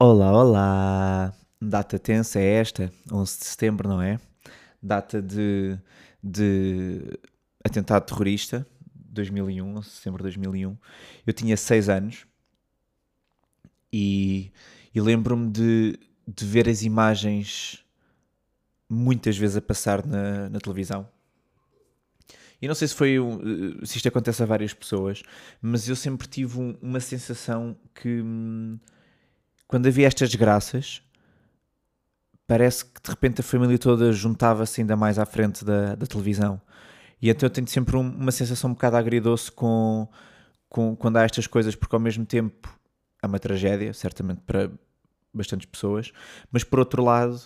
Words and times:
Olá, 0.00 0.30
olá! 0.30 1.34
Data 1.60 1.98
tensa 1.98 2.38
é 2.38 2.60
esta, 2.60 2.92
11 3.10 3.38
de 3.40 3.44
setembro, 3.46 3.88
não 3.88 4.00
é? 4.00 4.20
Data 4.80 5.20
de, 5.20 5.76
de 6.22 7.18
atentado 7.64 8.06
terrorista, 8.06 8.64
2001, 8.94 9.76
11 9.76 9.88
de 9.88 9.94
setembro 9.96 10.18
de 10.18 10.22
2001. 10.22 10.78
Eu 11.26 11.32
tinha 11.32 11.56
6 11.56 11.88
anos 11.88 12.26
e, 13.92 14.52
e 14.94 15.00
lembro-me 15.00 15.50
de, 15.50 15.98
de 16.28 16.44
ver 16.46 16.68
as 16.68 16.82
imagens 16.82 17.84
muitas 18.88 19.36
vezes 19.36 19.56
a 19.56 19.60
passar 19.60 20.06
na, 20.06 20.48
na 20.48 20.60
televisão. 20.60 21.08
E 22.62 22.68
não 22.68 22.74
sei 22.76 22.86
se 22.86 22.94
foi 22.94 23.16
se 23.82 23.96
isto 23.96 24.06
acontece 24.06 24.44
a 24.44 24.46
várias 24.46 24.72
pessoas, 24.72 25.24
mas 25.60 25.88
eu 25.88 25.96
sempre 25.96 26.28
tive 26.28 26.60
um, 26.60 26.78
uma 26.80 27.00
sensação 27.00 27.76
que 27.92 28.22
hum, 28.22 28.78
quando 29.68 29.86
havia 29.86 30.06
estas 30.06 30.30
desgraças, 30.30 31.02
parece 32.46 32.86
que 32.86 33.02
de 33.02 33.10
repente 33.10 33.42
a 33.42 33.44
família 33.44 33.78
toda 33.78 34.10
juntava-se 34.12 34.80
ainda 34.80 34.96
mais 34.96 35.18
à 35.18 35.26
frente 35.26 35.64
da, 35.64 35.94
da 35.94 36.06
televisão. 36.06 36.60
E 37.20 37.28
então 37.28 37.46
eu 37.46 37.50
tenho 37.50 37.68
sempre 37.68 37.96
um, 37.96 38.00
uma 38.00 38.32
sensação 38.32 38.70
um 38.70 38.72
bocado 38.72 38.96
agridoce 38.96 39.52
com, 39.52 40.08
com, 40.68 40.96
quando 40.96 41.18
há 41.18 41.24
estas 41.24 41.46
coisas, 41.46 41.74
porque 41.74 41.94
ao 41.94 42.00
mesmo 42.00 42.24
tempo 42.24 42.76
é 43.22 43.26
uma 43.26 43.38
tragédia, 43.38 43.92
certamente 43.92 44.40
para 44.46 44.70
bastantes 45.34 45.66
pessoas, 45.66 46.12
mas 46.50 46.64
por 46.64 46.78
outro 46.78 47.04
lado, 47.04 47.36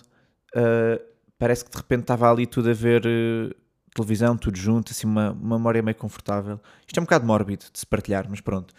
uh, 0.55 1.03
parece 1.37 1.65
que 1.65 1.71
de 1.71 1.77
repente 1.77 2.01
estava 2.01 2.31
ali 2.31 2.47
tudo 2.47 2.69
a 2.69 2.73
ver 2.73 3.05
uh, 3.05 3.53
televisão, 3.93 4.37
tudo 4.37 4.57
junto, 4.57 4.91
assim, 4.91 5.05
uma, 5.05 5.31
uma 5.31 5.57
memória 5.57 5.81
meio 5.81 5.95
confortável. 5.95 6.59
Isto 6.87 6.97
é 6.97 7.01
um 7.01 7.03
bocado 7.03 7.25
mórbido 7.25 7.65
de 7.71 7.79
se 7.79 7.85
partilhar, 7.85 8.27
mas 8.29 8.39
pronto. 8.39 8.73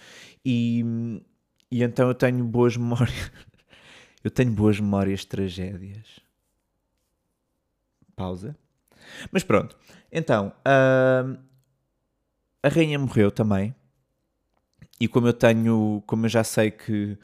E, 0.45 0.83
e 1.75 1.83
então 1.83 2.07
eu 2.07 2.15
tenho 2.15 2.45
boas 2.45 2.77
memórias. 2.79 3.33
eu 4.23 4.31
tenho 4.31 4.53
boas 4.53 4.79
memórias 4.79 5.21
de 5.21 5.27
tragédias. 5.27 6.21
Pausa. 8.15 8.57
Mas 9.33 9.43
pronto. 9.43 9.77
Então, 10.13 10.53
uh, 10.61 11.37
a 12.63 12.69
rainha 12.69 12.97
morreu 12.97 13.29
também. 13.33 13.75
E 15.01 15.09
como 15.09 15.27
eu 15.27 15.33
tenho, 15.33 16.01
como 16.07 16.27
eu 16.27 16.31
já 16.31 16.45
sei 16.45 16.71
que, 16.71 17.19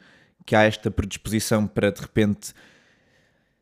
que 0.45 0.53
há 0.53 0.63
esta 0.63 0.91
predisposição 0.91 1.65
para 1.65 1.89
de 1.89 2.01
repente 2.01 2.53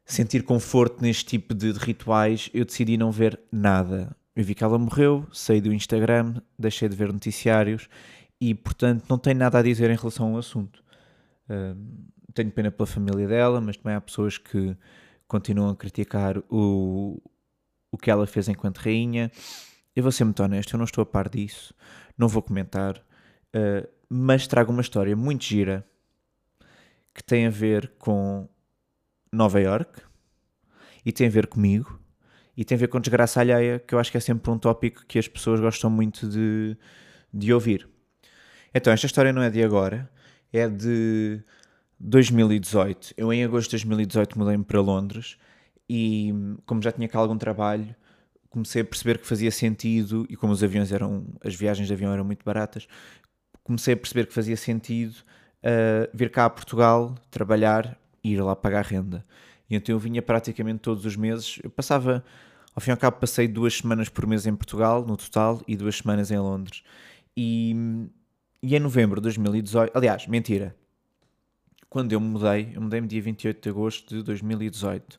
sentir 0.03 0.42
conforto 0.42 1.03
neste 1.03 1.23
tipo 1.23 1.53
de, 1.53 1.71
de 1.71 1.77
rituais, 1.77 2.49
eu 2.52 2.66
decidi 2.66 2.97
não 2.97 3.11
ver 3.11 3.39
nada. 3.52 4.17
Eu 4.36 4.44
vi 4.44 4.55
que 4.55 4.64
ela 4.64 4.80
morreu, 4.80 5.27
saí 5.31 5.61
do 5.61 5.71
Instagram, 5.71 6.42
deixei 6.58 6.89
de 6.89 6.95
ver 6.95 7.14
noticiários 7.14 7.88
e, 8.40 8.54
portanto, 8.56 9.06
não 9.09 9.18
tenho 9.18 9.38
nada 9.38 9.59
a 9.59 9.62
dizer 9.62 9.90
em 9.90 9.95
relação 9.95 10.34
ao 10.34 10.38
assunto. 10.38 10.84
Uh, 11.50 11.78
tenho 12.34 12.52
pena 12.52 12.72
pela 12.72 12.88
família 12.88 13.28
dela, 13.28 13.59
mas 13.59 13.78
também 13.78 13.95
há 13.95 14.02
pessoas 14.02 14.38
que 14.38 14.76
continuam 15.28 15.70
a 15.70 15.76
criticar 15.76 16.38
o, 16.50 17.22
o 17.92 17.98
que 17.98 18.10
ela 18.10 18.26
fez 18.26 18.48
enquanto 18.48 18.78
rainha. 18.78 19.32
Eu 19.95 20.04
vou 20.04 20.12
ser 20.12 20.23
muito 20.23 20.42
honesto, 20.42 20.73
eu 20.73 20.78
não 20.78 20.86
estou 20.86 21.02
a 21.02 21.06
par 21.06 21.28
disso, 21.28 21.73
não 22.17 22.28
vou 22.28 22.42
comentar, 22.42 22.98
uh, 22.98 23.88
mas 24.10 24.48
trago 24.48 24.72
uma 24.72 24.82
história 24.82 25.16
muito 25.16 25.44
gira 25.44 25.86
que 27.14 27.23
tem 27.23 27.45
a 27.45 27.50
ver 27.50 27.92
com 28.00 28.48
Nova 29.32 29.60
York 29.60 30.02
e 31.06 31.12
tem 31.12 31.28
a 31.28 31.30
ver 31.30 31.48
comigo 31.48 32.00
e 32.56 32.64
tem 32.64 32.76
a 32.76 32.80
ver 32.80 32.88
com 32.88 33.00
desgraça 33.00 33.40
alheia, 33.40 33.80
que 33.80 33.94
eu 33.94 34.00
acho 34.00 34.12
que 34.12 34.17
é 34.17 34.20
sempre 34.22 34.50
um 34.52 34.58
tópico 34.58 35.06
que 35.06 35.17
as 35.17 35.28
pessoas 35.28 35.60
gostam 35.60 35.90
muito 35.90 36.28
de, 36.28 36.78
de 37.34 37.54
ouvir. 37.54 37.88
Então, 38.73 38.94
esta 38.94 39.06
história 39.06 39.34
não 39.34 39.42
é 39.42 39.50
de 39.50 39.64
agora, 39.64 40.09
é 40.53 40.67
de 40.67 41.42
2018. 42.00 43.14
Eu, 43.17 43.31
em 43.34 43.44
agosto 43.44 43.70
de 43.70 43.78
2018, 43.78 44.38
mudei-me 44.38 44.64
para 44.64 44.80
Londres 44.80 45.38
e, 45.89 46.34
como 46.66 46.81
já 46.81 46.92
tinha 46.92 47.08
cá 47.08 47.20
algum 47.20 47.38
trabalho, 47.38 47.95
comecei 48.50 48.81
a 48.81 48.86
perceber 48.86 49.17
que 49.20 49.28
fazia 49.28 49.52
sentido, 49.52 50.26
e 50.30 50.36
como 50.36 50.54
os 50.54 50.64
aviões 50.64 50.92
eram, 50.92 51.26
as 51.43 51.55
viagens 51.55 51.88
de 51.88 51.93
avião 51.93 52.11
eram 52.11 52.26
muito 52.26 52.43
baratas, 52.43 52.88
comecei 53.64 53.93
a 53.93 53.98
perceber 53.98 54.26
que 54.26 54.33
fazia 54.33 54.58
sentido 54.58 55.16
uh, 55.64 56.10
vir 56.14 56.32
cá 56.32 56.45
a 56.45 56.49
Portugal, 56.49 57.16
trabalhar 57.30 57.98
e 58.23 58.33
ir 58.33 58.42
lá 58.42 58.55
pagar 58.55 58.86
renda. 58.86 59.26
E 59.70 59.76
então 59.76 59.93
eu 59.93 59.99
vinha 59.99 60.22
praticamente 60.22 60.80
todos 60.80 61.05
os 61.05 61.16
meses, 61.16 61.60
eu 61.64 61.70
passava 61.70 62.23
ao 62.76 62.82
fim 62.82 62.92
e 62.92 62.93
ao 62.93 62.98
cabo, 62.98 63.17
passei 63.17 63.48
duas 63.48 63.76
semanas 63.76 64.10
por 64.10 64.26
mês 64.26 64.45
em 64.48 64.55
Portugal, 64.55 65.05
no 65.05 65.17
total, 65.17 65.61
e 65.67 65.76
duas 65.76 65.98
semanas 65.98 66.32
em 66.32 66.38
Londres. 66.38 66.83
E, 67.36 67.76
e 68.61 68.75
em 68.75 68.80
novembro 68.80 69.21
de 69.21 69.23
2018, 69.23 69.97
aliás, 69.97 70.27
mentira, 70.27 70.75
quando 71.89 72.14
eu 72.14 72.20
me 72.20 72.27
mudei, 72.27 72.71
eu 72.75 72.81
mudei-me 72.81 73.08
dia 73.08 73.21
28 73.21 73.61
de 73.61 73.70
agosto 73.70 74.15
de 74.15 74.23
2018. 74.23 75.17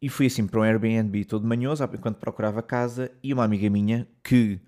E 0.00 0.08
fui 0.08 0.26
assim 0.26 0.46
para 0.46 0.60
um 0.60 0.62
Airbnb 0.62 1.24
todo 1.24 1.46
manhoso, 1.46 1.84
enquanto 1.84 2.16
procurava 2.16 2.62
casa, 2.62 3.10
e 3.22 3.32
uma 3.32 3.44
amiga 3.44 3.68
minha, 3.68 4.08
que 4.22 4.60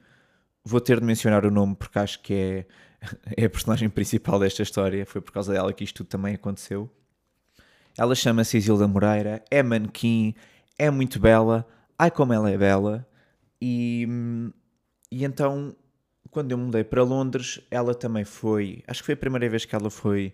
vou 0.64 0.80
ter 0.80 1.00
de 1.00 1.06
mencionar 1.06 1.44
o 1.44 1.50
nome 1.50 1.74
porque 1.74 1.98
acho 1.98 2.20
que 2.20 2.34
é, 2.34 2.66
é 3.36 3.44
a 3.44 3.50
personagem 3.50 3.88
principal 3.88 4.38
desta 4.38 4.62
história, 4.62 5.06
foi 5.06 5.20
por 5.20 5.32
causa 5.32 5.52
dela 5.52 5.72
que 5.72 5.84
isto 5.84 5.98
tudo 5.98 6.08
também 6.08 6.34
aconteceu. 6.34 6.90
Ela 7.96 8.14
chama-se 8.14 8.56
Isilda 8.56 8.86
Moreira, 8.86 9.44
é 9.50 9.62
manequim, 9.62 10.34
é 10.78 10.90
muito 10.90 11.19
bela, 11.19 11.66
ai 11.98 12.10
como 12.10 12.32
ela 12.32 12.50
é 12.50 12.56
bela. 12.56 13.06
E, 13.60 14.06
e 15.10 15.24
então, 15.24 15.74
quando 16.30 16.52
eu 16.52 16.58
mudei 16.58 16.84
para 16.84 17.02
Londres, 17.02 17.60
ela 17.70 17.94
também 17.94 18.24
foi, 18.24 18.82
acho 18.86 19.00
que 19.00 19.06
foi 19.06 19.14
a 19.14 19.18
primeira 19.18 19.48
vez 19.48 19.64
que 19.64 19.74
ela 19.74 19.91
foi 19.91 20.32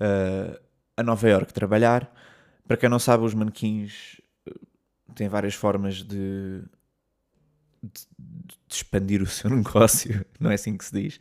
uh, 0.00 0.58
a 0.96 1.02
Nova 1.02 1.28
York 1.28 1.52
trabalhar. 1.52 2.12
Para 2.66 2.76
quem 2.76 2.88
não 2.88 2.98
sabe, 2.98 3.24
os 3.24 3.32
manequins 3.32 4.20
eh, 4.46 4.52
têm 5.14 5.28
várias 5.28 5.54
formas 5.54 5.96
de, 5.96 6.62
de, 7.82 8.06
de, 8.18 8.58
expandir 8.70 9.22
o 9.22 9.26
seu 9.26 9.48
negócio, 9.54 10.24
não 10.38 10.50
é 10.50 10.54
assim 10.54 10.76
que 10.76 10.84
se 10.84 10.92
diz. 10.92 11.16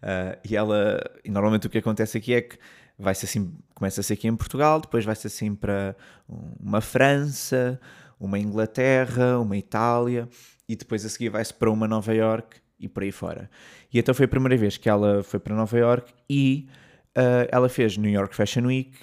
Uh, 0.00 0.38
e 0.48 0.56
ela, 0.56 1.00
e 1.24 1.30
normalmente 1.30 1.66
o 1.66 1.70
que 1.70 1.78
acontece 1.78 2.16
aqui 2.18 2.34
é 2.34 2.42
que 2.42 2.56
vai-se 2.96 3.24
assim, 3.24 3.52
começa-se 3.74 4.12
aqui 4.12 4.28
em 4.28 4.36
Portugal, 4.36 4.80
depois 4.80 5.04
vai-se 5.04 5.26
assim 5.26 5.56
para 5.56 5.96
uma 6.28 6.80
França, 6.80 7.80
uma 8.20 8.38
Inglaterra, 8.38 9.40
uma 9.40 9.56
Itália 9.56 10.28
e 10.68 10.76
depois 10.76 11.04
a 11.04 11.08
seguir 11.08 11.30
vai-se 11.30 11.52
para 11.52 11.68
uma 11.68 11.88
Nova 11.88 12.14
York 12.14 12.61
e 12.82 12.88
por 12.88 13.02
aí 13.02 13.12
fora. 13.12 13.48
E 13.92 13.98
então 13.98 14.14
foi 14.14 14.24
a 14.24 14.28
primeira 14.28 14.56
vez 14.56 14.76
que 14.76 14.88
ela 14.88 15.22
foi 15.22 15.40
para 15.40 15.54
Nova 15.54 15.78
York 15.78 16.12
e 16.28 16.68
uh, 17.16 17.48
ela 17.50 17.68
fez 17.68 17.96
New 17.96 18.10
York 18.10 18.34
Fashion 18.34 18.66
Week 18.66 18.98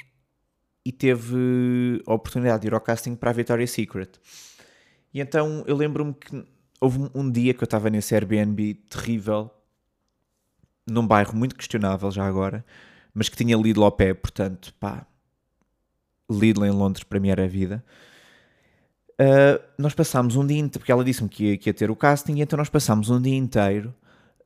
e 0.86 0.92
teve 0.92 2.04
a 2.06 2.14
oportunidade 2.14 2.62
de 2.62 2.68
ir 2.68 2.74
ao 2.74 2.82
casting 2.82 3.16
para 3.16 3.30
a 3.30 3.34
Victoria's 3.34 3.72
Secret. 3.72 4.20
E 5.14 5.20
então 5.20 5.64
eu 5.68 5.76
lembro-me 5.76 6.14
que 6.14 6.46
houve 6.80 7.10
um 7.14 7.30
dia 7.32 7.54
que 7.54 7.64
eu 7.64 7.66
estava 7.66 7.90
nesse 7.90 8.14
Airbnb 8.16 8.76
terrível, 8.90 9.52
num 10.88 11.06
bairro 11.06 11.36
muito 11.36 11.56
questionável 11.56 12.10
já 12.12 12.26
agora, 12.26 12.66
mas 13.14 13.30
que 13.30 13.36
tinha 13.36 13.58
Lidl 13.58 13.84
ao 13.84 13.92
pé, 13.92 14.14
portanto, 14.14 14.74
pá, 14.80 15.06
Lidl 16.30 16.66
em 16.66 16.72
Londres 16.72 17.04
para 17.04 17.20
mim 17.20 17.30
era 17.30 17.44
a 17.44 17.48
vida. 17.48 17.84
Uh, 19.20 19.62
nós 19.78 19.94
passámos 19.94 20.38
um 20.38 20.48
dia 20.48 20.58
inteiro, 20.58 20.80
porque 20.80 20.92
ela 20.92 21.04
disse-me 21.04 21.28
que 21.28 21.44
ia, 21.44 21.58
que 21.58 21.70
ia, 21.70 21.74
ter 21.74 21.92
o 21.92 21.96
casting, 21.96 22.40
então 22.40 22.56
nós 22.56 22.70
passámos 22.70 23.10
um 23.10 23.22
dia 23.22 23.36
inteiro 23.36 23.94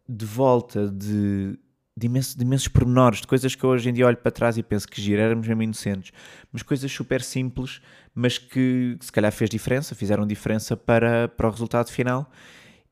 de 0.09 0.25
volta 0.25 0.89
de, 0.89 1.59
de, 1.95 2.07
imenso, 2.07 2.35
de 2.35 2.43
imensos 2.43 2.67
pormenores, 2.67 3.21
de 3.21 3.27
coisas 3.27 3.53
que 3.53 3.63
hoje 3.63 3.87
em 3.87 3.93
dia 3.93 4.07
olho 4.07 4.17
para 4.17 4.31
trás 4.31 4.57
e 4.57 4.63
penso 4.63 4.87
que 4.87 4.99
gira, 4.99 5.21
éramos 5.21 5.47
mesmo 5.47 5.61
inocentes, 5.61 6.11
mas 6.51 6.63
coisas 6.63 6.91
super 6.91 7.21
simples, 7.21 7.81
mas 8.15 8.39
que, 8.39 8.97
que 8.99 9.05
se 9.05 9.11
calhar 9.11 9.31
fez 9.31 9.47
diferença, 9.47 9.93
fizeram 9.93 10.25
diferença 10.25 10.75
para, 10.75 11.27
para 11.27 11.47
o 11.47 11.51
resultado 11.51 11.91
final. 11.91 12.31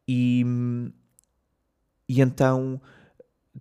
E, 0.08 0.46
e 2.08 2.22
então 2.22 2.80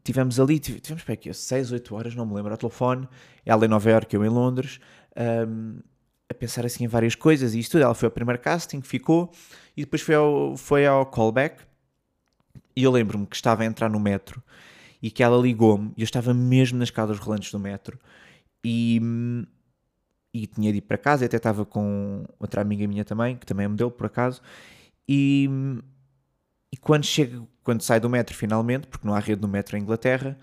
tivemos 0.04 0.38
ali, 0.38 0.58
tivemos 0.58 1.02
para 1.02 1.14
aqui 1.14 1.32
6, 1.32 1.72
8 1.72 1.94
horas, 1.94 2.14
não 2.14 2.26
me 2.26 2.34
lembro, 2.34 2.52
ao 2.52 2.58
telefone, 2.58 3.08
ela 3.46 3.64
em 3.64 3.68
Nova 3.68 3.90
Iorque, 3.90 4.14
eu 4.14 4.24
em 4.24 4.28
Londres. 4.28 4.78
Um, 5.16 5.80
a 6.30 6.34
pensar 6.34 6.64
assim 6.64 6.84
em 6.84 6.88
várias 6.88 7.14
coisas 7.14 7.54
e 7.54 7.58
isso 7.58 7.72
tudo. 7.72 7.82
Ela 7.82 7.94
foi 7.94 8.06
ao 8.06 8.12
primeiro 8.12 8.40
casting, 8.40 8.80
ficou, 8.80 9.32
e 9.76 9.82
depois 9.82 10.00
foi 10.00 10.14
ao, 10.14 10.56
foi 10.56 10.86
ao 10.86 11.04
callback. 11.04 11.62
E 12.76 12.84
eu 12.84 12.90
lembro-me 12.90 13.26
que 13.26 13.34
estava 13.36 13.62
a 13.64 13.66
entrar 13.66 13.90
no 13.90 13.98
metro 13.98 14.42
e 15.02 15.10
que 15.10 15.22
ela 15.22 15.40
ligou-me, 15.40 15.92
e 15.96 16.02
eu 16.02 16.04
estava 16.04 16.34
mesmo 16.34 16.78
nas 16.78 16.88
escadas 16.88 17.18
rolantes 17.18 17.50
do 17.50 17.58
metro, 17.58 17.98
e, 18.62 19.00
e 20.32 20.46
tinha 20.46 20.70
de 20.72 20.78
ir 20.78 20.82
para 20.82 20.98
casa, 20.98 21.24
e 21.24 21.26
até 21.26 21.38
estava 21.38 21.64
com 21.64 22.24
outra 22.38 22.60
amiga 22.60 22.86
minha 22.86 23.02
também, 23.02 23.36
que 23.36 23.46
também 23.46 23.64
é 23.64 23.68
modelo 23.68 23.90
por 23.90 24.06
acaso, 24.06 24.42
e, 25.08 25.48
e 26.70 26.76
quando 26.76 27.04
chego, 27.04 27.48
quando 27.62 27.80
sai 27.80 27.98
do 27.98 28.10
metro 28.10 28.36
finalmente, 28.36 28.86
porque 28.88 29.06
não 29.06 29.14
há 29.14 29.18
rede 29.20 29.40
no 29.40 29.48
metro 29.48 29.76
em 29.76 29.80
Inglaterra, 29.80 30.38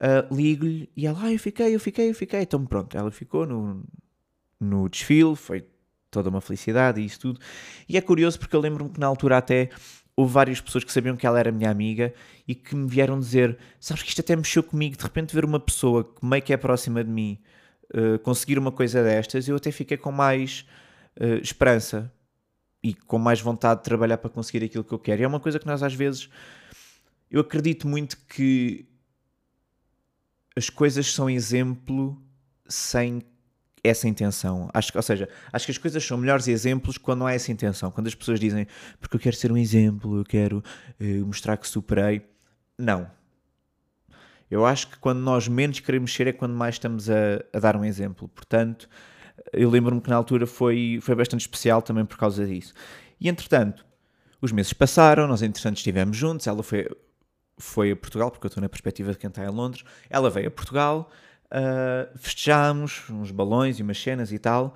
uh, 0.00 0.34
ligo-lhe 0.34 0.90
e 0.96 1.06
ela, 1.06 1.22
ah, 1.22 1.32
eu 1.32 1.38
fiquei, 1.38 1.72
eu 1.72 1.78
fiquei, 1.78 2.10
eu 2.10 2.14
fiquei, 2.14 2.42
então 2.42 2.66
pronto, 2.66 2.96
ela 2.98 3.12
ficou 3.12 3.46
no, 3.46 3.84
no 4.60 4.88
desfile, 4.88 5.34
foi 5.34 5.66
toda 6.10 6.28
uma 6.28 6.40
felicidade 6.40 7.00
e 7.00 7.04
isso 7.04 7.20
tudo. 7.20 7.40
E 7.88 7.96
é 7.96 8.00
curioso 8.00 8.38
porque 8.38 8.54
eu 8.54 8.60
lembro-me 8.60 8.90
que 8.90 9.00
na 9.00 9.06
altura 9.06 9.38
até 9.38 9.70
houve 10.14 10.32
várias 10.32 10.60
pessoas 10.60 10.84
que 10.84 10.92
sabiam 10.92 11.16
que 11.16 11.26
ela 11.26 11.38
era 11.38 11.50
minha 11.50 11.70
amiga 11.70 12.12
e 12.46 12.54
que 12.54 12.74
me 12.74 12.88
vieram 12.88 13.18
dizer: 13.18 13.56
Sabes 13.78 14.02
que 14.02 14.10
isto 14.10 14.20
até 14.20 14.36
mexeu 14.36 14.62
comigo, 14.62 14.96
de 14.96 15.02
repente 15.02 15.34
ver 15.34 15.44
uma 15.44 15.60
pessoa 15.60 16.04
que 16.04 16.24
meio 16.24 16.42
que 16.42 16.52
é 16.52 16.56
próxima 16.56 17.02
de 17.02 17.10
mim 17.10 17.38
uh, 17.94 18.18
conseguir 18.20 18.58
uma 18.58 18.72
coisa 18.72 19.02
destas, 19.02 19.48
eu 19.48 19.56
até 19.56 19.70
fiquei 19.70 19.96
com 19.96 20.12
mais 20.12 20.66
uh, 21.18 21.40
esperança 21.42 22.12
e 22.82 22.94
com 22.94 23.18
mais 23.18 23.40
vontade 23.40 23.80
de 23.80 23.84
trabalhar 23.84 24.18
para 24.18 24.30
conseguir 24.30 24.64
aquilo 24.64 24.84
que 24.84 24.92
eu 24.92 24.98
quero. 24.98 25.22
E 25.22 25.24
é 25.24 25.28
uma 25.28 25.40
coisa 25.40 25.58
que 25.58 25.66
nós 25.66 25.82
às 25.82 25.94
vezes. 25.94 26.28
Eu 27.30 27.42
acredito 27.42 27.86
muito 27.86 28.18
que 28.28 28.88
as 30.56 30.68
coisas 30.68 31.14
são 31.14 31.30
exemplo 31.30 32.20
sem 32.66 33.22
essa 33.82 34.08
intenção. 34.08 34.68
Acho, 34.72 34.92
ou 34.94 35.02
seja, 35.02 35.28
acho 35.52 35.64
que 35.64 35.72
as 35.72 35.78
coisas 35.78 36.04
são 36.04 36.18
melhores 36.18 36.48
exemplos 36.48 36.98
quando 36.98 37.20
não 37.20 37.26
há 37.26 37.32
essa 37.32 37.50
intenção. 37.50 37.90
Quando 37.90 38.06
as 38.06 38.14
pessoas 38.14 38.38
dizem 38.38 38.66
porque 39.00 39.16
eu 39.16 39.20
quero 39.20 39.36
ser 39.36 39.50
um 39.50 39.56
exemplo, 39.56 40.18
eu 40.18 40.24
quero 40.24 40.62
uh, 41.00 41.26
mostrar 41.26 41.56
que 41.56 41.66
superei. 41.68 42.22
Não. 42.78 43.10
Eu 44.50 44.66
acho 44.66 44.88
que 44.88 44.98
quando 44.98 45.20
nós 45.20 45.46
menos 45.46 45.80
queremos 45.80 46.12
ser 46.12 46.26
é 46.26 46.32
quando 46.32 46.54
mais 46.54 46.74
estamos 46.74 47.08
a, 47.08 47.14
a 47.52 47.58
dar 47.60 47.76
um 47.76 47.84
exemplo. 47.84 48.28
Portanto, 48.28 48.88
eu 49.52 49.70
lembro-me 49.70 50.00
que 50.00 50.10
na 50.10 50.16
altura 50.16 50.46
foi, 50.46 50.98
foi 51.00 51.14
bastante 51.14 51.42
especial 51.42 51.80
também 51.80 52.04
por 52.04 52.18
causa 52.18 52.44
disso. 52.44 52.74
E 53.20 53.28
entretanto, 53.28 53.86
os 54.40 54.52
meses 54.52 54.72
passaram, 54.72 55.26
nós 55.28 55.42
entretanto 55.42 55.76
estivemos 55.76 56.16
juntos, 56.16 56.46
ela 56.46 56.62
foi, 56.62 56.88
foi 57.58 57.92
a 57.92 57.96
Portugal, 57.96 58.30
porque 58.30 58.46
eu 58.46 58.48
estou 58.48 58.60
na 58.60 58.68
perspectiva 58.68 59.12
de 59.12 59.18
quem 59.18 59.28
está 59.28 59.44
em 59.44 59.48
Londres, 59.50 59.84
ela 60.08 60.30
veio 60.30 60.48
a 60.48 60.50
Portugal, 60.50 61.10
uh, 61.52 62.18
festejámos 62.18 63.08
uns 63.10 63.30
balões 63.30 63.78
e 63.78 63.82
umas 63.82 64.00
cenas 64.00 64.32
e 64.32 64.38
tal, 64.38 64.74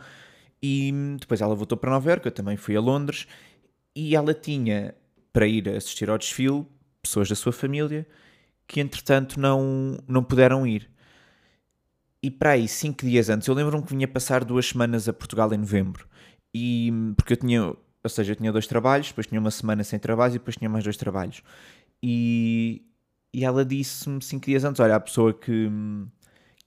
e 0.63 0.93
depois 1.21 1.41
ela 1.41 1.55
voltou 1.55 1.77
para 1.77 1.91
Nova 1.91 2.11
Iorque, 2.11 2.27
eu 2.29 2.33
também 2.33 2.57
fui 2.57 2.77
a 2.77 2.81
Londres, 2.81 3.27
e 3.95 4.17
ela 4.17 4.35
tinha 4.35 4.95
para 5.33 5.47
ir 5.47 5.69
assistir 5.69 6.11
ao 6.11 6.19
desfile 6.19 6.67
pessoas 7.03 7.29
da 7.29 7.35
sua 7.35 7.53
família 7.53 8.07
que 8.67 8.81
entretanto 8.81 9.39
não, 9.39 9.99
não 10.09 10.23
puderam 10.23 10.67
ir. 10.67 10.91
E 12.23 12.31
para 12.31 12.53
aí, 12.53 12.67
cinco 12.67 13.05
dias 13.05 13.29
antes, 13.29 13.47
eu 13.47 13.55
lembro-me 13.55 13.83
que 13.83 13.91
vinha 13.91 14.09
passar 14.09 14.45
duas 14.45 14.67
semanas 14.67 15.09
a 15.09 15.13
Portugal 15.13 15.53
em 15.53 15.59
novembro. 15.59 16.09
E 16.55 16.91
porque 17.17 17.35
eu 17.35 17.37
tinha, 17.37 17.63
ou 17.65 18.09
seja, 18.09 18.33
eu 18.33 18.37
tinha 18.37 18.51
dois 18.51 18.67
trabalhos, 18.67 19.09
depois 19.09 19.27
tinha 19.27 19.41
uma 19.41 19.51
semana 19.51 19.85
sem 19.85 19.99
trabalho 19.99 20.37
e 20.37 20.39
depois 20.39 20.57
tinha 20.57 20.71
mais 20.71 20.83
dois 20.85 20.97
trabalhos. 20.97 21.43
E, 22.03 22.83
e 23.33 23.45
ela 23.45 23.65
disse-me 23.65 24.23
cinco 24.23 24.47
dias 24.47 24.65
antes: 24.65 24.81
Olha, 24.81 24.97
a 24.97 25.01
pessoa 25.01 25.35
que, 25.35 25.69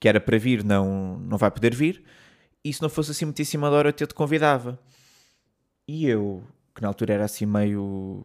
que 0.00 0.08
era 0.08 0.20
para 0.20 0.38
vir 0.38 0.64
não, 0.64 1.18
não 1.18 1.38
vai 1.38 1.50
poder 1.50 1.74
vir. 1.74 2.04
E 2.64 2.72
se 2.72 2.82
não 2.82 2.88
fosse 2.88 3.12
assim 3.12 3.60
da 3.60 3.70
hora, 3.70 3.88
eu 3.88 4.06
te 4.06 4.14
convidava. 4.14 4.78
E 5.86 6.06
eu, 6.06 6.42
que 6.74 6.82
na 6.82 6.88
altura 6.88 7.14
era 7.14 7.24
assim 7.24 7.46
meio, 7.46 8.24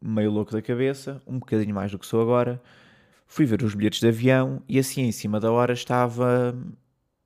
meio 0.00 0.30
louco 0.30 0.52
da 0.52 0.60
cabeça, 0.60 1.22
um 1.26 1.38
bocadinho 1.38 1.74
mais 1.74 1.90
do 1.92 1.98
que 1.98 2.06
sou 2.06 2.20
agora, 2.20 2.60
Fui 3.26 3.44
ver 3.44 3.62
os 3.62 3.74
bilhetes 3.74 4.00
de 4.00 4.08
avião 4.08 4.62
e 4.68 4.78
assim 4.78 5.02
em 5.02 5.12
cima 5.12 5.40
da 5.40 5.50
hora 5.50 5.72
estava 5.72 6.56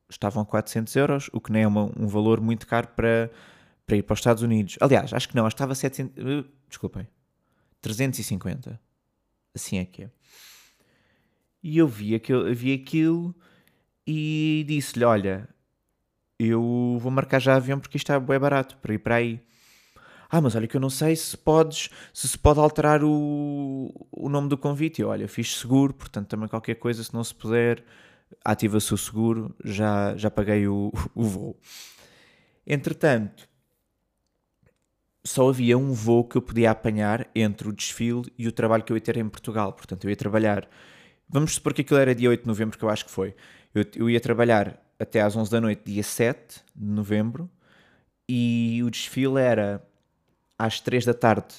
estavam 0.08 0.44
400 0.44 0.96
euros, 0.96 1.30
o 1.32 1.40
que 1.40 1.52
nem 1.52 1.62
é 1.62 1.68
uma, 1.68 1.84
um 1.96 2.08
valor 2.08 2.40
muito 2.40 2.66
caro 2.66 2.88
para, 2.88 3.30
para 3.86 3.96
ir 3.96 4.02
para 4.02 4.14
os 4.14 4.18
Estados 4.18 4.42
Unidos. 4.42 4.76
Aliás, 4.80 5.12
acho 5.12 5.28
que 5.28 5.36
não, 5.36 5.46
acho 5.46 5.54
que 5.54 5.62
estava 5.62 5.74
700, 5.74 6.16
uh, 6.16 6.48
desculpem, 6.68 7.06
350. 7.80 8.80
Assim 9.54 9.78
é 9.78 9.84
que 9.84 10.04
é. 10.04 10.10
E 11.62 11.78
eu 11.78 11.86
vi 11.86 12.14
aquilo, 12.14 12.52
vi 12.52 12.72
aquilo 12.72 13.34
e 14.06 14.64
disse-lhe: 14.66 15.04
Olha, 15.04 15.48
eu 16.38 16.98
vou 17.00 17.10
marcar 17.10 17.38
já 17.38 17.56
avião 17.56 17.78
porque 17.78 17.96
isto 17.96 18.12
é 18.12 18.18
bem 18.18 18.38
barato 18.38 18.76
para 18.78 18.94
ir 18.94 18.98
para 18.98 19.16
aí. 19.16 19.40
Ah, 20.30 20.40
mas 20.40 20.54
olha 20.54 20.68
que 20.68 20.76
eu 20.76 20.80
não 20.80 20.90
sei 20.90 21.16
se 21.16 21.36
podes, 21.36 21.90
se 22.14 22.28
se 22.28 22.38
pode 22.38 22.60
alterar 22.60 23.02
o, 23.02 23.92
o 24.12 24.28
nome 24.28 24.48
do 24.48 24.56
convite. 24.56 25.00
E 25.00 25.04
olha, 25.04 25.26
fiz 25.26 25.56
seguro, 25.58 25.92
portanto 25.92 26.28
também 26.28 26.48
qualquer 26.48 26.76
coisa, 26.76 27.02
se 27.02 27.12
não 27.12 27.24
se 27.24 27.34
puder, 27.34 27.84
ativa-se 28.44 28.94
o 28.94 28.96
seguro, 28.96 29.54
já, 29.64 30.16
já 30.16 30.30
paguei 30.30 30.68
o, 30.68 30.92
o 31.14 31.24
voo. 31.24 31.58
Entretanto, 32.66 33.48
só 35.24 35.48
havia 35.48 35.76
um 35.76 35.92
voo 35.92 36.24
que 36.24 36.36
eu 36.36 36.42
podia 36.42 36.70
apanhar 36.70 37.28
entre 37.34 37.68
o 37.68 37.72
desfile 37.72 38.32
e 38.38 38.46
o 38.48 38.52
trabalho 38.52 38.84
que 38.84 38.92
eu 38.92 38.96
ia 38.96 39.00
ter 39.00 39.16
em 39.16 39.28
Portugal. 39.28 39.72
Portanto, 39.72 40.04
eu 40.04 40.10
ia 40.10 40.16
trabalhar. 40.16 40.68
Vamos 41.28 41.54
supor 41.54 41.74
que 41.74 41.82
aquilo 41.82 42.00
era 42.00 42.14
dia 42.14 42.30
8 42.30 42.42
de 42.42 42.46
novembro, 42.48 42.78
que 42.78 42.84
eu 42.84 42.88
acho 42.88 43.04
que 43.04 43.10
foi. 43.10 43.34
Eu, 43.74 43.84
eu 43.96 44.10
ia 44.10 44.20
trabalhar 44.20 44.80
até 44.98 45.20
às 45.20 45.36
11 45.36 45.50
da 45.50 45.60
noite, 45.60 45.82
dia 45.84 46.02
7 46.02 46.62
de 46.74 46.86
novembro, 46.86 47.50
e 48.28 48.80
o 48.84 48.90
desfile 48.90 49.40
era 49.40 49.82
às 50.58 50.80
3 50.80 51.04
da 51.04 51.14
tarde 51.14 51.54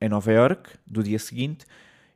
em 0.00 0.08
Nova 0.08 0.32
York, 0.32 0.70
do 0.86 1.02
dia 1.02 1.18
seguinte, 1.18 1.64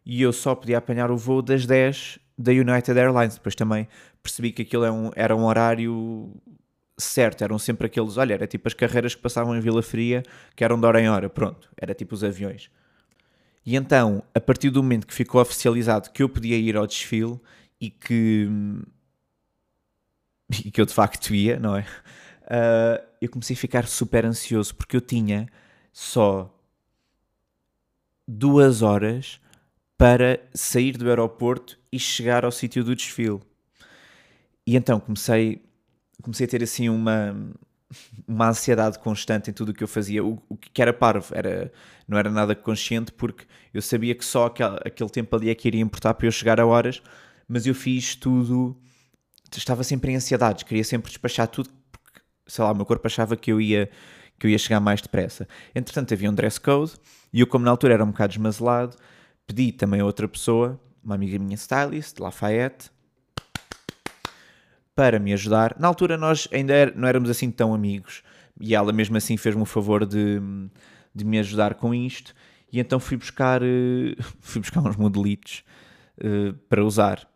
e 0.05 0.23
eu 0.23 0.33
só 0.33 0.55
podia 0.55 0.79
apanhar 0.79 1.11
o 1.11 1.17
voo 1.17 1.41
das 1.41 1.67
10 1.67 2.19
da 2.37 2.53
United 2.53 2.99
Airlines. 2.99 3.35
Depois 3.37 3.55
também 3.55 3.89
percebi 4.23 4.53
que 4.53 4.63
aquilo 4.63 4.85
era 4.85 4.93
é 4.93 4.97
um, 4.97 5.11
era 5.15 5.37
um 5.37 5.45
horário 5.45 6.33
certo, 6.99 7.45
eram 7.45 7.59
sempre 7.59 7.87
aqueles, 7.87 8.17
olha, 8.17 8.35
era 8.35 8.47
tipo 8.47 8.67
as 8.67 8.75
carreiras 8.75 9.15
que 9.15 9.23
passavam 9.23 9.57
em 9.57 9.61
Vila 9.61 9.83
Fria, 9.83 10.23
que 10.55 10.65
eram 10.65 10.81
de 10.81 10.87
hora 10.87 11.01
em 11.01 11.09
hora, 11.09 11.29
pronto, 11.29 11.71
era 11.81 11.95
tipo 11.95 12.15
os 12.15 12.25
aviões. 12.25 12.71
E 13.65 13.77
então, 13.77 14.23
a 14.35 14.41
partir 14.41 14.71
do 14.71 14.83
momento 14.83 15.07
que 15.07 15.15
ficou 15.15 15.41
oficializado 15.41 16.11
que 16.11 16.23
eu 16.23 16.29
podia 16.29 16.57
ir 16.57 16.77
ao 16.77 16.87
desfile 16.87 17.39
e 17.81 17.91
que, 17.91 18.49
e 20.65 20.71
que 20.71 20.81
eu 20.81 20.87
de 20.87 20.95
facto 20.95 21.35
ia, 21.35 21.59
não 21.59 21.77
é? 21.77 21.87
Uh, 22.43 23.05
eu 23.21 23.29
comecei 23.29 23.55
a 23.55 23.59
ficar 23.59 23.87
super 23.87 24.25
ansioso 24.25 24.75
porque 24.75 24.97
eu 24.97 25.01
tinha 25.01 25.49
só 25.93 26.53
duas 28.27 28.83
horas 28.83 29.41
para 29.97 30.41
sair 30.55 30.97
do 30.97 31.09
aeroporto 31.09 31.79
e 31.91 31.99
chegar 31.99 32.45
ao 32.45 32.53
sítio 32.53 32.85
do 32.85 32.95
desfile. 32.95 33.41
E 34.67 34.77
então 34.77 35.01
comecei, 35.01 35.63
comecei 36.23 36.47
a 36.47 36.49
ter 36.49 36.63
assim 36.63 36.89
uma, 36.89 37.35
uma 38.27 38.49
ansiedade 38.49 38.99
constante 38.99 39.51
em 39.51 39.53
tudo 39.53 39.71
o 39.71 39.75
que 39.75 39.83
eu 39.83 39.89
fazia, 39.89 40.25
o, 40.25 40.43
o 40.49 40.57
que 40.57 40.83
era 40.83 40.93
parvo, 40.93 41.35
era, 41.35 41.73
não 42.07 42.19
era 42.19 42.31
nada 42.31 42.55
consciente 42.55 43.13
porque 43.13 43.45
eu 43.73 43.81
sabia 43.81 44.15
que 44.15 44.25
só 44.25 44.47
aquele, 44.47 44.77
aquele 44.85 45.11
tempo 45.11 45.35
ali 45.37 45.51
é 45.51 45.55
que 45.55 45.69
iria 45.69 45.81
importar 45.81 46.15
para 46.15 46.27
eu 46.27 46.33
chegar 46.33 46.61
a 46.61 46.67
horas, 46.67 47.03
mas 47.49 47.67
eu 47.67 47.75
fiz 47.75 48.17
tudo, 48.17 48.77
estava 49.55 49.85
sempre 49.85 50.13
em 50.13 50.17
ansiedades, 50.17 50.63
queria 50.63 50.85
sempre 50.85 51.09
despachar 51.11 51.49
tudo, 51.49 51.71
porque, 51.93 52.21
sei 52.47 52.65
lá, 52.65 52.73
o 52.73 52.75
meu 52.75 52.87
corpo 52.87 53.07
achava 53.07 53.37
que 53.37 53.53
eu 53.53 53.61
ia 53.61 53.91
que 54.39 54.47
eu 54.47 54.51
ia 54.51 54.59
chegar 54.59 54.81
mais 54.81 55.01
depressa. 55.01 55.49
Entretanto, 55.75 56.13
havia 56.13 56.31
um 56.31 56.35
dress 56.35 56.61
code 56.61 56.93
e 57.33 57.41
eu, 57.41 57.47
como 57.47 57.65
na 57.65 57.71
altura 57.71 57.95
era 57.95 58.05
um 58.05 58.09
bocado 58.09 58.35
esmazelado, 58.35 58.97
pedi 59.47 59.73
também 59.73 60.01
a 60.01 60.05
outra 60.05 60.29
pessoa, 60.29 60.79
uma 61.03 61.15
amiga 61.15 61.39
minha 61.39 61.55
stylist, 61.55 62.19
Lafayette, 62.19 62.91
para 64.95 65.19
me 65.19 65.33
ajudar. 65.33 65.77
Na 65.79 65.89
altura 65.89 66.17
nós 66.17 66.49
ainda 66.53 66.93
não 66.95 67.07
éramos 67.09 67.31
assim 67.31 67.51
tão 67.51 67.75
amigos 67.75 68.23
e 68.61 68.75
ela 68.75 68.93
mesmo 68.93 69.17
assim 69.17 69.37
fez-me 69.37 69.63
o 69.63 69.67
favor 69.67 70.05
de, 70.05 70.41
de 71.15 71.25
me 71.25 71.39
ajudar 71.39 71.75
com 71.75 71.95
isto 71.95 72.35
e 72.73 72.81
então 72.81 72.99
fui 72.99 73.17
buscar, 73.17 73.63
uh, 73.63 73.67
fui 74.41 74.61
buscar 74.61 74.81
uns 74.81 74.97
modelitos 74.97 75.65
uh, 76.19 76.53
para 76.69 76.85
usar. 76.85 77.29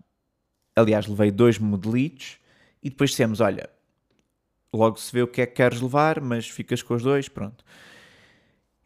Aliás, 0.77 1.07
levei 1.07 1.31
dois 1.31 1.59
modelitos 1.59 2.39
e 2.83 2.91
depois 2.91 3.11
dissemos, 3.11 3.41
olha, 3.41 3.69
logo 4.73 4.97
se 4.99 5.13
vê 5.13 5.23
o 5.23 5.29
que 5.29 5.43
é 5.43 5.47
que 5.47 5.55
queres 5.55 5.81
levar, 5.81 6.21
mas 6.21 6.49
ficas 6.49 6.83
com 6.83 6.95
os 6.95 7.03
dois, 7.03 7.29
pronto. 7.29 7.65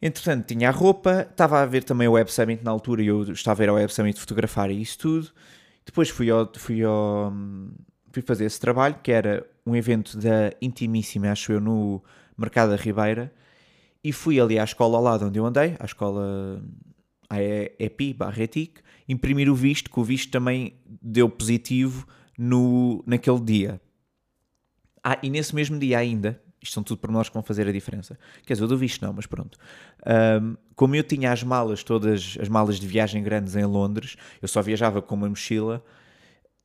Entretanto, 0.01 0.45
tinha 0.45 0.69
a 0.69 0.71
roupa, 0.71 1.27
estava 1.29 1.61
a 1.61 1.65
ver 1.65 1.83
também 1.83 2.07
o 2.07 2.13
Web 2.13 2.31
Summit 2.31 2.63
na 2.63 2.71
altura 2.71 3.01
e 3.01 3.07
eu 3.07 3.23
estava 3.31 3.61
a 3.61 3.65
ir 3.65 3.69
ao 3.69 3.75
Web 3.75 3.93
Summit 3.93 4.19
fotografar 4.19 4.69
e 4.69 4.81
isso 4.81 4.97
tudo. 4.99 5.31
Depois 5.85 6.09
fui, 6.09 6.29
ao, 6.29 6.51
fui, 6.55 6.83
ao, 6.83 7.31
fui 8.11 8.21
fazer 8.21 8.45
esse 8.45 8.59
trabalho, 8.59 8.95
que 9.01 9.11
era 9.11 9.45
um 9.65 9.75
evento 9.75 10.17
da 10.17 10.51
Intimíssima, 10.61 11.31
acho 11.31 11.53
eu, 11.53 11.61
no 11.61 12.03
Mercado 12.37 12.71
da 12.71 12.75
Ribeira, 12.75 13.33
e 14.03 14.11
fui 14.11 14.39
ali 14.39 14.59
à 14.59 14.63
escola 14.63 14.97
ao 14.97 15.03
lado 15.03 15.25
onde 15.25 15.39
eu 15.39 15.45
andei, 15.45 15.75
à 15.79 15.85
escola 15.85 16.61
a 17.29 17.37
EPI, 17.41 18.13
Barretic, 18.13 18.79
imprimir 19.07 19.49
o 19.49 19.55
visto, 19.55 19.89
que 19.89 19.99
o 19.99 20.03
visto 20.03 20.31
também 20.31 20.73
deu 21.01 21.29
positivo 21.29 22.07
no, 22.37 23.03
naquele 23.05 23.39
dia. 23.39 23.81
Ah, 25.03 25.17
e 25.21 25.29
nesse 25.29 25.53
mesmo 25.53 25.77
dia 25.77 25.99
ainda, 25.99 26.41
isto 26.61 26.73
são 26.73 26.83
tudo 26.83 27.11
nós 27.11 27.29
que 27.29 27.33
vão 27.33 27.43
fazer 27.43 27.67
a 27.67 27.71
diferença. 27.71 28.17
Quer 28.45 28.53
dizer, 28.53 28.63
eu 28.63 28.67
do 28.67 28.77
visto 28.77 29.05
não, 29.05 29.13
mas 29.13 29.27
pronto. 29.27 29.57
Um, 30.41 30.57
como 30.75 30.95
eu 30.95 31.03
tinha 31.03 31.31
as 31.31 31.43
malas 31.43 31.83
todas, 31.83 32.37
as 32.41 32.49
malas 32.49 32.79
de 32.79 32.87
viagem 32.87 33.21
grandes 33.21 33.55
em 33.55 33.65
Londres, 33.65 34.15
eu 34.41 34.47
só 34.47 34.61
viajava 34.61 35.01
com 35.01 35.13
uma 35.13 35.29
mochila, 35.29 35.83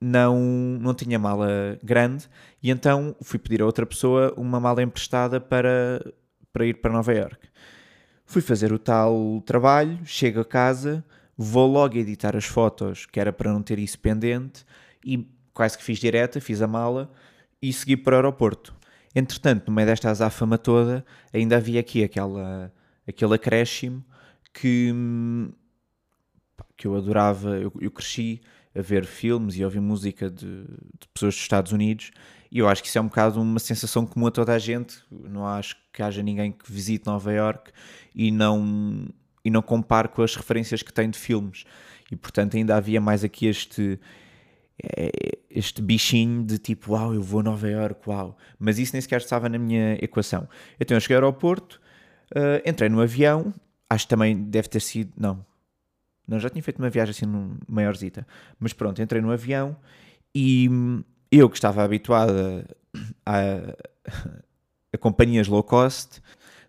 não, 0.00 0.38
não 0.80 0.94
tinha 0.94 1.18
mala 1.18 1.78
grande, 1.82 2.28
e 2.62 2.70
então 2.70 3.14
fui 3.23 3.38
pedir 3.38 3.61
a 3.61 3.66
outra 3.66 3.85
pessoa 3.85 4.32
uma 4.37 4.59
mala 4.59 4.82
emprestada 4.82 5.38
para, 5.38 6.02
para 6.50 6.64
ir 6.64 6.80
para 6.80 6.92
Nova 6.92 7.12
York. 7.12 7.49
Fui 8.25 8.40
fazer 8.40 8.73
o 8.73 8.78
tal 8.78 9.42
trabalho, 9.44 9.99
chego 10.04 10.40
a 10.40 10.44
casa, 10.44 11.04
vou 11.42 11.66
logo 11.66 11.97
editar 11.97 12.37
as 12.37 12.44
fotos, 12.44 13.06
que 13.06 13.18
era 13.18 13.32
para 13.32 13.50
não 13.50 13.62
ter 13.62 13.78
isso 13.78 13.99
pendente, 13.99 14.62
e 15.02 15.26
quase 15.54 15.78
que 15.78 15.82
fiz 15.82 15.99
direta, 15.99 16.38
fiz 16.38 16.61
a 16.61 16.66
mala, 16.66 17.11
e 17.62 17.73
segui 17.73 17.97
para 17.97 18.12
o 18.12 18.16
aeroporto. 18.16 18.75
Entretanto, 19.14 19.68
no 19.68 19.73
meio 19.75 19.87
desta 19.87 20.11
azáfama 20.11 20.59
toda, 20.59 21.02
ainda 21.32 21.56
havia 21.56 21.80
aqui 21.80 22.04
aquela, 22.04 22.70
aquele 23.09 23.35
acréscimo 23.35 24.04
que, 24.52 24.92
que 26.76 26.87
eu 26.87 26.94
adorava, 26.94 27.59
eu, 27.59 27.73
eu 27.80 27.90
cresci 27.90 28.42
a 28.76 28.82
ver 28.82 29.06
filmes 29.06 29.56
e 29.56 29.64
ouvir 29.64 29.80
música 29.80 30.28
de, 30.30 30.64
de, 30.64 31.09
pessoas 31.14 31.35
dos 31.35 31.42
Estados 31.42 31.73
Unidos. 31.73 32.11
E 32.52 32.59
eu 32.59 32.68
acho 32.68 32.82
que 32.82 32.88
isso 32.88 32.99
é 32.99 33.00
um 33.00 33.09
bocado 33.09 33.40
uma 33.40 33.59
sensação 33.59 34.04
comum 34.04 34.26
a 34.26 34.30
toda 34.30 34.52
a 34.52 34.59
gente. 34.59 35.02
Não 35.11 35.47
acho 35.47 35.75
que 35.90 36.02
haja 36.02 36.23
ninguém 36.23 36.52
que 36.52 36.70
visite 36.70 37.06
Nova 37.06 37.32
York 37.32 37.73
e 38.14 38.30
não, 38.30 39.09
e 39.44 39.50
não 39.50 39.62
compare 39.62 40.09
com 40.09 40.23
as 40.23 40.35
referências 40.35 40.82
que 40.82 40.92
tem 40.92 41.11
de 41.11 41.18
filmes. 41.18 41.64
E 42.11 42.16
portanto 42.16 42.56
ainda 42.56 42.76
havia 42.76 43.00
mais 43.00 43.25
aqui 43.25 43.47
este 43.47 43.99
é, 44.82 45.11
este 45.50 45.82
bichinho 45.82 46.44
de 46.44 46.59
tipo, 46.59 46.92
uau, 46.92 47.12
eu 47.14 47.23
vou 47.23 47.40
a 47.40 47.42
Nova 47.42 47.68
York, 47.68 48.09
uau. 48.09 48.37
Mas 48.59 48.78
isso 48.78 48.92
nem 48.94 49.00
sequer 49.00 49.20
estava 49.20 49.49
na 49.49 49.59
minha 49.59 49.94
equação. 50.02 50.49
Então 50.78 50.97
eu 50.97 51.00
cheguei 51.00 51.16
ao 51.16 51.23
aeroporto, 51.23 51.80
uh, 52.35 52.68
entrei 52.68 52.88
no 52.88 53.00
avião, 53.00 53.52
acho 53.88 54.06
que 54.06 54.11
também 54.11 54.37
deve 54.44 54.68
ter 54.68 54.80
sido, 54.80 55.12
não, 55.16 55.44
não, 56.26 56.38
já 56.38 56.49
tinha 56.49 56.62
feito 56.62 56.78
uma 56.78 56.88
viagem 56.88 57.11
assim 57.11 57.59
maiorzita. 57.68 58.26
Mas 58.59 58.73
pronto, 58.73 59.02
entrei 59.02 59.20
no 59.20 59.30
avião 59.30 59.76
e 60.35 60.68
eu 61.30 61.50
que 61.50 61.56
estava 61.56 61.82
habituado 61.82 62.32
a, 63.26 63.75
a, 64.94 64.99
companhias 64.99 65.49
low 65.49 65.62
cost, 65.62 66.23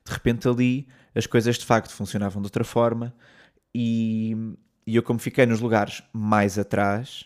de 0.05 0.11
repente 0.11 0.47
ali 0.47 0.87
as 1.15 1.25
coisas 1.25 1.58
de 1.58 1.65
facto 1.65 1.91
funcionavam 1.91 2.41
de 2.41 2.46
outra 2.46 2.63
forma 2.63 3.13
e, 3.74 4.36
e 4.86 4.96
eu 4.96 5.03
como 5.03 5.20
fiquei 5.20 5.46
nos 5.46 5.60
lugares 5.60 6.03
mais 6.13 6.58
atrás, 6.58 7.25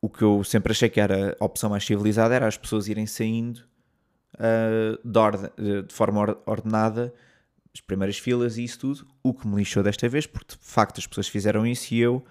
o 0.00 0.08
que 0.08 0.22
eu 0.22 0.44
sempre 0.44 0.72
achei 0.72 0.88
que 0.88 1.00
era 1.00 1.36
a 1.38 1.44
opção 1.44 1.70
mais 1.70 1.84
civilizada 1.84 2.34
era 2.34 2.46
as 2.46 2.56
pessoas 2.56 2.88
irem 2.88 3.06
saindo 3.06 3.58
uh, 4.34 4.98
de, 5.08 5.18
orde, 5.18 5.50
de, 5.56 5.92
forma 5.92 6.38
ordenada 6.46 7.12
as 7.74 7.80
primeiras 7.80 8.18
filas 8.18 8.56
e 8.56 8.64
isso 8.64 8.78
tudo, 8.78 9.06
o 9.22 9.34
que 9.34 9.46
me 9.46 9.56
lixou 9.56 9.82
desta 9.82 10.08
vez, 10.08 10.26
porque 10.26 10.54
de 10.56 10.64
facto 10.64 10.98
as 10.98 11.06
pessoas 11.06 11.28
fizeram 11.28 11.66
isso 11.66 11.92
e 11.92 12.00
eu 12.00 12.24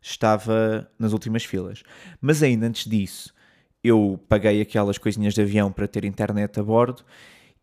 estava 0.00 0.90
nas 0.98 1.12
últimas 1.12 1.44
filas. 1.44 1.82
Mas 2.20 2.42
ainda 2.42 2.66
antes 2.66 2.88
disso, 2.88 3.34
eu 3.82 4.18
paguei 4.28 4.60
aquelas 4.60 4.96
coisinhas 4.96 5.34
de 5.34 5.42
avião 5.42 5.70
para 5.70 5.86
ter 5.86 6.04
internet 6.04 6.58
a 6.58 6.62
bordo 6.62 7.04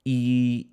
e 0.06 0.73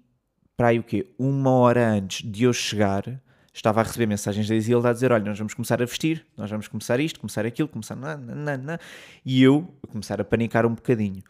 para 0.60 0.68
aí 0.68 0.78
o 0.78 0.82
quê? 0.82 1.06
Uma 1.18 1.52
hora 1.52 1.88
antes 1.88 2.30
de 2.30 2.44
eu 2.44 2.52
chegar, 2.52 3.18
estava 3.50 3.80
a 3.80 3.82
receber 3.82 4.04
mensagens 4.04 4.46
da 4.46 4.54
Isilda 4.54 4.90
a 4.90 4.92
dizer: 4.92 5.10
Olha, 5.10 5.24
nós 5.24 5.38
vamos 5.38 5.54
começar 5.54 5.80
a 5.80 5.86
vestir, 5.86 6.26
nós 6.36 6.50
vamos 6.50 6.68
começar 6.68 7.00
isto, 7.00 7.18
começar 7.18 7.46
aquilo, 7.46 7.66
começar. 7.66 7.96
Nananana. 7.96 8.78
E 9.24 9.42
eu 9.42 9.74
a 9.82 9.86
começar 9.86 10.20
a 10.20 10.24
panicar 10.24 10.66
um 10.66 10.74
bocadinho. 10.74 11.22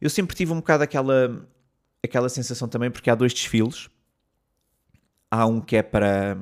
Eu 0.00 0.10
sempre 0.10 0.34
tive 0.34 0.50
um 0.50 0.56
bocado 0.56 0.82
aquela, 0.82 1.46
aquela 2.02 2.28
sensação 2.28 2.66
também, 2.66 2.90
porque 2.90 3.08
há 3.08 3.14
dois 3.14 3.32
desfiles 3.32 3.88
Há 5.30 5.46
um 5.46 5.60
que 5.60 5.76
é 5.76 5.82
para. 5.84 6.36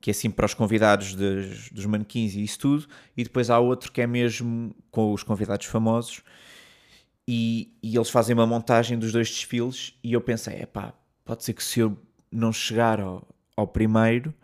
que 0.00 0.10
é 0.10 0.12
assim 0.12 0.30
para 0.30 0.46
os 0.46 0.54
convidados 0.54 1.16
dos, 1.16 1.70
dos 1.70 1.86
manequins 1.86 2.36
e 2.36 2.44
isso 2.44 2.60
tudo, 2.60 2.86
e 3.16 3.24
depois 3.24 3.50
há 3.50 3.58
outro 3.58 3.90
que 3.90 4.00
é 4.00 4.06
mesmo 4.06 4.76
com 4.92 5.12
os 5.12 5.24
convidados 5.24 5.66
famosos. 5.66 6.22
E, 7.26 7.76
e 7.82 7.96
eles 7.96 8.10
fazem 8.10 8.32
uma 8.32 8.46
montagem 8.46 8.96
dos 8.96 9.10
dois 9.10 9.28
desfiles. 9.28 9.92
E 10.04 10.12
eu 10.12 10.20
pensei: 10.20 10.54
é 10.54 10.66
pá, 10.66 10.94
pode 11.30 11.44
ser 11.44 11.52
que 11.52 11.62
se 11.62 11.78
eu 11.78 11.96
não 12.28 12.52
chegar 12.52 13.00
ao, 13.00 13.24
ao 13.56 13.64
primeiro, 13.64 14.34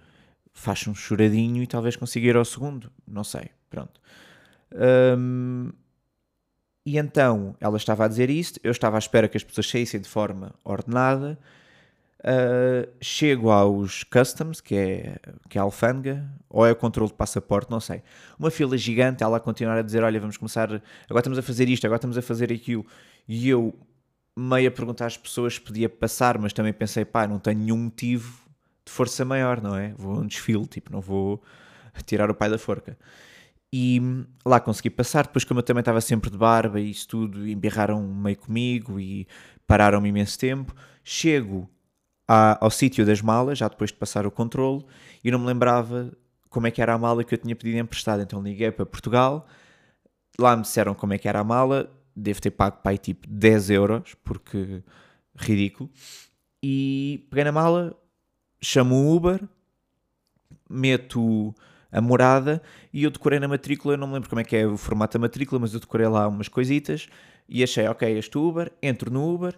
faça 0.55 0.89
um 0.89 0.95
choradinho 0.95 1.61
e 1.61 1.67
talvez 1.67 1.97
consiga 1.97 2.29
ir 2.29 2.37
ao 2.37 2.45
segundo. 2.45 2.93
Não 3.05 3.25
sei, 3.25 3.51
pronto. 3.69 4.01
Um, 5.19 5.73
e 6.85 6.97
então 6.97 7.57
ela 7.59 7.77
estava 7.77 8.05
a 8.05 8.09
dizer 8.09 8.31
isto, 8.31 8.61
eu 8.63 8.71
estava 8.71 8.97
à 8.97 9.01
espera 9.01 9.27
que 9.27 9.37
as 9.37 9.43
pessoas 9.43 9.69
saíssem 9.69 10.01
de 10.01 10.09
forma 10.09 10.55
ordenada 10.65 11.37
Uh, 12.27 12.91
chego 13.01 13.51
aos 13.51 14.03
customs, 14.03 14.61
que 14.61 14.75
é, 14.75 15.17
que 15.49 15.59
é 15.59 15.61
a 15.61 15.65
alfândega, 15.65 16.29
ou 16.49 16.67
é 16.67 16.73
o 16.73 16.75
controle 16.75 17.11
de 17.11 17.17
passaporte, 17.17 17.71
não 17.71 17.79
sei. 17.79 18.03
Uma 18.37 18.51
fila 18.51 18.77
gigante, 18.77 19.23
ela 19.23 19.37
a 19.37 19.41
continuar 19.41 19.79
a 19.79 19.83
dizer: 19.83 20.03
Olha, 20.03 20.19
vamos 20.19 20.37
começar, 20.37 20.65
agora 21.09 21.21
estamos 21.21 21.39
a 21.39 21.43
fazer 21.43 21.69
isto, 21.69 21.85
agora 21.85 21.99
estamos 21.99 22.19
a 22.19 22.23
fazer 22.23 22.53
aquilo. 22.53 22.85
E 23.29 23.49
eu, 23.49 23.73
meio 24.37 24.69
a 24.69 24.71
perguntar 24.71 25.07
às 25.07 25.17
pessoas 25.17 25.55
se 25.55 25.61
podia 25.61 25.89
passar, 25.89 26.39
mas 26.39 26.53
também 26.53 26.73
pensei: 26.73 27.05
Pá, 27.05 27.27
não 27.27 27.39
tenho 27.39 27.59
nenhum 27.59 27.77
motivo 27.77 28.45
de 28.85 28.93
força 28.93 29.25
maior, 29.25 29.61
não 29.61 29.77
é? 29.77 29.95
Vou 29.97 30.15
a 30.15 30.19
um 30.19 30.27
desfile, 30.27 30.67
tipo, 30.67 30.93
não 30.93 31.01
vou 31.01 31.43
tirar 32.05 32.31
o 32.31 32.35
pai 32.35 32.51
da 32.51 32.59
forca. 32.59 32.97
E 33.73 34.01
lá 34.45 34.61
consegui 34.61 34.91
passar, 34.91 35.27
depois 35.27 35.45
como 35.45 35.61
eu 35.61 35.65
também 35.65 35.81
estava 35.81 36.01
sempre 36.01 36.31
de 36.31 36.39
barba 36.39 36.81
e 36.81 36.91
isso 36.91 37.09
tudo, 37.09 37.47
embirraram 37.49 38.01
meio 38.03 38.37
comigo 38.37 39.01
e 39.01 39.27
pararam-me 39.67 40.09
imenso 40.09 40.39
tempo. 40.39 40.75
Chego 41.03 41.69
ao 42.29 42.71
sítio 42.71 43.05
das 43.05 43.21
malas, 43.21 43.59
já 43.59 43.69
depois 43.69 43.91
de 43.91 43.97
passar 43.97 44.27
o 44.27 44.31
controle, 44.31 44.85
e 45.23 45.31
não 45.31 45.39
me 45.39 45.47
lembrava 45.47 46.13
como 46.49 46.67
é 46.67 46.71
que 46.71 46.81
era 46.81 46.95
a 46.95 46.99
mala 46.99 47.23
que 47.25 47.35
eu 47.35 47.39
tinha 47.39 47.55
pedido 47.55 47.79
emprestado. 47.79 48.23
Então 48.23 48.43
liguei 48.43 48.71
para 48.71 48.87
Portugal, 48.87 49.47
lá 50.39 50.57
me 50.57 50.63
disseram 50.63 50.95
como 50.95 51.13
é 51.13 51.19
que 51.19 51.29
era 51.29 51.41
a 51.41 51.45
mala, 51.45 51.91
devo 52.17 52.41
ter 52.41 52.51
pago 52.51 52.79
aí 52.85 52.99
tipo 52.99 53.27
10 53.29 53.71
euros, 53.71 54.15
porque 54.25 54.83
ridículo. 55.37 55.91
E 56.63 57.27
peguei 57.31 57.45
na 57.45 57.53
mala, 57.53 57.95
chamo 58.61 58.95
o 58.95 59.15
Uber, 59.15 59.43
meto 60.69 61.55
a 61.93 62.01
morada 62.01 62.61
e 62.93 63.05
eu 63.05 63.11
decorei 63.11 63.39
na 63.39 63.47
matrícula, 63.47 63.95
eu 63.95 63.99
não 63.99 64.09
me 64.09 64.15
lembro 64.15 64.29
como 64.29 64.41
é 64.41 64.45
que 64.45 64.57
é 64.57 64.67
o 64.67 64.77
formato 64.77 65.19
da 65.19 65.23
matrícula, 65.23 65.61
mas 65.61 65.75
eu 65.75 65.81
decorei 65.81 66.09
lá 66.09 66.27
umas 66.27 66.49
coisitas 66.49 67.09
e 67.49 67.63
achei, 67.63 67.87
ok, 67.87 68.19
este 68.19 68.37
Uber, 68.37 68.73
entro 68.83 69.11
no 69.11 69.33
Uber, 69.33 69.57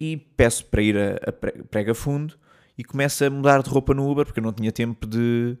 e 0.00 0.16
peço 0.16 0.64
para 0.66 0.82
ir 0.82 0.96
a, 0.96 1.16
a 1.28 1.32
prega 1.32 1.94
fundo 1.94 2.38
e 2.76 2.84
começo 2.84 3.24
a 3.24 3.30
mudar 3.30 3.62
de 3.62 3.68
roupa 3.68 3.92
no 3.92 4.08
Uber 4.08 4.24
porque 4.24 4.38
eu 4.38 4.44
não 4.44 4.52
tinha 4.52 4.70
tempo 4.70 5.06
de, 5.06 5.56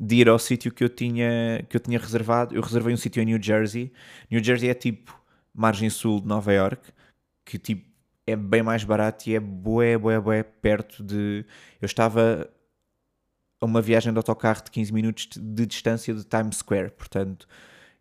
de 0.00 0.16
ir 0.16 0.28
ao 0.28 0.38
sítio 0.38 0.72
que 0.72 0.82
eu 0.82 0.88
tinha 0.88 1.64
que 1.68 1.76
eu 1.76 1.80
tinha 1.80 1.98
reservado. 1.98 2.54
Eu 2.54 2.62
reservei 2.62 2.94
um 2.94 2.96
sítio 2.96 3.22
em 3.22 3.26
New 3.26 3.42
Jersey. 3.42 3.92
New 4.30 4.42
Jersey 4.42 4.70
é 4.70 4.74
tipo 4.74 5.21
margem 5.54 5.90
sul 5.90 6.20
de 6.20 6.26
Nova 6.26 6.52
York, 6.52 6.92
que 7.44 7.58
tipo 7.58 7.90
é 8.26 8.36
bem 8.36 8.62
mais 8.62 8.84
barato 8.84 9.28
e 9.28 9.34
é 9.34 9.40
bué, 9.40 9.98
bué, 9.98 10.20
bué 10.20 10.42
perto 10.42 11.02
de... 11.02 11.44
Eu 11.80 11.86
estava 11.86 12.48
a 13.60 13.66
uma 13.66 13.82
viagem 13.82 14.12
de 14.12 14.18
autocarro 14.18 14.62
de 14.64 14.70
15 14.70 14.92
minutos 14.92 15.28
de 15.36 15.66
distância 15.66 16.14
de 16.14 16.24
Times 16.24 16.56
Square, 16.56 16.90
portanto 16.92 17.48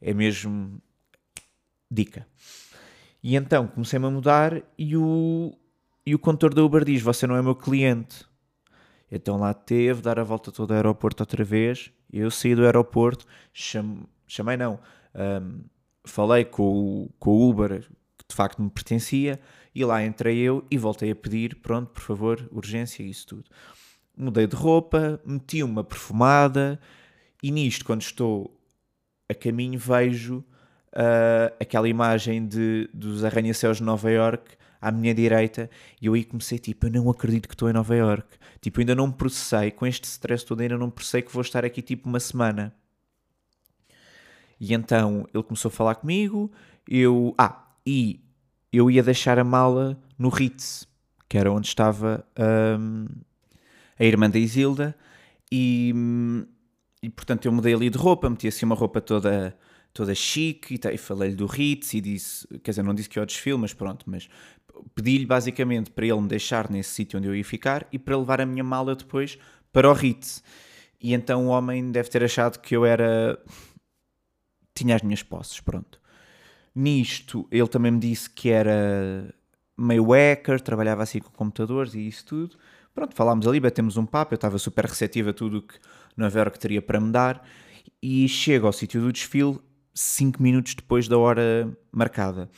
é 0.02 0.14
mesmo 0.14 0.82
dica. 1.90 2.28
E 3.24 3.36
então 3.36 3.68
comecei-me 3.68 4.08
a 4.08 4.10
mudar 4.10 4.62
e 4.78 4.98
o, 4.98 5.56
e 6.06 6.16
o 6.16 6.20
condutor 6.20 6.54
da 6.54 6.64
Uber 6.64 6.84
diz: 6.84 7.02
Você 7.02 7.28
não 7.28 7.36
é 7.36 7.42
meu 7.42 7.56
cliente. 7.56 8.26
Então 9.12 9.38
lá 9.38 9.54
teve, 9.54 10.02
dar 10.02 10.20
a 10.20 10.24
volta 10.24 10.52
todo 10.52 10.72
ao 10.72 10.78
aeroporto 10.78 11.22
outra 11.22 11.44
vez. 11.44 11.92
Eu 12.12 12.32
saí 12.32 12.56
do 12.56 12.66
aeroporto, 12.66 13.26
cham... 13.54 14.08
chamei 14.26 14.58
não, 14.58 14.80
um, 15.14 15.64
falei 16.06 16.46
com 16.46 16.64
o, 16.64 17.10
com 17.20 17.32
o 17.32 17.50
Uber 17.50 17.82
que 18.18 18.26
de 18.28 18.36
facto 18.36 18.62
me 18.62 18.70
pertencia 18.70 19.40
e 19.74 19.86
lá 19.86 20.04
entrei 20.06 20.38
eu 20.38 20.66
e 20.70 20.78
voltei 20.78 21.12
a 21.12 21.16
pedir: 21.16 21.56
Pronto, 21.56 21.92
por 21.92 22.02
favor, 22.02 22.50
urgência, 22.52 23.04
isso 23.04 23.28
tudo. 23.28 23.46
Mudei 24.18 24.46
de 24.46 24.56
roupa, 24.56 25.22
meti 25.26 25.64
uma 25.64 25.84
perfumada 25.84 26.80
e 27.42 27.52
nisto, 27.52 27.86
quando 27.86 28.02
estou 28.02 28.56
a 29.30 29.34
caminho, 29.34 29.80
vejo 29.80 30.44
uh, 30.94 31.56
aquela 31.60 31.88
imagem 31.88 32.46
de, 32.46 32.90
dos 32.94 33.24
arranha-céus 33.24 33.78
de 33.78 33.84
Nova 33.84 34.12
York 34.12 34.58
à 34.80 34.92
minha 34.92 35.14
direita 35.14 35.70
e 36.02 36.08
eu 36.08 36.14
aí 36.14 36.24
comecei 36.24 36.60
tipo, 36.60 36.88
eu 36.88 36.92
não 36.92 37.10
acredito 37.10 37.48
que 37.48 37.56
estou 37.56 37.70
em 37.70 37.74
Nova 37.74 37.96
York. 37.96 38.28
Tipo, 38.60 38.80
ainda 38.82 38.94
não 38.94 39.12
processei, 39.12 39.72
com 39.72 39.88
este 39.88 40.06
stress 40.06 40.46
todo 40.46 40.62
ainda 40.62 40.78
não 40.78 40.90
processei 40.90 41.22
que 41.22 41.32
vou 41.32 41.42
estar 41.42 41.66
aqui 41.66 41.82
tipo 41.82 42.08
uma 42.10 42.20
semana. 42.20 42.76
E 44.62 44.76
então 44.76 45.28
ele 45.34 45.44
começou 45.44 45.70
a 45.70 45.72
falar 45.72 45.96
comigo, 45.96 46.52
eu... 46.88 47.34
Ah, 47.36 47.68
e 47.84 48.24
eu 48.72 48.92
ia 48.92 49.02
deixar 49.02 49.40
a 49.40 49.44
mala 49.44 50.00
no 50.18 50.30
Ritz, 50.30 50.88
que 51.28 51.36
era 51.36 51.52
onde 51.52 51.68
estava 51.68 52.24
um, 52.80 53.08
a 54.00 54.06
irmã 54.06 54.30
da 54.30 54.38
Isilda, 54.38 54.96
e, 55.52 55.94
e 57.02 57.10
portanto 57.10 57.48
eu 57.48 57.52
mudei 57.52 57.74
ali 57.74 57.90
de 57.90 57.98
roupa, 57.98 58.30
meti 58.30 58.48
assim 58.48 58.66
uma 58.66 58.76
roupa 58.76 59.02
toda 59.02 59.58
toda 59.94 60.16
chique 60.16 60.76
e, 60.76 60.94
e 60.94 60.98
falei-lhe 60.98 61.36
do 61.36 61.46
Ritz 61.46 61.94
e 61.94 62.00
disse, 62.00 62.48
quer 62.64 62.72
dizer, 62.72 62.84
não 62.84 62.94
disse 62.94 63.10
que 63.10 63.20
ia 63.20 63.24
ao 63.24 63.26
desfile, 63.26 63.58
mas 63.58 63.74
pronto, 63.74 64.06
mas 64.10 64.30
pedi-lhe 64.96 65.26
basicamente 65.26 65.92
para 65.92 66.06
ele 66.06 66.22
me 66.22 66.28
deixar 66.28 66.70
nesse 66.70 66.92
sítio 66.92 67.20
onde 67.20 67.28
eu 67.28 67.36
ia 67.36 67.44
ficar 67.44 67.86
e 67.92 68.00
para 68.00 68.18
levar 68.18 68.40
a 68.40 68.46
minha 68.46 68.64
mala 68.64 68.96
depois 68.96 69.38
para 69.74 69.90
o 69.90 69.94
Ritz. 69.94 70.44
E 71.02 71.14
então 71.14 71.48
o 71.48 71.50
homem 71.50 71.92
deve 71.92 72.10
ter 72.10 72.24
achado 72.24 72.60
que 72.60 72.76
eu 72.76 72.86
era. 72.86 73.38
Tinha 74.84 74.96
as 74.96 75.02
minhas 75.02 75.24
posses, 75.24 75.60
pronto. 75.60 76.00
Nisto, 76.74 77.48
ele 77.52 77.68
também 77.68 77.92
me 77.92 78.00
disse 78.00 78.30
que 78.30 78.50
era 78.50 79.34
meio 79.78 80.12
hacker, 80.12 80.62
trabalhava 80.62 81.04
assim 81.04 81.20
com 81.20 81.30
computadores 81.32 81.94
e 81.94 82.08
isso 82.08 82.26
tudo. 82.26 82.56
Pronto, 82.94 83.16
falámos 83.16 83.48
ali, 83.48 83.60
batemos 83.60 83.98
um 83.98 84.06
papo, 84.06 84.34
eu 84.34 84.36
estava 84.36 84.58
super 84.58 84.86
receptivo 84.86 85.30
a 85.30 85.34
tudo 85.34 85.62
que 85.62 85.76
Nova 86.16 86.38
York 86.38 86.60
teria 86.60 86.82
para 86.82 87.00
me 87.00 87.12
dar. 87.12 87.46
E 88.02 88.28
chego 88.28 88.68
ao 88.68 88.74
sítio 88.74 89.02
do 89.02 89.12
desfile 89.12 89.60
5 89.94 90.42
minutos 90.42 90.76
depois 90.76 91.08
da 91.08 91.18
hora 91.18 91.72
marcada 91.92 92.50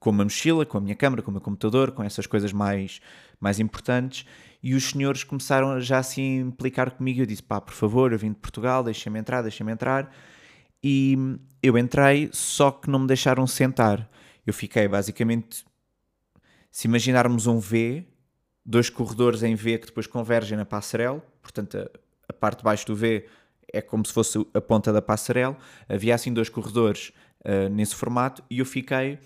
com 0.00 0.08
uma 0.10 0.24
mochila, 0.24 0.64
com 0.64 0.78
a 0.78 0.80
minha 0.80 0.96
câmera, 0.96 1.22
com 1.22 1.30
o 1.30 1.32
meu 1.32 1.42
computador, 1.42 1.92
com 1.92 2.02
essas 2.02 2.26
coisas 2.26 2.52
mais, 2.52 3.00
mais 3.38 3.60
importantes. 3.60 4.24
E 4.62 4.74
os 4.74 4.84
senhores 4.84 5.22
começaram 5.22 5.78
já 5.80 5.98
a 5.98 6.02
se 6.02 6.20
implicar 6.20 6.90
comigo. 6.90 7.20
Eu 7.20 7.26
disse: 7.26 7.42
pá, 7.42 7.60
por 7.60 7.74
favor, 7.74 8.12
eu 8.12 8.18
vim 8.18 8.30
de 8.30 8.38
Portugal, 8.38 8.82
deixem-me 8.82 9.20
entrar, 9.20 9.42
deixem-me 9.42 9.70
entrar. 9.70 10.10
E 10.82 11.16
eu 11.62 11.76
entrei, 11.76 12.30
só 12.32 12.70
que 12.70 12.88
não 12.88 13.00
me 13.00 13.06
deixaram 13.06 13.46
sentar. 13.46 14.08
Eu 14.46 14.54
fiquei 14.54 14.88
basicamente, 14.88 15.64
se 16.70 16.88
imaginarmos 16.88 17.46
um 17.46 17.58
V, 17.58 18.04
dois 18.64 18.88
corredores 18.88 19.42
em 19.42 19.54
V 19.54 19.78
que 19.78 19.86
depois 19.86 20.06
convergem 20.06 20.56
na 20.56 20.64
passarela, 20.64 21.22
portanto 21.42 21.76
a, 21.76 21.90
a 22.28 22.32
parte 22.32 22.58
de 22.58 22.64
baixo 22.64 22.86
do 22.86 22.96
V 22.96 23.26
é 23.72 23.80
como 23.80 24.04
se 24.04 24.12
fosse 24.12 24.38
a 24.54 24.60
ponta 24.60 24.92
da 24.92 25.02
passarela, 25.02 25.56
havia 25.88 26.14
assim 26.14 26.32
dois 26.32 26.48
corredores 26.48 27.12
uh, 27.44 27.68
nesse 27.70 27.94
formato 27.94 28.42
e 28.50 28.58
eu 28.58 28.66
fiquei 28.66 29.18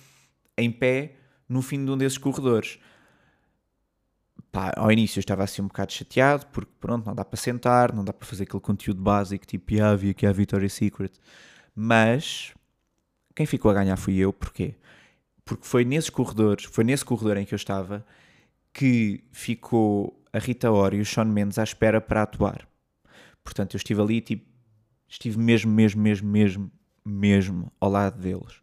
em 0.56 0.70
pé 0.70 1.14
no 1.48 1.62
fim 1.62 1.84
de 1.84 1.90
um 1.90 1.96
desses 1.96 2.18
corredores. 2.18 2.78
Pá, 4.54 4.72
ao 4.76 4.92
início 4.92 5.18
eu 5.18 5.20
estava 5.20 5.42
assim 5.42 5.60
um 5.62 5.66
bocado 5.66 5.92
chateado, 5.92 6.46
porque 6.52 6.70
pronto, 6.78 7.04
não 7.04 7.12
dá 7.12 7.24
para 7.24 7.36
sentar, 7.36 7.92
não 7.92 8.04
dá 8.04 8.12
para 8.12 8.24
fazer 8.24 8.44
aquele 8.44 8.60
conteúdo 8.60 9.02
básico, 9.02 9.44
tipo, 9.44 9.82
ah, 9.82 9.96
vi 9.96 10.10
aqui 10.10 10.24
a 10.24 10.30
Victoria's 10.30 10.74
Secret. 10.74 11.10
Mas, 11.74 12.54
quem 13.34 13.46
ficou 13.46 13.68
a 13.72 13.74
ganhar 13.74 13.96
fui 13.96 14.16
eu, 14.16 14.32
porquê? 14.32 14.76
Porque 15.44 15.66
foi 15.66 15.84
nesses 15.84 16.08
corredores, 16.08 16.66
foi 16.66 16.84
nesse 16.84 17.04
corredor 17.04 17.36
em 17.36 17.44
que 17.44 17.52
eu 17.52 17.56
estava, 17.56 18.06
que 18.72 19.24
ficou 19.32 20.22
a 20.32 20.38
Rita 20.38 20.70
Ora 20.70 20.94
e 20.94 21.00
o 21.00 21.04
Sean 21.04 21.24
Mendes 21.24 21.58
à 21.58 21.64
espera 21.64 22.00
para 22.00 22.22
atuar. 22.22 22.64
Portanto, 23.42 23.74
eu 23.74 23.78
estive 23.78 24.00
ali, 24.00 24.20
tipo, 24.20 24.46
estive 25.08 25.36
mesmo, 25.36 25.72
mesmo, 25.72 26.00
mesmo, 26.00 26.28
mesmo, 26.28 26.70
mesmo 27.04 27.72
ao 27.80 27.90
lado 27.90 28.20
deles. 28.20 28.60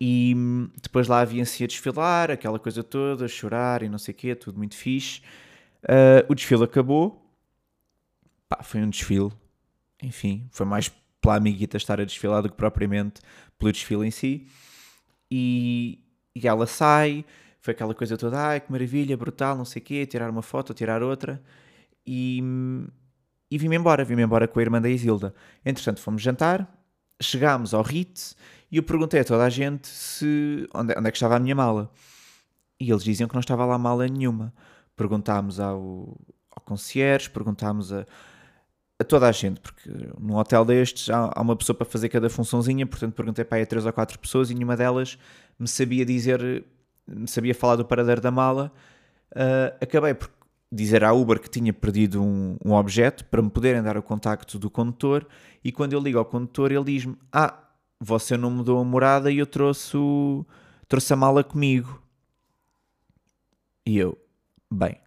E 0.00 0.34
hum, 0.36 0.70
depois 0.80 1.08
lá 1.08 1.20
havia-se 1.20 1.64
a 1.64 1.66
desfilar, 1.66 2.30
aquela 2.30 2.58
coisa 2.58 2.82
toda, 2.84 3.26
chorar 3.26 3.82
e 3.82 3.88
não 3.88 3.98
sei 3.98 4.12
o 4.12 4.16
quê, 4.16 4.34
tudo 4.34 4.58
muito 4.58 4.76
fixe. 4.76 5.20
Uh, 5.82 6.24
o 6.28 6.34
desfile 6.34 6.64
acabou. 6.64 7.24
Pá, 8.48 8.62
foi 8.62 8.80
um 8.80 8.90
desfile. 8.90 9.32
Enfim, 10.02 10.48
foi 10.52 10.64
mais 10.64 10.90
pela 11.20 11.36
amiguita 11.36 11.76
estar 11.76 12.00
a 12.00 12.04
desfilar 12.04 12.42
do 12.42 12.48
que 12.48 12.56
propriamente 12.56 13.20
pelo 13.58 13.72
desfile 13.72 14.06
em 14.06 14.10
si. 14.10 14.46
E, 15.30 15.98
e 16.34 16.46
ela 16.46 16.66
sai, 16.66 17.24
foi 17.60 17.72
aquela 17.74 17.94
coisa 17.94 18.16
toda, 18.16 18.40
ai 18.40 18.60
que 18.60 18.70
maravilha, 18.70 19.16
brutal, 19.16 19.56
não 19.56 19.64
sei 19.64 19.82
o 19.82 19.84
quê, 19.84 20.06
tirar 20.06 20.30
uma 20.30 20.42
foto, 20.42 20.72
tirar 20.72 21.02
outra. 21.02 21.42
E, 22.06 22.40
hum, 22.42 22.86
e 23.50 23.58
vim-me 23.58 23.76
embora, 23.76 24.04
vim-me 24.04 24.22
embora 24.22 24.46
com 24.46 24.58
a 24.58 24.62
irmã 24.62 24.80
da 24.80 24.88
Isilda. 24.88 25.34
Entretanto, 25.64 26.00
fomos 26.00 26.22
jantar, 26.22 26.66
chegámos 27.20 27.74
ao 27.74 27.82
Ritz 27.82 28.36
e 28.70 28.76
eu 28.76 28.82
perguntei 28.82 29.20
a 29.20 29.24
toda 29.24 29.44
a 29.44 29.48
gente 29.48 29.88
se 29.88 30.68
onde, 30.74 30.94
onde 30.96 31.08
é 31.08 31.10
que 31.10 31.16
estava 31.16 31.36
a 31.36 31.40
minha 31.40 31.54
mala. 31.54 31.90
E 32.80 32.90
eles 32.90 33.02
diziam 33.02 33.28
que 33.28 33.34
não 33.34 33.40
estava 33.40 33.64
lá 33.64 33.78
mala 33.78 34.06
nenhuma. 34.06 34.52
Perguntámos 34.94 35.58
ao, 35.58 36.16
ao 36.50 36.62
concierge, 36.64 37.30
perguntámos 37.30 37.92
a, 37.92 38.06
a 38.98 39.04
toda 39.04 39.28
a 39.28 39.32
gente, 39.32 39.60
porque 39.60 39.90
num 40.18 40.36
hotel 40.36 40.64
destes 40.64 41.08
há, 41.08 41.30
há, 41.34 41.40
uma 41.40 41.56
pessoa 41.56 41.74
para 41.76 41.86
fazer 41.86 42.08
cada 42.08 42.28
funçãozinha, 42.28 42.86
portanto 42.86 43.14
perguntei 43.14 43.44
para 43.44 43.58
aí 43.58 43.62
a 43.62 43.66
três 43.66 43.86
ou 43.86 43.92
quatro 43.92 44.18
pessoas 44.18 44.50
e 44.50 44.54
nenhuma 44.54 44.76
delas 44.76 45.18
me 45.58 45.66
sabia 45.66 46.04
dizer, 46.04 46.64
me 47.06 47.26
sabia 47.26 47.54
falar 47.54 47.76
do 47.76 47.84
paradeiro 47.84 48.20
da 48.20 48.30
mala. 48.30 48.72
Uh, 49.32 49.76
acabei 49.80 50.14
por 50.14 50.30
dizer 50.70 51.02
à 51.04 51.12
Uber 51.12 51.40
que 51.40 51.48
tinha 51.48 51.72
perdido 51.72 52.22
um, 52.22 52.56
um, 52.64 52.72
objeto 52.72 53.24
para 53.24 53.40
me 53.40 53.50
poderem 53.50 53.82
dar 53.82 53.96
o 53.96 54.02
contacto 54.02 54.58
do 54.58 54.70
condutor 54.70 55.26
e 55.64 55.72
quando 55.72 55.94
eu 55.94 56.00
ligo 56.00 56.18
ao 56.18 56.24
condutor 56.24 56.70
ele 56.70 56.84
diz-me 56.84 57.16
ah, 57.32 57.67
você 58.00 58.36
não 58.36 58.50
mudou 58.50 58.78
a 58.80 58.84
morada 58.84 59.30
e 59.30 59.38
eu 59.38 59.46
trouxe, 59.46 59.96
o, 59.96 60.46
trouxe 60.86 61.12
a 61.12 61.16
mala 61.16 61.42
comigo. 61.42 62.02
E 63.84 63.96
eu, 63.96 64.18
bem, 64.70 65.00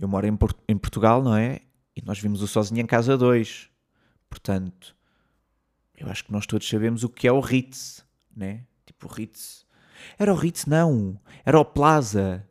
eu 0.00 0.08
moro 0.08 0.26
em, 0.26 0.38
em 0.68 0.76
Portugal, 0.76 1.22
não 1.22 1.36
é? 1.36 1.60
E 1.94 2.02
nós 2.04 2.18
vimos 2.18 2.42
o 2.42 2.48
Sozinho 2.48 2.80
em 2.80 2.86
Casa 2.86 3.16
2. 3.16 3.70
Portanto, 4.28 4.96
eu 5.96 6.08
acho 6.08 6.24
que 6.24 6.32
nós 6.32 6.46
todos 6.46 6.68
sabemos 6.68 7.04
o 7.04 7.08
que 7.08 7.28
é 7.28 7.32
o 7.32 7.40
Ritz, 7.40 8.04
né? 8.34 8.64
Tipo, 8.86 9.06
o 9.06 9.10
Ritz. 9.10 9.66
Era 10.18 10.32
o 10.32 10.36
Ritz, 10.36 10.66
não. 10.66 11.20
Era 11.44 11.60
o 11.60 11.64
Plaza. 11.64 12.48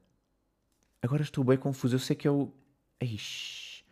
Agora 1.01 1.23
estou 1.23 1.43
bem 1.43 1.57
confuso. 1.57 1.95
Eu 1.95 1.99
sei 1.99 2.15
que 2.15 2.27
é 2.27 2.31
o. 2.31 2.53
Eish. 2.99 3.83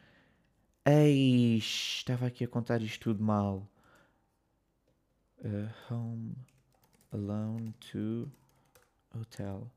Eish. 0.85 1.97
Estava 1.97 2.27
aqui 2.27 2.43
a 2.43 2.47
contar 2.47 2.81
isto 2.81 3.01
tudo 3.01 3.23
mal. 3.23 3.67
Uh, 5.43 5.69
home 5.89 6.35
Alone 7.13 7.73
to 7.91 8.29
Hotel. 9.15 9.71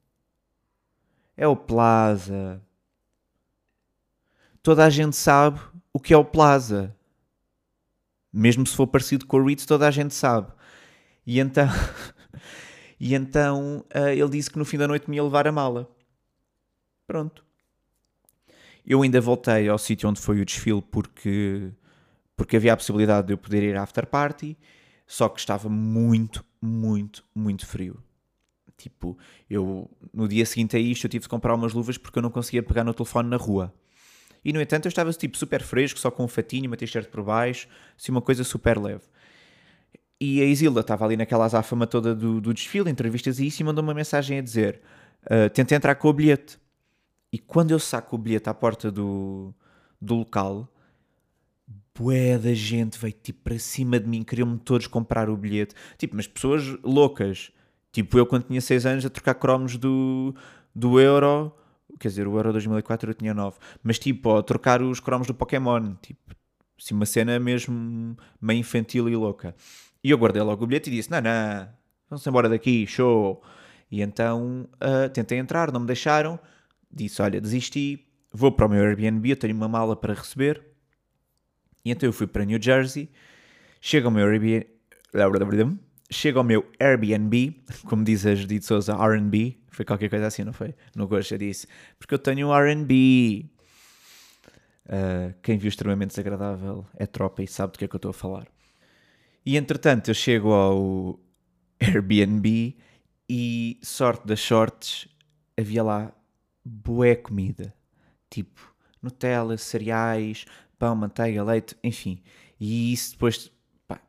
É 1.36 1.46
o 1.46 1.56
Plaza. 1.56 2.60
Toda 4.62 4.84
a 4.84 4.90
gente 4.90 5.16
sabe 5.16 5.60
o 5.92 6.00
que 6.00 6.12
é 6.12 6.16
o 6.16 6.24
Plaza. 6.24 6.94
Mesmo 8.32 8.66
se 8.66 8.74
for 8.74 8.86
parecido 8.86 9.26
com 9.26 9.36
o 9.36 9.46
Ritz, 9.46 9.64
toda 9.64 9.86
a 9.86 9.90
gente 9.90 10.14
sabe. 10.14 10.52
E 11.26 11.38
então, 11.38 11.68
e 12.98 13.14
então 13.14 13.84
uh, 13.94 14.08
ele 14.08 14.30
disse 14.30 14.50
que 14.50 14.58
no 14.58 14.64
fim 14.64 14.78
da 14.78 14.88
noite 14.88 15.08
me 15.08 15.16
ia 15.16 15.22
levar 15.22 15.46
a 15.46 15.52
mala. 15.52 15.88
Pronto. 17.06 17.44
Eu 18.84 19.02
ainda 19.02 19.20
voltei 19.20 19.68
ao 19.68 19.78
sítio 19.78 20.08
onde 20.08 20.20
foi 20.20 20.40
o 20.40 20.44
desfile 20.44 20.82
porque, 20.82 21.70
porque 22.36 22.56
havia 22.56 22.72
a 22.72 22.76
possibilidade 22.76 23.28
de 23.28 23.32
eu 23.34 23.38
poder 23.38 23.62
ir 23.62 23.76
à 23.76 23.82
after 23.82 24.06
party, 24.06 24.56
só 25.06 25.28
que 25.28 25.40
estava 25.40 25.68
muito, 25.68 26.44
muito, 26.60 27.24
muito 27.34 27.66
frio. 27.66 28.02
Tipo, 28.76 29.16
eu 29.48 29.88
no 30.12 30.26
dia 30.26 30.44
seguinte 30.44 30.76
a 30.76 30.80
isto 30.80 31.04
eu 31.04 31.10
tive 31.10 31.22
de 31.22 31.28
comprar 31.28 31.54
umas 31.54 31.72
luvas 31.72 31.96
porque 31.96 32.18
eu 32.18 32.22
não 32.22 32.30
conseguia 32.30 32.62
pegar 32.62 32.82
no 32.82 32.92
telefone 32.92 33.28
na 33.28 33.36
rua. 33.36 33.72
E 34.44 34.52
no 34.52 34.60
entanto 34.60 34.86
eu 34.86 34.88
estava 34.88 35.12
tipo 35.12 35.36
super 35.36 35.62
fresco, 35.62 36.00
só 36.00 36.10
com 36.10 36.24
um 36.24 36.28
fatinho, 36.28 36.66
uma 36.66 36.76
t-shirt 36.76 37.08
por 37.08 37.22
baixo, 37.22 37.68
assim 37.96 38.10
uma 38.10 38.20
coisa 38.20 38.42
super 38.42 38.78
leve. 38.78 39.04
E 40.20 40.40
a 40.40 40.44
Isilda 40.44 40.80
estava 40.80 41.04
ali 41.04 41.16
naquela 41.16 41.44
azáfama 41.44 41.86
toda 41.86 42.14
do, 42.14 42.40
do 42.40 42.54
desfile, 42.54 42.90
entrevistas 42.90 43.38
e 43.38 43.46
isso, 43.46 43.62
e 43.62 43.64
mandou 43.64 43.82
uma 43.82 43.94
mensagem 43.94 44.38
a 44.38 44.42
dizer: 44.42 44.80
uh, 45.24 45.50
tenta 45.50 45.74
entrar 45.74 45.94
com 45.96 46.08
o 46.08 46.12
bilhete. 46.12 46.58
E 47.32 47.38
quando 47.38 47.70
eu 47.70 47.78
saco 47.78 48.16
o 48.16 48.18
bilhete 48.18 48.48
à 48.48 48.54
porta 48.54 48.90
do, 48.90 49.54
do 50.00 50.14
local, 50.14 50.71
bué 51.94 52.38
da 52.38 52.54
gente 52.54 52.98
veio 52.98 53.14
tipo 53.14 53.40
para 53.42 53.58
cima 53.58 53.98
de 54.00 54.08
mim, 54.08 54.22
queriam-me 54.22 54.58
todos 54.58 54.86
comprar 54.86 55.28
o 55.28 55.36
bilhete. 55.36 55.74
Tipo, 55.98 56.16
mas 56.16 56.26
pessoas 56.26 56.64
loucas. 56.82 57.52
Tipo, 57.92 58.18
eu 58.18 58.26
quando 58.26 58.44
tinha 58.44 58.60
6 58.60 58.86
anos 58.86 59.06
a 59.06 59.10
trocar 59.10 59.34
cromos 59.34 59.76
do, 59.76 60.34
do 60.74 60.98
Euro, 60.98 61.52
quer 62.00 62.08
dizer, 62.08 62.26
o 62.26 62.36
Euro 62.36 62.52
2004 62.52 63.10
eu 63.10 63.14
tinha 63.14 63.34
9, 63.34 63.58
mas 63.82 63.98
tipo, 63.98 64.36
a 64.36 64.42
trocar 64.42 64.82
os 64.82 65.00
cromos 65.00 65.26
do 65.26 65.34
Pokémon. 65.34 65.94
Tipo, 66.00 66.34
assim, 66.78 66.94
uma 66.94 67.06
cena 67.06 67.38
mesmo 67.38 68.16
meio 68.40 68.60
infantil 68.60 69.08
e 69.08 69.16
louca. 69.16 69.54
E 70.02 70.10
eu 70.10 70.18
guardei 70.18 70.42
logo 70.42 70.64
o 70.64 70.66
bilhete 70.66 70.90
e 70.90 70.94
disse: 70.94 71.10
Não, 71.10 71.20
não, 71.20 71.68
vamos 72.08 72.26
embora 72.26 72.48
daqui, 72.48 72.86
show. 72.86 73.42
E 73.90 74.00
então 74.00 74.68
uh, 74.76 75.08
tentei 75.10 75.38
entrar, 75.38 75.70
não 75.70 75.80
me 75.80 75.86
deixaram 75.86 76.38
disse: 76.92 77.22
Olha, 77.22 77.40
desisti, 77.40 78.06
vou 78.30 78.52
para 78.52 78.66
o 78.66 78.68
meu 78.68 78.84
Airbnb, 78.84 79.30
eu 79.30 79.36
tenho 79.36 79.54
uma 79.54 79.68
mala 79.68 79.96
para 79.96 80.14
receber. 80.14 80.62
E 81.84 81.90
então 81.90 82.08
eu 82.08 82.12
fui 82.12 82.26
para 82.26 82.44
New 82.44 82.60
Jersey, 82.62 83.10
chego 83.80 84.06
ao 84.08 84.12
meu 84.12 84.26
Airbnb, 84.26 85.78
chego 86.10 86.38
ao 86.38 86.44
meu 86.44 86.70
Airbnb, 86.78 87.56
como 87.86 88.04
diz 88.04 88.24
a 88.26 88.34
Judith 88.34 88.62
Souza, 88.62 88.94
RB, 88.94 89.58
foi 89.70 89.84
qualquer 89.84 90.08
coisa 90.10 90.26
assim, 90.26 90.44
não 90.44 90.52
foi? 90.52 90.74
No 90.94 91.08
gosto 91.08 91.36
disse, 91.36 91.66
porque 91.98 92.14
eu 92.14 92.18
tenho 92.18 92.48
um 92.48 92.52
RB. 92.52 93.50
Uh, 94.84 95.32
quem 95.42 95.56
viu 95.56 95.68
extremamente 95.68 96.10
desagradável 96.10 96.84
é 96.96 97.06
tropa 97.06 97.42
e 97.42 97.48
sabe 97.48 97.72
do 97.72 97.78
que 97.78 97.84
é 97.84 97.88
que 97.88 97.94
eu 97.94 97.98
estou 97.98 98.10
a 98.10 98.14
falar. 98.14 98.46
E 99.46 99.56
entretanto 99.56 100.08
eu 100.10 100.14
chego 100.14 100.52
ao 100.52 101.20
Airbnb 101.80 102.76
e 103.28 103.78
sorte 103.82 104.26
das 104.26 104.40
sortes 104.40 105.08
havia 105.58 105.82
lá 105.82 106.12
bué 106.64 107.16
comida. 107.16 107.74
Tipo, 108.28 108.74
Nutella, 109.00 109.56
cereais, 109.56 110.44
pão, 110.82 110.96
manteiga, 110.96 111.44
leite, 111.44 111.76
enfim. 111.84 112.20
E 112.58 112.92
isso 112.92 113.12
depois, 113.12 113.52
pá, 113.86 114.00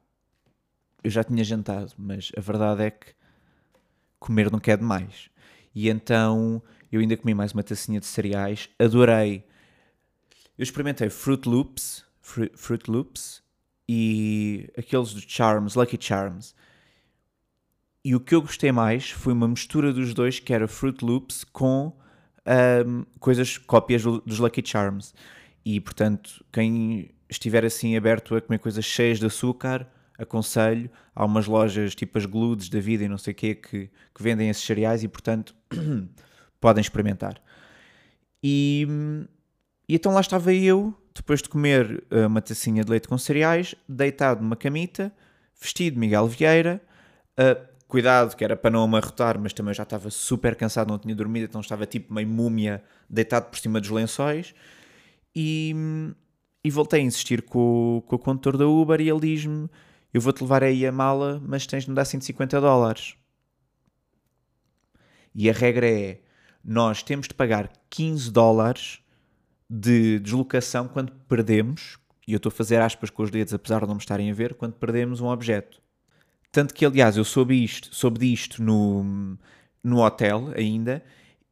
eu 1.04 1.12
já 1.12 1.24
tinha 1.24 1.44
jantado, 1.44 1.94
mas 1.96 2.32
a 2.36 2.42
verdade 2.42 2.82
é 2.82 2.90
que 2.90 3.14
comer 4.18 4.52
não 4.52 4.58
quer 4.58 4.80
demais. 4.80 5.30
E 5.76 5.88
então 5.88 6.64
eu 6.92 7.00
ainda 7.00 7.16
comi 7.16 7.36
mais 7.36 7.52
uma 7.52 7.62
tacinha 7.62 8.00
de 8.00 8.08
cereais, 8.08 8.72
adorei. 8.80 9.46
Eu 10.58 10.64
experimentei 10.64 11.12
Fruit 11.12 11.48
Loops, 11.48 12.04
Fruit 12.22 12.90
Loops 12.90 13.44
e 13.88 14.68
aqueles 14.76 15.14
do 15.14 15.22
Charms, 15.22 15.76
Lucky 15.76 15.98
Charms. 16.00 16.56
E 18.04 18.16
o 18.16 18.20
que 18.20 18.34
eu 18.34 18.42
gostei 18.42 18.72
mais 18.72 19.12
foi 19.12 19.32
uma 19.32 19.48
mistura 19.48 19.94
dos 19.94 20.12
dois, 20.16 20.40
que 20.40 20.52
era 20.52 20.68
Fruit 20.68 21.06
Loops 21.06 21.44
com 21.44 21.96
um, 22.88 23.06
coisas, 23.20 23.60
cópias 23.60 24.02
dos 24.02 24.40
Lucky 24.40 24.64
Charms. 24.66 25.14
E 25.66 25.80
portanto, 25.80 26.44
quem 26.52 27.12
estiver 27.30 27.66
assim 27.66 27.96
aberto 27.96 28.36
a 28.36 28.42
comer 28.42 28.60
coisas 28.60 28.86
cheias 28.86 29.20
de 29.20 29.26
açúcar, 29.26 29.88
aconselho. 30.18 30.90
Há 31.16 31.26
umas 31.26 31.48
lojas 31.48 31.96
tipo 31.96 32.18
as 32.18 32.26
Gludes 32.26 32.70
da 32.70 32.80
vida 32.80 33.04
e 33.04 33.08
não 33.08 33.18
sei 33.18 33.34
o 33.34 33.36
quê 33.36 33.56
que, 33.56 33.90
que 34.14 34.24
vendem 34.24 34.50
esses 34.50 34.64
cereais 34.64 35.04
e 35.04 35.08
portanto 35.08 35.56
podem 36.60 36.82
experimentar. 36.82 37.42
E, 38.44 38.88
E 39.88 39.96
então 39.96 40.14
lá 40.14 40.22
estava 40.22 40.54
eu, 40.54 40.94
depois 41.14 41.42
de 41.42 41.50
comer 41.50 42.04
uh, 42.12 42.28
uma 42.28 42.42
tacinha 42.42 42.84
de 42.84 42.90
leite 42.90 43.08
com 43.08 43.18
cereais, 43.18 43.76
deitado 43.88 44.42
numa 44.42 44.56
camita, 44.56 45.14
vestido 45.60 45.94
de 45.94 46.00
Miguel 46.00 46.28
Vieira. 46.28 46.82
Uh, 47.40 47.74
cuidado, 47.88 48.36
que 48.36 48.44
era 48.44 48.56
para 48.56 48.72
não 48.72 48.84
amarrotar, 48.84 49.40
mas 49.40 49.54
também 49.54 49.74
já 49.74 49.84
estava 49.84 50.10
super 50.10 50.56
cansado, 50.56 50.88
não 50.88 50.98
tinha 50.98 51.16
dormido, 51.16 51.46
então 51.46 51.62
estava 51.62 51.86
tipo 51.86 52.12
meio 52.12 52.28
múmia, 52.28 52.84
deitado 53.08 53.50
por 53.50 53.60
cima 53.60 53.80
dos 53.80 53.90
lençóis. 53.90 54.54
E, 55.36 55.74
e 56.64 56.70
voltei 56.70 57.02
a 57.02 57.04
insistir 57.04 57.42
com, 57.42 58.04
com 58.06 58.16
o 58.16 58.20
condutor 58.20 58.58
da 58.58 58.68
Uber 58.68 59.02
e 59.02 59.10
ele 59.10 59.20
diz-me: 59.20 59.70
Eu 60.14 60.22
vou-te 60.22 60.42
levar 60.42 60.64
aí 60.64 60.86
a 60.86 60.92
mala, 60.92 61.42
mas 61.46 61.66
tens 61.66 61.84
de 61.84 61.90
me 61.90 61.96
dar 61.96 62.06
150 62.06 62.62
dólares. 62.62 63.16
E 65.34 65.50
a 65.50 65.54
regra 65.54 65.90
é: 65.90 66.22
nós 66.64 67.04
temos 67.04 67.28
de 67.28 67.34
pagar 67.34 67.72
15 67.90 68.32
dólares 68.32 69.00
de 69.70 70.20
deslocação 70.20 70.88
quando 70.88 71.12
perdemos, 71.28 71.98
e 72.28 72.34
eu 72.34 72.38
estou 72.38 72.50
a 72.50 72.54
fazer 72.54 72.80
aspas 72.80 73.10
com 73.10 73.24
os 73.24 73.32
dedos, 73.32 73.54
apesar 73.54 73.82
de 73.82 73.88
não 73.88 73.96
me 73.96 74.02
estarem 74.02 74.30
a 74.30 74.34
ver, 74.34 74.54
quando 74.54 74.74
perdemos 74.74 75.20
um 75.20 75.28
objeto. 75.28 75.82
Tanto 76.52 76.74
que, 76.74 76.86
aliás, 76.86 77.18
eu 77.18 77.26
soube 77.26 77.62
isto, 77.64 77.94
soube 77.94 78.20
disto 78.20 78.62
no, 78.62 79.38
no 79.84 80.00
hotel 80.00 80.54
ainda, 80.56 81.04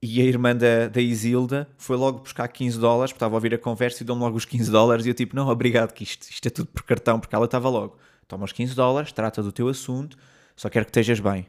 e 0.01 0.19
a 0.19 0.25
irmã 0.25 0.55
da, 0.55 0.87
da 0.87 0.99
Isilda 0.99 1.69
foi 1.77 1.95
logo 1.95 2.19
buscar 2.19 2.47
15 2.47 2.79
dólares, 2.79 3.11
porque 3.11 3.17
estava 3.17 3.35
a 3.35 3.37
ouvir 3.37 3.53
a 3.53 3.57
conversa 3.57 4.01
e 4.01 4.05
deu-me 4.05 4.21
logo 4.21 4.35
os 4.35 4.45
15 4.45 4.71
dólares, 4.71 5.05
e 5.05 5.09
eu 5.09 5.13
tipo, 5.13 5.35
não, 5.35 5.47
obrigado, 5.47 5.93
que 5.93 6.03
isto, 6.03 6.23
isto 6.23 6.47
é 6.47 6.49
tudo 6.49 6.69
por 6.69 6.83
cartão, 6.83 7.19
porque 7.19 7.35
ela 7.35 7.45
estava 7.45 7.69
logo. 7.69 7.97
Toma 8.27 8.45
os 8.45 8.51
15 8.51 8.73
dólares, 8.75 9.11
trata 9.11 9.43
do 9.43 9.51
teu 9.51 9.67
assunto, 9.67 10.17
só 10.55 10.69
quero 10.69 10.85
que 10.85 10.89
estejas 10.89 11.19
bem. 11.19 11.47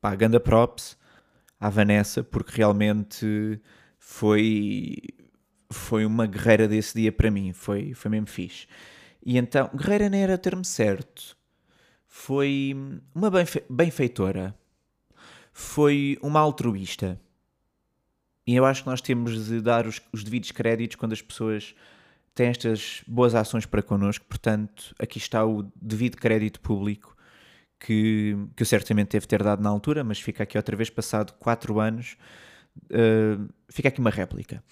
Pá, 0.00 0.14
ganda 0.14 0.38
props 0.38 0.98
à 1.58 1.70
Vanessa, 1.70 2.22
porque 2.22 2.52
realmente 2.56 3.60
foi 3.98 4.96
foi 5.70 6.06
uma 6.06 6.26
guerreira 6.26 6.66
desse 6.66 6.98
dia 6.98 7.12
para 7.12 7.30
mim, 7.30 7.52
foi, 7.52 7.92
foi 7.94 8.10
mesmo 8.10 8.26
fixe. 8.26 8.66
E 9.24 9.36
então, 9.36 9.70
guerreira 9.74 10.08
nem 10.08 10.22
era 10.22 10.38
termo 10.38 10.64
certo, 10.64 11.36
foi 12.06 12.74
uma 13.14 13.30
benfe 13.30 13.62
benfeitora, 13.68 14.54
foi 15.52 16.18
uma 16.22 16.40
altruísta. 16.40 17.20
E 18.48 18.56
eu 18.56 18.64
acho 18.64 18.82
que 18.82 18.88
nós 18.88 19.02
temos 19.02 19.44
de 19.44 19.60
dar 19.60 19.86
os, 19.86 20.00
os 20.10 20.24
devidos 20.24 20.50
créditos 20.52 20.96
quando 20.96 21.12
as 21.12 21.20
pessoas 21.20 21.74
têm 22.34 22.46
estas 22.46 23.02
boas 23.06 23.34
ações 23.34 23.66
para 23.66 23.82
connosco, 23.82 24.24
portanto, 24.26 24.94
aqui 24.98 25.18
está 25.18 25.44
o 25.44 25.70
devido 25.76 26.16
crédito 26.16 26.58
público 26.58 27.14
que, 27.78 28.34
que 28.56 28.62
eu 28.62 28.66
certamente 28.66 29.10
devo 29.10 29.28
ter 29.28 29.42
dado 29.42 29.62
na 29.62 29.68
altura, 29.68 30.02
mas 30.02 30.18
fica 30.18 30.44
aqui 30.44 30.56
outra 30.56 30.74
vez, 30.74 30.88
passado 30.88 31.34
4 31.34 31.78
anos, 31.78 32.16
uh, 32.84 33.52
fica 33.68 33.88
aqui 33.88 34.00
uma 34.00 34.08
réplica. 34.08 34.64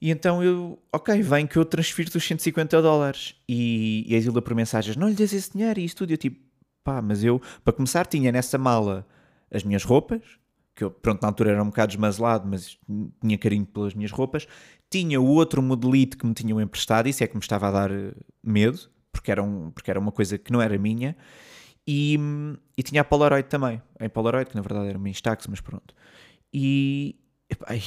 E 0.00 0.10
então 0.10 0.42
eu, 0.42 0.82
ok, 0.90 1.20
vem 1.20 1.46
que 1.46 1.58
eu 1.58 1.64
transfiro-te 1.66 2.16
os 2.16 2.26
150 2.26 2.80
dólares. 2.80 3.34
E, 3.46 4.02
e 4.08 4.14
a 4.14 4.18
Isilda 4.18 4.40
por 4.40 4.54
mensagens, 4.54 4.96
não 4.96 5.10
lhe 5.10 5.14
des 5.14 5.34
esse 5.34 5.52
dinheiro 5.52 5.78
e 5.78 5.84
isso 5.84 5.96
tudo. 5.96 6.10
Eu 6.10 6.16
tipo, 6.16 6.40
pá, 6.82 7.02
mas 7.02 7.22
eu, 7.22 7.38
para 7.62 7.74
começar, 7.74 8.06
tinha 8.06 8.32
nessa 8.32 8.56
mala 8.56 9.06
as 9.50 9.62
minhas 9.62 9.84
roupas, 9.84 10.22
que 10.74 10.84
eu, 10.84 10.90
pronto, 10.90 11.22
na 11.22 11.28
altura 11.28 11.52
era 11.52 11.62
um 11.62 11.66
bocado 11.66 11.92
desmazelado, 11.92 12.48
mas 12.48 12.78
tinha 13.20 13.38
carinho 13.38 13.64
pelas 13.64 13.94
minhas 13.94 14.10
roupas. 14.10 14.46
Tinha 14.90 15.20
o 15.20 15.26
outro 15.26 15.62
modelito 15.62 16.18
que 16.18 16.26
me 16.26 16.34
tinham 16.34 16.60
emprestado, 16.60 17.08
isso 17.08 17.22
é 17.22 17.26
que 17.26 17.34
me 17.34 17.40
estava 17.40 17.68
a 17.68 17.70
dar 17.70 17.90
eh, 17.90 18.12
medo, 18.42 18.78
porque 19.12 19.30
era, 19.30 19.42
um, 19.42 19.70
porque 19.70 19.90
era 19.90 20.00
uma 20.00 20.12
coisa 20.12 20.36
que 20.36 20.52
não 20.52 20.60
era 20.60 20.76
minha. 20.76 21.16
E, 21.86 22.18
e 22.76 22.82
tinha 22.82 23.02
a 23.02 23.04
Polaroid 23.04 23.48
também, 23.48 23.80
em 24.00 24.08
Polaroid, 24.08 24.50
que 24.50 24.56
na 24.56 24.62
verdade 24.62 24.88
era 24.88 24.98
uma 24.98 25.08
Instax, 25.08 25.46
mas 25.46 25.60
pronto. 25.60 25.94
E, 26.52 27.16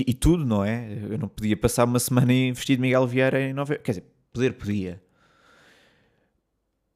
e, 0.06 0.14
tudo, 0.14 0.46
não 0.46 0.64
é? 0.64 0.88
Eu 1.10 1.18
não 1.18 1.28
podia 1.28 1.58
passar 1.58 1.86
uma 1.86 2.00
semana 2.00 2.32
vestido 2.54 2.78
de 2.78 2.82
Miguel 2.82 3.08
Vieira 3.08 3.42
em 3.42 3.54
Nova. 3.54 3.76
Quer 3.76 3.92
dizer, 3.92 4.06
poder 4.32 4.54
podia. 4.54 5.02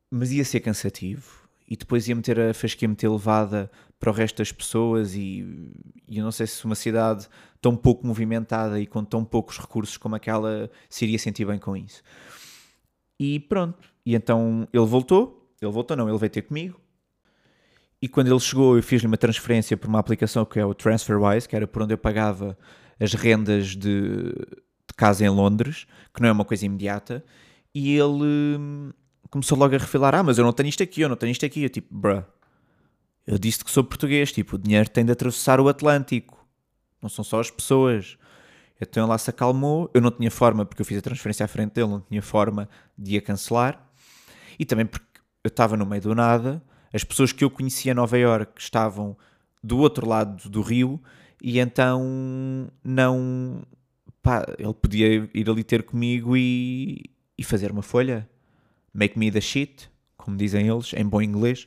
Mas 0.10 0.32
ia 0.32 0.46
ser 0.46 0.60
cansativo. 0.60 1.42
E 1.68 1.76
depois 1.76 2.08
ia 2.08 2.16
meter 2.16 2.40
a 2.40 2.54
fasquia 2.54 2.94
ter 2.96 3.10
levada 3.10 3.72
para 4.02 4.10
o 4.10 4.14
resto 4.14 4.40
das 4.40 4.52
pessoas 4.52 5.14
e, 5.16 5.46
e 6.10 6.18
eu 6.18 6.24
não 6.24 6.32
sei 6.32 6.48
se 6.48 6.66
uma 6.66 6.74
cidade 6.74 7.30
tão 7.62 7.76
pouco 7.76 8.06
movimentada 8.06 8.80
e 8.82 8.88
com 8.88 9.06
tão 9.06 9.24
poucos 9.24 9.60
recursos 9.60 9.96
como 9.96 10.16
aquela 10.16 10.72
se 10.90 11.06
iria 11.06 11.20
sentir 11.20 11.46
bem 11.46 11.60
com 11.60 11.78
isso. 11.78 12.02
E 13.20 13.40
pronto. 13.40 13.88
E 14.04 14.16
então 14.16 14.68
ele 14.74 14.86
voltou. 14.86 15.48
Ele 15.62 15.72
voltou, 15.72 15.96
não, 15.96 16.10
ele 16.10 16.18
veio 16.18 16.32
ter 16.32 16.42
comigo. 16.42 16.82
E 18.02 18.08
quando 18.08 18.32
ele 18.32 18.40
chegou, 18.40 18.76
eu 18.76 18.82
fiz-lhe 18.82 19.06
uma 19.06 19.18
transferência 19.18 19.78
por 19.78 19.88
uma 19.88 20.00
aplicação 20.00 20.44
que 20.44 20.60
é 20.60 20.66
o 20.66 20.74
TransferWise, 20.74 21.48
que 21.48 21.56
era 21.56 21.68
por 21.68 21.84
onde 21.84 21.94
eu 21.94 22.00
pagava 22.00 22.58
as 23.00 23.14
rendas 23.14 23.76
de, 23.76 24.34
de 24.34 24.94
casa 24.98 25.24
em 25.24 25.30
Londres, 25.30 25.86
que 26.12 26.20
não 26.20 26.30
é 26.30 26.32
uma 26.32 26.44
coisa 26.44 26.66
imediata. 26.66 27.24
E 27.76 27.96
ele 27.96 28.58
hum, 28.58 28.92
começou 29.30 29.56
logo 29.56 29.76
a 29.76 29.78
refilar: 29.78 30.16
Ah, 30.16 30.24
mas 30.24 30.40
eu 30.40 30.44
não 30.44 30.52
tenho 30.52 30.70
isto 30.70 30.82
aqui, 30.82 31.02
eu 31.02 31.10
não 31.10 31.16
tenho 31.16 31.32
isto 31.32 31.46
aqui. 31.46 31.62
Eu 31.62 31.70
tipo, 31.70 31.96
bruh, 31.96 32.24
eu 33.32 33.40
disse 33.40 33.64
que 33.64 33.72
sou 33.72 33.82
português, 33.82 34.30
tipo, 34.34 34.58
o 34.58 34.60
dinheiro 34.60 34.90
tem 34.90 35.06
de 35.06 35.12
atravessar 35.14 35.62
o 35.62 35.70
Atlântico, 35.70 36.46
não 37.02 37.08
são 37.08 37.24
só 37.24 37.40
as 37.40 37.50
pessoas. 37.50 38.18
Então 38.80 39.04
ele 39.04 39.10
lá 39.10 39.18
se 39.18 39.30
acalmou, 39.30 39.90
eu 39.94 40.02
não 40.02 40.12
tinha 40.12 40.30
forma, 40.30 40.66
porque 40.66 40.82
eu 40.82 40.86
fiz 40.86 40.98
a 40.98 41.02
transferência 41.02 41.46
à 41.46 41.48
frente 41.48 41.72
dele, 41.72 41.88
não 41.88 42.02
tinha 42.02 42.22
forma 42.22 42.68
de 42.98 43.16
a 43.16 43.22
cancelar. 43.22 43.90
E 44.60 44.66
também 44.66 44.86
porque 44.86 45.22
eu 45.46 45.48
estava 45.48 45.78
no 45.78 45.86
meio 45.86 46.02
do 46.02 46.14
nada, 46.14 46.62
as 46.94 47.06
pessoas 47.06 47.32
que 47.32 47.42
eu 47.42 47.50
conhecia 47.50 47.94
em 47.94 47.96
Nova 47.96 48.18
York 48.18 48.62
estavam 48.62 49.16
do 49.64 49.78
outro 49.78 50.06
lado 50.06 50.50
do 50.50 50.62
rio 50.62 51.02
e 51.42 51.58
então 51.58 52.70
não. 52.84 53.62
Pá, 54.22 54.46
ele 54.60 54.74
podia 54.74 55.30
ir 55.34 55.50
ali 55.50 55.64
ter 55.64 55.84
comigo 55.84 56.36
e, 56.36 57.10
e 57.38 57.46
fazer 57.46 57.72
uma 57.72 57.82
folha. 57.82 58.30
Make 58.94 59.18
me 59.18 59.32
the 59.32 59.40
shit, 59.40 59.90
como 60.18 60.36
dizem 60.36 60.68
eles, 60.68 60.92
em 60.94 61.06
bom 61.06 61.22
inglês. 61.22 61.66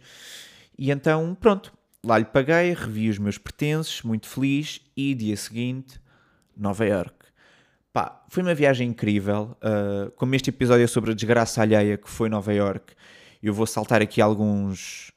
E 0.79 0.91
então, 0.91 1.35
pronto, 1.35 1.73
lá 2.05 2.19
lhe 2.19 2.25
paguei, 2.25 2.73
revi 2.75 3.09
os 3.09 3.19
meus 3.19 3.39
pertences, 3.39 4.03
muito 4.03 4.27
feliz, 4.27 4.81
e 4.97 5.15
dia 5.15 5.37
seguinte, 5.37 6.01
Nova 6.57 6.85
York. 6.85 7.15
Pá, 7.93 8.25
foi 8.29 8.43
uma 8.43 8.55
viagem 8.55 8.89
incrível. 8.89 9.57
Uh, 9.63 10.11
como 10.13 10.35
este 10.35 10.51
episódio 10.51 10.85
é 10.85 10.87
sobre 10.87 11.13
a 11.13 11.15
desgraça 11.15 11.63
alheia 11.63 11.97
que 11.97 12.11
foi 12.11 12.29
Nova 12.29 12.53
York, 12.53 12.95
eu 13.43 13.55
vou 13.55 13.67
saltar 13.67 14.03
aqui 14.03 14.21
alguns 14.21 15.13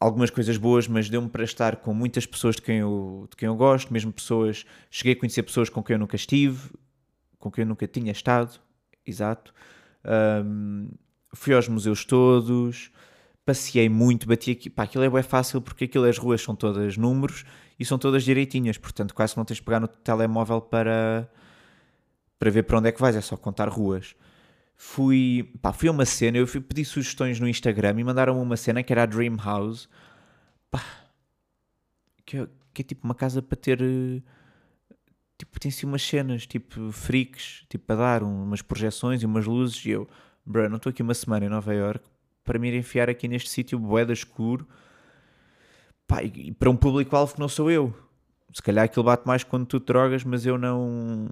algumas 0.00 0.30
coisas 0.30 0.56
boas, 0.56 0.86
mas 0.86 1.10
deu-me 1.10 1.28
para 1.28 1.42
estar 1.42 1.76
com 1.76 1.92
muitas 1.92 2.24
pessoas 2.24 2.56
de 2.56 2.62
quem, 2.62 2.78
eu, 2.78 3.26
de 3.30 3.36
quem 3.36 3.46
eu 3.46 3.56
gosto, 3.56 3.92
mesmo 3.92 4.12
pessoas. 4.12 4.64
Cheguei 4.90 5.14
a 5.14 5.16
conhecer 5.16 5.42
pessoas 5.42 5.68
com 5.68 5.82
quem 5.82 5.94
eu 5.94 5.98
nunca 5.98 6.16
estive, 6.16 6.70
com 7.38 7.50
quem 7.50 7.62
eu 7.62 7.68
nunca 7.68 7.86
tinha 7.86 8.12
estado, 8.12 8.60
exato. 9.04 9.52
Um, 10.44 10.88
fui 11.34 11.54
aos 11.54 11.68
museus 11.68 12.04
todos, 12.04 12.90
passei 13.48 13.88
muito, 13.88 14.28
bati 14.28 14.50
aqui. 14.50 14.68
Pá, 14.68 14.82
aquilo 14.82 15.04
é 15.04 15.08
bem 15.08 15.22
fácil 15.22 15.62
porque 15.62 15.84
aquilo 15.84 16.04
as 16.04 16.18
ruas 16.18 16.42
são 16.42 16.54
todas 16.54 16.98
números 16.98 17.44
e 17.78 17.84
são 17.84 17.98
todas 17.98 18.22
direitinhas, 18.24 18.76
portanto, 18.76 19.14
quase 19.14 19.36
não 19.36 19.44
tens 19.44 19.56
de 19.56 19.62
pegar 19.62 19.80
no 19.80 19.88
telemóvel 19.88 20.60
para, 20.60 21.30
para 22.38 22.50
ver 22.50 22.64
para 22.64 22.78
onde 22.78 22.88
é 22.88 22.92
que 22.92 23.00
vais, 23.00 23.16
é 23.16 23.20
só 23.22 23.36
contar 23.36 23.68
ruas 23.68 24.14
fui, 24.76 25.52
pá, 25.60 25.72
fui 25.72 25.88
a 25.88 25.92
uma 25.92 26.04
cena, 26.04 26.38
eu 26.38 26.46
fui 26.46 26.60
pedir 26.60 26.84
sugestões 26.84 27.40
no 27.40 27.48
Instagram 27.48 27.98
e 27.98 28.04
mandaram 28.04 28.40
uma 28.40 28.56
cena 28.56 28.82
que 28.82 28.92
era 28.92 29.02
a 29.02 29.06
Dream 29.06 29.36
House, 29.36 29.88
pá, 30.70 30.82
que 32.24 32.38
é, 32.38 32.48
que 32.72 32.82
é 32.82 32.84
tipo 32.84 33.04
uma 33.04 33.14
casa 33.14 33.42
para 33.42 33.56
ter, 33.56 33.80
tipo, 35.36 35.58
tem-se 35.60 35.84
umas 35.84 36.02
cenas, 36.02 36.46
tipo, 36.46 36.92
freaks, 36.92 37.64
tipo, 37.68 37.86
para 37.86 37.96
dar 37.96 38.22
umas 38.22 38.62
projeções 38.62 39.22
e 39.22 39.26
umas 39.26 39.46
luzes, 39.46 39.84
e 39.84 39.90
eu, 39.90 40.08
bro, 40.46 40.68
não 40.68 40.76
estou 40.76 40.90
aqui 40.90 41.02
uma 41.02 41.14
semana 41.14 41.46
em 41.46 41.48
Nova 41.48 41.74
York 41.74 42.04
para 42.48 42.58
me 42.58 42.74
enfiar 42.74 43.10
aqui 43.10 43.28
neste 43.28 43.50
sítio 43.50 43.78
boeda 43.78 44.10
escuro, 44.10 44.66
pá, 46.06 46.22
e 46.22 46.50
para 46.50 46.70
um 46.70 46.76
público-alvo 46.76 47.34
que 47.34 47.40
não 47.40 47.48
sou 47.48 47.70
eu. 47.70 47.94
Se 48.54 48.62
calhar 48.62 48.86
aquilo 48.86 49.04
bate 49.04 49.26
mais 49.26 49.44
quando 49.44 49.66
tu 49.66 49.78
drogas, 49.78 50.24
mas 50.24 50.46
eu 50.46 50.56
não 50.56 51.28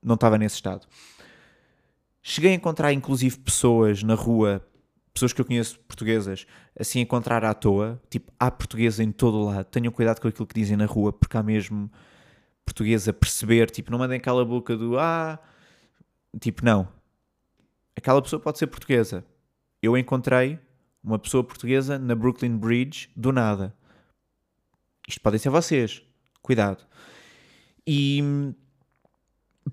não 0.00 0.14
estava 0.14 0.38
nesse 0.38 0.54
estado. 0.54 0.86
Cheguei 2.22 2.52
a 2.52 2.54
encontrar 2.54 2.92
inclusive 2.92 3.40
pessoas 3.40 4.04
na 4.04 4.14
rua, 4.14 4.64
pessoas 5.12 5.32
que 5.32 5.40
eu 5.40 5.44
conheço 5.44 5.80
portuguesas, 5.80 6.46
assim 6.78 7.00
encontrar 7.00 7.44
à 7.44 7.52
toa, 7.52 8.00
tipo, 8.08 8.32
há 8.38 8.48
portuguesa 8.48 9.02
em 9.02 9.10
todo 9.10 9.38
o 9.38 9.44
lado. 9.46 9.64
Tenham 9.64 9.92
cuidado 9.92 10.20
com 10.20 10.28
aquilo 10.28 10.46
que 10.46 10.54
dizem 10.54 10.76
na 10.76 10.86
rua, 10.86 11.12
porque 11.12 11.36
há 11.36 11.42
mesmo 11.42 11.90
portuguesa 12.64 13.10
a 13.10 13.14
perceber, 13.14 13.68
tipo, 13.68 13.90
não 13.90 13.98
mandem 13.98 14.18
aquela 14.18 14.44
boca 14.44 14.76
do 14.76 14.96
ah, 14.96 15.40
tipo, 16.40 16.64
não. 16.64 16.86
Aquela 17.96 18.22
pessoa 18.22 18.38
pode 18.38 18.58
ser 18.58 18.68
portuguesa. 18.68 19.24
Eu 19.82 19.96
encontrei 19.98 20.58
uma 21.02 21.18
pessoa 21.18 21.42
portuguesa 21.42 21.98
na 21.98 22.14
Brooklyn 22.14 22.56
Bridge 22.56 23.10
do 23.16 23.32
nada. 23.32 23.74
Isto 25.08 25.20
podem 25.20 25.38
ser 25.38 25.50
vocês. 25.50 26.02
Cuidado. 26.40 26.84
E 27.86 28.54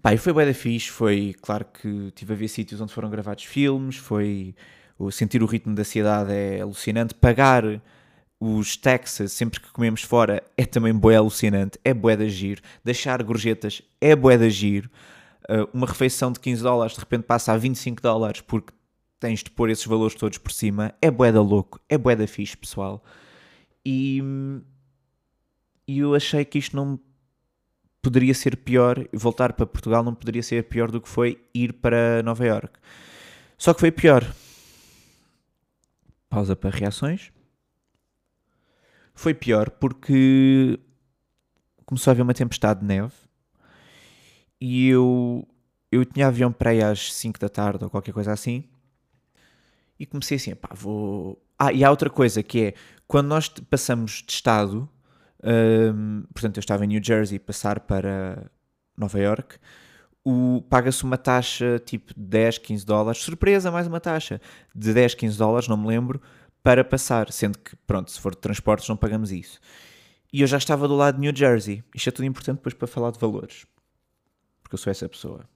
Pá, 0.01 0.15
foi 0.17 0.31
bem 0.33 0.45
da 0.45 0.53
fixe, 0.53 0.89
foi, 0.89 1.35
claro 1.41 1.65
que 1.65 2.11
tive 2.11 2.33
a 2.33 2.35
ver 2.35 2.47
sítios 2.47 2.79
onde 2.79 2.93
foram 2.93 3.09
gravados 3.09 3.43
filmes, 3.43 3.97
foi, 3.97 4.55
sentir 5.11 5.41
o 5.41 5.47
ritmo 5.47 5.73
da 5.75 5.83
cidade 5.83 6.31
é 6.31 6.61
alucinante, 6.61 7.13
pagar 7.15 7.63
os 8.39 8.77
taxas 8.77 9.33
sempre 9.33 9.59
que 9.59 9.71
comemos 9.71 10.03
fora 10.03 10.43
é 10.55 10.63
também 10.63 10.93
bué 10.93 11.15
alucinante, 11.15 11.79
é 11.83 11.93
bué 11.93 12.15
de 12.15 12.29
giro, 12.29 12.61
deixar 12.83 13.21
gorjetas 13.23 13.81
é 13.99 14.15
bué 14.15 14.37
de 14.37 14.49
giro, 14.49 14.89
Uh, 15.49 15.67
uma 15.73 15.87
refeição 15.87 16.31
de 16.31 16.39
15 16.39 16.61
dólares 16.61 16.93
de 16.93 16.99
repente 16.99 17.23
passa 17.23 17.51
a 17.51 17.57
25 17.57 18.03
dólares 18.03 18.39
porque 18.41 18.71
tens 19.19 19.43
de 19.43 19.51
pôr 19.51 19.69
esses 19.69 19.85
valores 19.85 20.15
todos 20.15 20.37
por 20.37 20.51
cima. 20.51 20.93
É 21.01 21.11
boeda 21.11 21.41
louco, 21.41 21.79
é 21.89 21.97
boeda 21.97 22.25
fixe, 22.25 22.55
pessoal. 22.55 23.03
E, 23.85 24.21
e 25.87 25.99
eu 25.99 26.15
achei 26.15 26.45
que 26.45 26.57
isto 26.57 26.75
não 26.75 26.99
poderia 28.01 28.33
ser 28.33 28.55
pior, 28.55 29.05
voltar 29.11 29.53
para 29.53 29.65
Portugal 29.65 30.03
não 30.03 30.15
poderia 30.15 30.41
ser 30.41 30.63
pior 30.63 30.89
do 30.89 31.01
que 31.01 31.09
foi 31.09 31.43
ir 31.53 31.73
para 31.73 32.23
Nova 32.23 32.45
York. 32.45 32.79
Só 33.57 33.73
que 33.73 33.81
foi 33.81 33.91
pior. 33.91 34.23
Pausa 36.29 36.55
para 36.55 36.69
reações. 36.69 37.31
Foi 39.13 39.33
pior 39.33 39.69
porque 39.69 40.79
começou 41.85 42.11
a 42.11 42.13
haver 42.13 42.21
uma 42.21 42.33
tempestade 42.33 42.79
de 42.79 42.85
neve 42.85 43.11
e 44.61 44.87
eu, 44.87 45.45
eu 45.91 46.05
tinha 46.05 46.27
avião 46.27 46.53
para 46.53 46.69
aí 46.69 46.81
às 46.81 47.13
5 47.13 47.39
da 47.39 47.49
tarde 47.49 47.83
ou 47.83 47.89
qualquer 47.89 48.13
coisa 48.13 48.31
assim 48.31 48.63
e 49.99 50.05
comecei 50.05 50.37
assim, 50.37 50.55
pá, 50.55 50.69
vou... 50.73 51.43
Ah, 51.57 51.73
e 51.73 51.83
há 51.83 51.89
outra 51.89 52.09
coisa 52.09 52.41
que 52.41 52.67
é, 52.67 52.73
quando 53.07 53.27
nós 53.27 53.49
passamos 53.49 54.23
de 54.25 54.31
estado, 54.31 54.89
um, 55.43 56.23
portanto 56.33 56.57
eu 56.57 56.61
estava 56.61 56.85
em 56.85 56.87
New 56.87 57.03
Jersey, 57.03 57.37
passar 57.37 57.81
para 57.81 58.49
Nova 58.97 59.19
York, 59.19 59.57
paga-se 60.69 61.03
uma 61.03 61.17
taxa 61.17 61.79
tipo 61.79 62.13
de 62.13 62.21
10, 62.21 62.59
15 62.59 62.85
dólares, 62.85 63.21
surpresa, 63.21 63.71
mais 63.71 63.87
uma 63.87 63.99
taxa 63.99 64.39
de 64.73 64.93
10, 64.93 65.15
15 65.15 65.37
dólares, 65.37 65.67
não 65.67 65.75
me 65.75 65.87
lembro, 65.87 66.21
para 66.63 66.83
passar, 66.83 67.31
sendo 67.31 67.57
que, 67.57 67.75
pronto, 67.87 68.11
se 68.11 68.19
for 68.19 68.33
de 68.33 68.41
transportes 68.41 68.87
não 68.87 68.95
pagamos 68.95 69.31
isso. 69.31 69.59
E 70.31 70.41
eu 70.41 70.47
já 70.47 70.57
estava 70.57 70.87
do 70.87 70.95
lado 70.95 71.15
de 71.15 71.21
New 71.21 71.35
Jersey. 71.35 71.83
Isto 71.95 72.09
é 72.09 72.11
tudo 72.11 72.25
importante 72.25 72.57
depois 72.57 72.75
para 72.75 72.87
falar 72.87 73.11
de 73.11 73.19
valores. 73.19 73.65
Porque 74.61 74.75
eu 74.75 74.77
sou 74.77 74.91
essa 74.91 75.09
pessoa. 75.09 75.49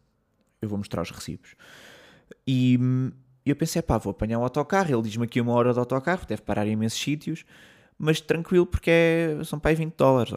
Eu 0.60 0.68
vou 0.68 0.78
mostrar 0.78 1.04
os 1.04 1.12
recibos. 1.12 1.56
E 2.48 2.80
eu 3.50 3.56
pensei, 3.56 3.82
pá, 3.82 3.98
vou 3.98 4.12
apanhar 4.12 4.40
um 4.40 4.44
autocarro. 4.44 4.94
Ele 4.94 5.02
diz-me 5.02 5.26
aqui 5.26 5.42
uma 5.42 5.54
hora 5.54 5.74
de 5.74 5.80
autocarro, 5.80 6.26
deve 6.26 6.42
parar 6.42 6.66
em 6.68 6.72
imensos 6.72 7.00
sítios, 7.00 7.46
mas 7.98 8.22
tranquilo 8.22 8.66
porque 8.66 8.90
é, 8.90 9.44
são 9.44 9.60
aí 9.64 9.76
20 9.76 9.96
dólares. 9.96 10.34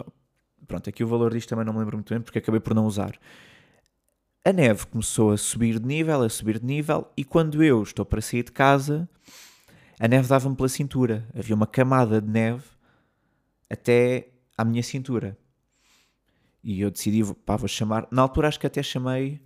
Pronto, 0.67 0.91
aqui 0.91 1.05
o 1.05 1.07
valor 1.07 1.33
disto 1.33 1.49
também 1.49 1.65
não 1.65 1.73
me 1.73 1.79
lembro 1.79 1.97
muito 1.97 2.13
bem 2.13 2.21
porque 2.21 2.39
acabei 2.39 2.61
por 2.61 2.75
não 2.75 2.87
usar. 2.87 3.19
A 4.45 4.53
neve 4.53 4.87
começou 4.87 5.33
a 5.33 5.37
subir 5.37 5.79
de 5.79 5.87
nível, 5.87 6.23
a 6.23 6.29
subir 6.29 6.61
de 6.61 6.67
nível, 6.67 7.11
e 7.17 7.25
quando 7.25 7.63
eu 7.63 7.83
estou 7.83 8.05
para 8.05 8.21
sair 8.21 8.45
de 8.45 8.53
casa, 8.53 9.09
a 9.99 10.07
neve 10.07 10.29
dava-me 10.29 10.55
pela 10.55 10.69
cintura. 10.69 11.27
Havia 11.37 11.55
uma 11.55 11.67
camada 11.67 12.21
de 12.21 12.29
neve 12.29 12.65
até 13.69 14.29
à 14.57 14.65
minha 14.65 14.83
cintura. 14.83 15.37
E 16.63 16.81
eu 16.81 16.91
decidi, 16.91 17.23
pá, 17.45 17.57
vou 17.57 17.69
chamar. 17.69 18.07
Na 18.11 18.23
altura 18.23 18.49
acho 18.49 18.59
que 18.59 18.67
até 18.67 18.83
chamei, 18.83 19.41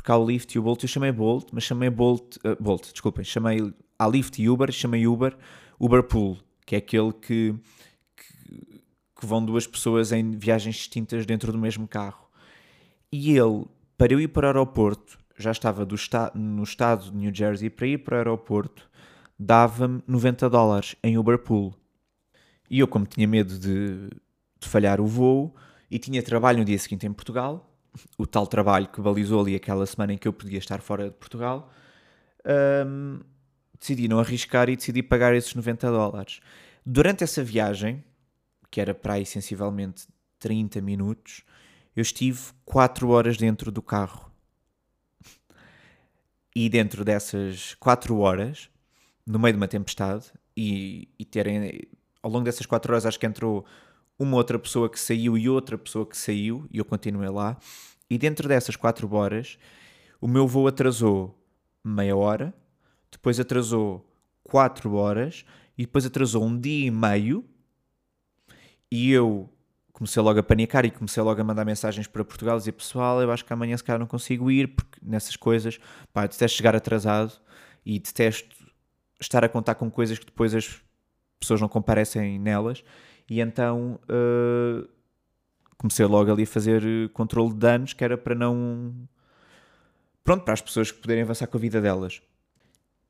porque 0.00 0.10
há 0.10 0.16
o 0.16 0.24
Lyft 0.24 0.54
e 0.54 0.58
o 0.58 0.62
Bolt, 0.62 0.82
eu 0.82 0.88
chamei 0.88 1.12
Bolt, 1.12 1.48
mas 1.52 1.62
chamei 1.62 1.90
Bolt, 1.90 2.38
uh, 2.38 2.56
Bolt, 2.58 2.90
desculpem, 2.90 3.22
chamei 3.22 3.70
a 3.98 4.08
Lyft 4.08 4.40
e 4.40 4.48
Uber, 4.48 4.72
chamei 4.72 5.06
Uber, 5.06 5.36
Uber 5.78 6.02
Pool, 6.02 6.38
que 6.64 6.74
é 6.74 6.78
aquele 6.78 7.12
que, 7.12 7.54
que, 8.16 8.82
que 9.14 9.26
vão 9.26 9.44
duas 9.44 9.66
pessoas 9.66 10.10
em 10.10 10.30
viagens 10.30 10.76
distintas 10.76 11.26
dentro 11.26 11.52
do 11.52 11.58
mesmo 11.58 11.86
carro. 11.86 12.30
E 13.12 13.36
ele, 13.36 13.66
para 13.98 14.14
eu 14.14 14.18
ir 14.18 14.28
para 14.28 14.46
o 14.46 14.48
aeroporto, 14.48 15.18
já 15.36 15.50
estava 15.50 15.86
esta 15.92 16.32
no 16.34 16.62
estado 16.62 17.10
de 17.10 17.16
New 17.18 17.34
Jersey, 17.34 17.68
para 17.68 17.86
ir 17.86 17.98
para 17.98 18.14
o 18.14 18.18
aeroporto, 18.18 18.88
dava-me 19.38 20.02
90 20.06 20.48
dólares 20.48 20.96
em 21.04 21.18
Uber 21.18 21.38
Pool. 21.38 21.74
E 22.70 22.78
eu, 22.78 22.88
como 22.88 23.04
tinha 23.04 23.28
medo 23.28 23.58
de, 23.58 24.08
de, 24.08 24.66
falhar 24.66 24.98
o 24.98 25.06
voo 25.06 25.54
e 25.90 25.98
tinha 25.98 26.22
trabalho 26.22 26.60
no 26.60 26.64
dia 26.64 26.78
seguinte 26.78 27.06
em 27.06 27.12
Portugal, 27.12 27.69
o 28.16 28.26
tal 28.26 28.46
trabalho 28.46 28.88
que 28.88 29.00
balizou 29.00 29.40
ali 29.40 29.54
aquela 29.54 29.86
semana 29.86 30.12
em 30.12 30.18
que 30.18 30.28
eu 30.28 30.32
podia 30.32 30.58
estar 30.58 30.80
fora 30.80 31.04
de 31.04 31.16
Portugal, 31.16 31.70
hum, 32.86 33.20
decidi 33.78 34.08
não 34.08 34.18
arriscar 34.20 34.68
e 34.68 34.76
decidi 34.76 35.02
pagar 35.02 35.34
esses 35.34 35.54
90 35.54 35.90
dólares. 35.90 36.40
Durante 36.84 37.24
essa 37.24 37.42
viagem, 37.42 38.04
que 38.70 38.80
era 38.80 38.94
para 38.94 39.14
aí 39.14 39.26
sensivelmente 39.26 40.06
30 40.38 40.80
minutos, 40.80 41.42
eu 41.94 42.02
estive 42.02 42.40
4 42.64 43.08
horas 43.08 43.36
dentro 43.36 43.70
do 43.70 43.82
carro. 43.82 44.30
E 46.54 46.68
dentro 46.68 47.04
dessas 47.04 47.74
4 47.74 48.16
horas, 48.18 48.70
no 49.30 49.38
meio 49.38 49.54
de 49.54 49.58
uma 49.58 49.68
tempestade 49.68 50.26
e, 50.56 51.08
e 51.18 51.24
terem. 51.24 51.88
Ao 52.22 52.30
longo 52.30 52.44
dessas 52.44 52.66
quatro 52.66 52.92
horas, 52.92 53.06
acho 53.06 53.18
que 53.18 53.26
entrou 53.26 53.64
uma 54.20 54.36
outra 54.36 54.58
pessoa 54.58 54.90
que 54.90 55.00
saiu 55.00 55.38
e 55.38 55.48
outra 55.48 55.78
pessoa 55.78 56.04
que 56.04 56.14
saiu, 56.14 56.66
e 56.70 56.76
eu 56.76 56.84
continuei 56.84 57.30
lá. 57.30 57.56
E 58.08 58.18
dentro 58.18 58.46
dessas 58.46 58.76
quatro 58.76 59.10
horas, 59.14 59.58
o 60.20 60.28
meu 60.28 60.46
voo 60.46 60.68
atrasou 60.68 61.42
meia 61.82 62.14
hora, 62.14 62.52
depois 63.10 63.40
atrasou 63.40 64.06
quatro 64.44 64.92
horas, 64.92 65.46
e 65.76 65.86
depois 65.86 66.04
atrasou 66.04 66.44
um 66.44 66.60
dia 66.60 66.86
e 66.86 66.90
meio. 66.90 67.46
E 68.90 69.10
eu 69.10 69.48
comecei 69.90 70.22
logo 70.22 70.38
a 70.38 70.42
panicar 70.42 70.84
e 70.84 70.90
comecei 70.90 71.22
logo 71.22 71.40
a 71.40 71.44
mandar 71.44 71.64
mensagens 71.64 72.06
para 72.06 72.22
Portugal 72.22 72.58
dizer 72.58 72.72
pessoal, 72.72 73.22
eu 73.22 73.32
acho 73.32 73.44
que 73.44 73.52
amanhã 73.54 73.74
se 73.74 73.84
calhar 73.84 73.98
não 73.98 74.06
consigo 74.06 74.50
ir 74.50 74.68
porque 74.68 74.98
nessas 75.02 75.36
coisas, 75.36 75.78
pá, 76.12 76.26
detesto 76.26 76.58
chegar 76.58 76.76
atrasado 76.76 77.32
e 77.86 77.98
detesto 77.98 78.54
estar 79.18 79.42
a 79.42 79.48
contar 79.48 79.76
com 79.76 79.90
coisas 79.90 80.18
que 80.18 80.26
depois 80.26 80.54
as 80.54 80.82
pessoas 81.38 81.60
não 81.60 81.68
comparecem 81.68 82.38
nelas. 82.38 82.84
E 83.30 83.40
então 83.40 84.00
uh, 84.10 84.88
comecei 85.78 86.04
logo 86.04 86.32
ali 86.32 86.42
a 86.42 86.46
fazer 86.46 87.08
controle 87.10 87.52
de 87.52 87.60
danos, 87.60 87.92
que 87.92 88.02
era 88.02 88.18
para 88.18 88.34
não. 88.34 88.92
Pronto, 90.24 90.44
para 90.44 90.52
as 90.52 90.60
pessoas 90.60 90.90
que 90.90 91.00
poderem 91.00 91.22
avançar 91.22 91.46
com 91.46 91.56
a 91.56 91.60
vida 91.60 91.80
delas. 91.80 92.20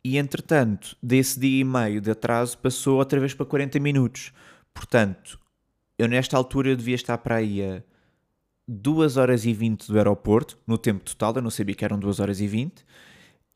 E 0.04 0.18
entretanto, 0.18 0.94
desse 1.02 1.40
dia 1.40 1.62
e 1.62 1.64
meio 1.64 2.02
de 2.02 2.10
atraso, 2.10 2.58
passou 2.58 2.98
outra 2.98 3.18
vez 3.18 3.32
para 3.32 3.46
40 3.46 3.80
minutos. 3.80 4.32
Portanto, 4.74 5.40
eu 5.98 6.06
nesta 6.06 6.36
altura 6.36 6.68
eu 6.68 6.76
devia 6.76 6.94
estar 6.94 7.16
para 7.18 7.36
aí 7.36 7.62
a 7.62 7.82
2 8.68 9.16
horas 9.16 9.46
e 9.46 9.54
20 9.54 9.88
do 9.88 9.96
aeroporto, 9.96 10.58
no 10.66 10.78
tempo 10.78 11.02
total, 11.04 11.34
eu 11.36 11.42
não 11.42 11.50
sabia 11.50 11.74
que 11.74 11.84
eram 11.84 11.98
2 11.98 12.20
horas 12.20 12.40
e 12.40 12.46
20, 12.46 12.84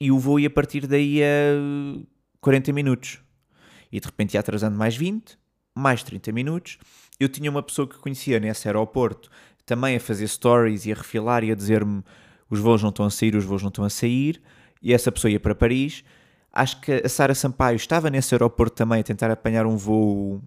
e 0.01 0.11
o 0.11 0.19
voo 0.19 0.41
ia 0.41 0.51
partir 0.51 0.87
daí 0.87 1.23
a 1.23 2.07
40 2.41 2.73
minutos. 2.73 3.21
E 3.93 4.01
de 4.01 4.07
repente 4.07 4.35
ia 4.35 4.41
atrasando 4.41 4.77
mais 4.77 4.97
20, 4.97 5.39
mais 5.75 6.03
30 6.03 6.33
minutos. 6.33 6.79
Eu 7.19 7.29
tinha 7.29 7.51
uma 7.51 7.63
pessoa 7.63 7.89
que 7.89 7.99
conhecia 7.99 8.39
nesse 8.39 8.69
aeroporto 8.69 9.31
também 9.67 9.97
a 9.97 10.01
fazer 10.01 10.29
stories 10.29 10.87
e 10.87 10.93
a 10.93 10.95
refilar 10.95 11.43
e 11.43 11.51
a 11.51 11.55
dizer-me 11.55 12.03
os 12.51 12.61
voos 12.61 12.83
não 12.83 12.91
estão 12.91 13.07
a 13.07 13.11
sair, 13.11 13.35
os 13.35 13.45
voos 13.45 13.63
não 13.63 13.69
estão 13.69 13.85
a 13.85 13.91
sair. 13.91 14.41
E 14.83 14.93
essa 14.93 15.11
pessoa 15.11 15.31
ia 15.31 15.41
para 15.41 15.55
Paris. 15.55 16.05
Acho 16.53 16.81
que 16.81 16.93
a 16.93 17.09
Sara 17.09 17.35
Sampaio 17.35 17.77
estava 17.77 18.11
nesse 18.11 18.35
aeroporto 18.35 18.77
também 18.77 19.01
a 19.01 19.05
tentar 19.05 19.31
apanhar 19.31 19.67
um 19.67 19.77
voo 19.77 20.43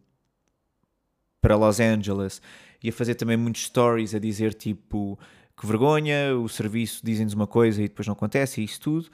para 1.41 1.55
Los 1.55 1.79
Angeles 1.79 2.41
e 2.83 2.89
a 2.89 2.93
fazer 2.93 3.15
também 3.15 3.35
muitos 3.35 3.65
stories 3.65 4.13
a 4.13 4.19
dizer 4.19 4.53
tipo 4.53 5.19
que 5.59 5.65
vergonha, 5.65 6.37
o 6.37 6.47
serviço 6.47 7.01
dizem-nos 7.03 7.33
uma 7.33 7.47
coisa 7.47 7.81
e 7.81 7.87
depois 7.87 8.07
não 8.07 8.13
acontece 8.13 8.61
e 8.61 8.63
isso 8.63 8.79
tudo. 8.79 9.09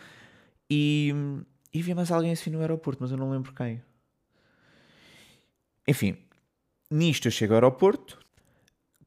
E 0.69 1.13
e 1.73 1.81
vi 1.81 1.95
mais 1.95 2.11
alguém 2.11 2.31
assim 2.31 2.51
no 2.51 2.61
aeroporto, 2.61 3.01
mas 3.01 3.11
eu 3.11 3.17
não 3.17 3.31
lembro 3.31 3.51
quem. 3.51 3.81
Enfim, 5.87 6.17
nisto 6.89 7.27
eu 7.27 7.31
chego 7.31 7.53
ao 7.53 7.57
aeroporto. 7.57 8.19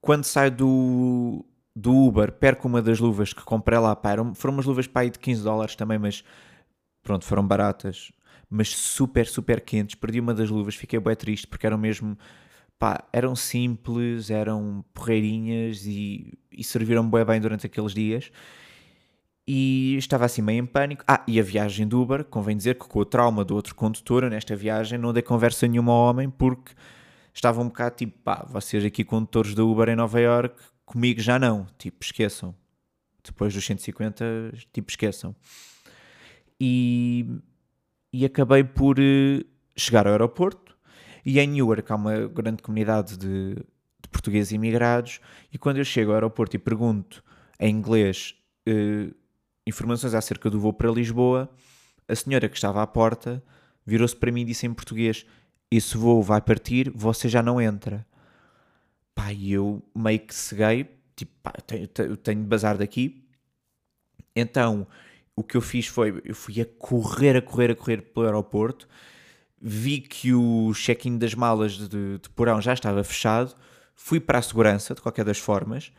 Quando 0.01 0.25
saio 0.25 0.51
do, 0.51 1.45
do 1.75 1.93
Uber, 1.95 2.33
perco 2.33 2.69
uma 2.69 2.83
das 2.83 3.01
luvas 3.01 3.33
que 3.33 3.43
comprei 3.43 3.79
lá. 3.79 3.97
Pá, 3.97 4.12
eram, 4.12 4.35
foram 4.35 4.55
umas 4.55 4.67
luvas 4.67 4.87
para 4.87 5.09
de 5.09 5.19
15 5.19 5.43
dólares 5.43 5.75
também, 5.75 5.99
mas 5.99 6.23
pronto, 7.03 7.25
foram 7.25 7.47
baratas. 7.47 8.12
Mas 8.49 8.69
super, 8.69 9.27
super 9.27 9.61
quentes. 9.61 9.95
Perdi 9.95 10.21
uma 10.21 10.35
das 10.35 10.51
luvas, 10.51 10.75
fiquei 10.75 11.01
bem 11.01 11.17
triste 11.17 11.47
porque 11.47 11.67
eram 11.67 11.79
mesmo. 11.79 12.17
Pá, 12.79 13.05
eram 13.12 13.35
simples, 13.35 14.31
eram 14.31 14.85
porreirinhas 14.93 15.87
e, 15.87 16.35
e 16.53 16.62
serviram 16.62 17.09
bem 17.09 17.41
durante 17.41 17.67
aqueles 17.67 17.95
dias 17.95 18.31
e 19.47 19.97
estava 19.97 20.25
assim 20.25 20.43
meio 20.43 20.63
em 20.63 20.67
pânico. 20.67 21.05
Ah, 21.07 21.23
e 21.27 21.39
a 21.39 21.43
viagem 21.43 21.87
do 21.87 22.01
Uber, 22.01 22.25
convém 22.25 22.57
dizer 22.57 22.75
que 22.75 22.87
com 22.87 22.99
o 22.99 23.05
trauma 23.05 23.45
do 23.45 23.55
outro 23.55 23.75
condutor, 23.75 24.29
nesta 24.29 24.57
viagem 24.57 24.99
não 24.99 25.13
dei 25.13 25.23
conversa 25.23 25.69
nenhuma 25.69 25.93
ao 25.93 26.11
homem 26.11 26.29
porque 26.29 26.73
estava 27.33 27.61
um 27.61 27.67
bocado 27.67 27.97
tipo, 27.97 28.19
pá, 28.21 28.45
vocês 28.49 28.85
aqui 28.85 29.05
condutores 29.05 29.55
do 29.55 29.71
Uber 29.71 29.89
em 29.89 29.97
Nova 29.97 30.21
York, 30.21 30.57
comigo 30.85 31.21
já 31.21 31.39
não, 31.39 31.67
tipo, 31.79 31.99
esqueçam. 32.03 32.55
Depois 33.23 33.53
dos 33.53 33.65
150, 33.65 34.25
tipo, 34.73 34.91
esqueçam. 34.91 35.35
E, 36.61 37.27
e 38.13 38.25
acabei 38.25 38.65
por 38.65 38.99
eh, 38.99 39.45
chegar 39.77 40.07
ao 40.07 40.13
aeroporto 40.13 40.77
e 41.25 41.39
em 41.41 41.47
Newark 41.49 41.93
há 41.93 41.97
uma 41.97 42.29
grande 42.29 42.63
comunidade 42.63 43.17
de, 43.19 43.55
de 43.57 44.09
portugueses 44.11 44.53
imigrados 44.53 45.21
e 45.53 45.59
quando 45.59 45.79
eu 45.79 45.85
chego 45.85 46.13
ao 46.13 46.15
aeroporto 46.15 46.57
e 46.57 46.59
pergunto 46.59 47.23
em 47.61 47.75
inglês 47.75 48.35
uh, 48.69 49.15
informações 49.67 50.15
acerca 50.15 50.49
do 50.49 50.61
voo 50.61 50.73
para 50.73 50.91
Lisboa, 50.91 51.51
a 52.09 52.15
senhora 52.15 52.49
que 52.49 52.57
estava 52.57 52.83
à 52.83 52.87
porta 52.87 53.43
virou-se 53.85 54.15
para 54.15 54.31
mim 54.31 54.43
e 54.43 54.47
disse 54.47 54.67
em 54.67 54.73
português: 54.73 55.27
Esse 55.71 55.97
voo 55.97 56.23
vai 56.23 56.41
partir, 56.41 56.91
você 56.95 57.29
já 57.29 57.43
não 57.43 57.61
entra. 57.61 58.07
Pá, 59.15 59.33
e 59.33 59.53
eu 59.53 59.83
meio 59.95 60.21
que 60.21 60.35
ceguei, 60.35 60.89
tipo, 61.15 61.33
pá, 61.43 61.53
eu 61.57 61.63
tenho, 61.63 62.11
eu 62.11 62.17
tenho 62.17 62.43
de 62.43 62.47
bazar 62.47 62.77
daqui. 62.77 63.25
Então, 64.35 64.87
o 65.35 65.43
que 65.43 65.57
eu 65.57 65.61
fiz 65.61 65.87
foi, 65.87 66.21
eu 66.25 66.35
fui 66.35 66.61
a 66.61 66.67
correr, 66.67 67.37
a 67.37 67.43
correr, 67.43 67.71
a 67.71 67.75
correr 67.75 68.03
pelo 68.03 68.27
aeroporto, 68.27 68.87
vi 69.61 70.01
que 70.01 70.35
o 70.35 70.73
check-in 70.75 71.19
das 71.19 71.35
malas 71.35 71.73
de, 71.73 72.19
de 72.19 72.29
porão 72.35 72.61
já 72.61 72.75
estava 72.75 73.03
fechado, 73.03 73.55
fui 73.95 74.21
para 74.21 74.39
a 74.39 74.43
segurança, 74.43 74.95
de 74.95 75.01
qualquer 75.01 75.25
das 75.25 75.39
formas, 75.39 75.93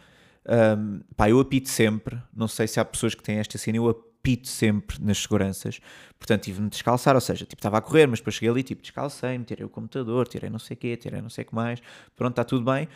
um, 0.48 1.02
pá, 1.16 1.30
eu 1.30 1.40
apito 1.40 1.70
sempre, 1.70 2.18
não 2.34 2.48
sei 2.48 2.68
se 2.68 2.80
há 2.80 2.86
pessoas 2.86 3.14
que 3.14 3.24
têm 3.24 3.38
esta 3.38 3.58
cena, 3.58 3.78
eu 3.78 3.90
apito 3.90 4.48
sempre 4.48 4.98
nas 5.02 5.18
seguranças, 5.18 5.80
portanto 6.18 6.44
tive-me 6.44 6.68
de 6.68 6.72
descalçar, 6.72 7.16
ou 7.16 7.22
seja, 7.22 7.46
tipo, 7.46 7.60
estava 7.60 7.78
a 7.78 7.82
correr, 7.82 8.08
mas 8.08 8.20
depois 8.20 8.36
cheguei 8.36 8.50
ali, 8.50 8.64
tipo, 8.64 8.82
descalcei-me, 8.82 9.44
tirei 9.44 9.66
o 9.66 9.70
computador, 9.70 10.28
tirei 10.28 10.50
não 10.50 10.60
sei 10.60 10.76
o 10.76 10.78
quê, 10.78 10.96
tirei 10.96 11.22
não 11.22 11.30
sei 11.30 11.44
o 11.44 11.48
que 11.48 11.56
mais, 11.56 11.82
pronto, 12.16 12.32
está 12.32 12.44
tudo 12.44 12.64
bem. 12.64 12.88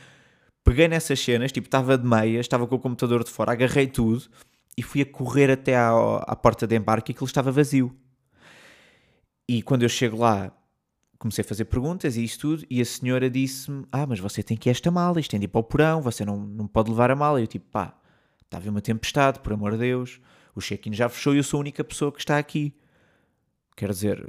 Peguei 0.63 0.87
nessas 0.87 1.19
cenas, 1.19 1.51
tipo, 1.51 1.67
estava 1.67 1.97
de 1.97 2.05
meia, 2.05 2.39
estava 2.39 2.67
com 2.67 2.75
o 2.75 2.79
computador 2.79 3.23
de 3.23 3.31
fora, 3.31 3.51
agarrei 3.51 3.87
tudo 3.87 4.23
e 4.77 4.83
fui 4.83 5.01
a 5.01 5.05
correr 5.05 5.49
até 5.51 5.75
à, 5.75 5.91
à 6.27 6.35
porta 6.35 6.67
de 6.67 6.75
embarque 6.75 7.11
e 7.11 7.13
aquilo 7.13 7.25
estava 7.27 7.51
vazio. 7.51 7.95
E 9.49 9.61
quando 9.61 9.83
eu 9.83 9.89
chego 9.89 10.17
lá, 10.17 10.51
comecei 11.21 11.43
a 11.43 11.47
fazer 11.47 11.65
perguntas 11.65 12.17
e 12.17 12.23
isso 12.23 12.39
tudo, 12.39 12.65
e 12.67 12.81
a 12.81 12.85
senhora 12.85 13.29
disse-me: 13.29 13.85
Ah, 13.91 14.07
mas 14.07 14.19
você 14.19 14.41
tem 14.41 14.57
que 14.57 14.67
ir 14.67 14.71
esta 14.71 14.89
mala, 14.89 15.19
isto 15.19 15.29
tem 15.29 15.39
de 15.39 15.45
ir 15.45 15.49
para 15.49 15.59
o 15.59 15.63
porão, 15.63 16.01
você 16.01 16.25
não, 16.25 16.35
não 16.35 16.67
pode 16.67 16.89
levar 16.89 17.11
a 17.11 17.15
mala. 17.15 17.39
E 17.39 17.43
eu, 17.43 17.47
tipo, 17.47 17.67
pá, 17.69 17.95
está 18.43 18.57
a 18.57 18.59
haver 18.59 18.69
uma 18.69 18.81
tempestade, 18.81 19.39
por 19.39 19.53
amor 19.53 19.73
de 19.73 19.77
Deus, 19.77 20.19
o 20.55 20.59
check-in 20.59 20.93
já 20.93 21.07
fechou 21.07 21.35
e 21.35 21.37
eu 21.37 21.43
sou 21.43 21.59
a 21.59 21.61
única 21.61 21.83
pessoa 21.83 22.11
que 22.11 22.19
está 22.19 22.39
aqui. 22.39 22.75
Quer 23.77 23.91
dizer, 23.91 24.27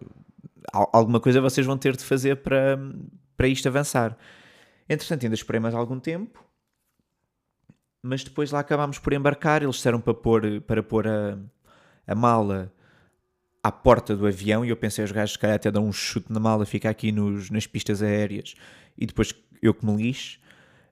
alguma 0.71 1.19
coisa 1.19 1.41
vocês 1.41 1.67
vão 1.67 1.79
ter 1.79 1.97
de 1.97 2.05
fazer 2.05 2.37
para, 2.37 2.79
para 3.39 3.49
isto 3.49 3.67
avançar. 3.67 4.17
Entretanto, 4.87 5.25
ainda 5.25 5.35
esperei 5.35 5.61
mais 5.61 5.75
algum 5.75 5.99
tempo, 5.99 6.45
mas 8.03 8.23
depois 8.23 8.51
lá 8.51 8.61
acabámos 8.61 8.99
por 8.99 9.15
embarcar. 9.15 9.63
Eles 9.63 9.77
disseram 9.77 10.01
para 10.01 10.13
pôr, 10.13 10.61
para 10.61 10.83
pôr 10.83 11.09
a, 11.09 11.39
a 12.07 12.15
mala 12.15 12.71
à 13.63 13.71
porta 13.71 14.17
do 14.17 14.27
avião 14.27 14.65
e 14.65 14.71
eu 14.71 14.77
pensei, 14.77 15.05
os 15.05 15.13
gajos, 15.13 15.35
se 15.35 15.39
calhar 15.39 15.57
até 15.57 15.71
dão 15.71 15.87
um 15.87 15.93
chute 15.93 16.33
na 16.33 16.41
mala, 16.41 16.67
fica 16.67 16.91
aqui 16.91 17.13
nos, 17.13 17.49
nas 17.51 17.67
pistas 17.67 18.03
aéreas 18.03 18.55
e 18.99 19.07
depois 19.07 19.35
eu 19.63 19.73
que 19.73 19.87
me 19.87 19.97
lixe. 19.97 20.41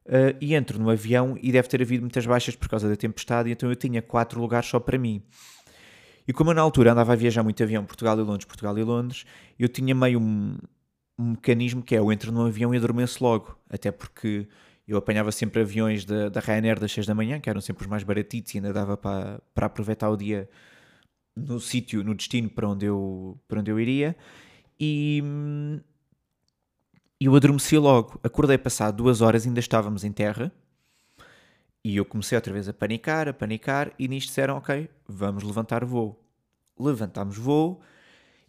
Uh, 0.06 0.34
e 0.40 0.54
entro 0.54 0.78
no 0.80 0.90
avião 0.90 1.38
e 1.40 1.52
deve 1.52 1.68
ter 1.68 1.80
havido 1.82 2.00
muitas 2.00 2.26
baixas 2.26 2.56
por 2.56 2.68
causa 2.68 2.88
da 2.88 2.96
tempestade, 2.96 3.50
então 3.50 3.68
eu 3.68 3.76
tinha 3.76 4.00
quatro 4.02 4.40
lugares 4.40 4.68
só 4.68 4.80
para 4.80 4.98
mim. 4.98 5.22
E 6.26 6.32
como 6.32 6.50
eu 6.50 6.54
na 6.54 6.62
altura 6.62 6.92
andava 6.92 7.12
a 7.12 7.16
viajar 7.16 7.42
muito 7.42 7.62
avião, 7.62 7.84
Portugal 7.84 8.18
e 8.18 8.22
Londres, 8.22 8.44
Portugal 8.44 8.76
e 8.78 8.82
Londres, 8.82 9.24
eu 9.58 9.68
tinha 9.68 9.94
meio 9.94 10.18
um, 10.18 10.56
um 11.18 11.30
mecanismo 11.30 11.82
que 11.82 11.94
é 11.94 11.98
eu 11.98 12.10
entro 12.10 12.32
no 12.32 12.46
avião 12.46 12.74
e 12.74 12.78
adormeço 12.78 13.22
logo, 13.22 13.56
até 13.68 13.92
porque 13.92 14.48
eu 14.88 14.96
apanhava 14.96 15.30
sempre 15.30 15.60
aviões 15.60 16.04
da, 16.04 16.28
da 16.28 16.40
Ryanair 16.40 16.80
das 16.80 16.90
6 16.92 17.06
da 17.06 17.14
manhã, 17.14 17.38
que 17.38 17.48
eram 17.48 17.60
sempre 17.60 17.82
os 17.82 17.88
mais 17.88 18.02
baratitos 18.02 18.52
e 18.54 18.58
ainda 18.58 18.72
dava 18.72 18.96
para, 18.96 19.40
para 19.54 19.66
aproveitar 19.66 20.08
o 20.10 20.16
dia 20.16 20.48
no 21.46 21.60
sítio, 21.60 22.02
no 22.04 22.14
destino 22.14 22.48
para 22.48 22.68
onde 22.68 22.86
eu, 22.86 23.38
para 23.48 23.60
onde 23.60 23.70
eu 23.70 23.78
iria 23.78 24.16
e 24.78 25.22
eu 27.20 27.34
adormeci 27.36 27.76
logo. 27.76 28.18
Acordei 28.22 28.56
passado 28.56 28.96
duas 28.96 29.20
horas, 29.20 29.46
ainda 29.46 29.60
estávamos 29.60 30.04
em 30.04 30.12
terra 30.12 30.52
e 31.84 31.96
eu 31.96 32.04
comecei 32.04 32.36
outra 32.36 32.52
vez 32.52 32.68
a 32.68 32.72
panicar, 32.72 33.28
a 33.28 33.32
panicar 33.32 33.92
e 33.98 34.08
nisto 34.08 34.28
disseram, 34.28 34.56
ok, 34.56 34.88
vamos 35.08 35.42
levantar 35.42 35.84
voo. 35.84 36.18
Levantámos 36.78 37.36
voo 37.36 37.80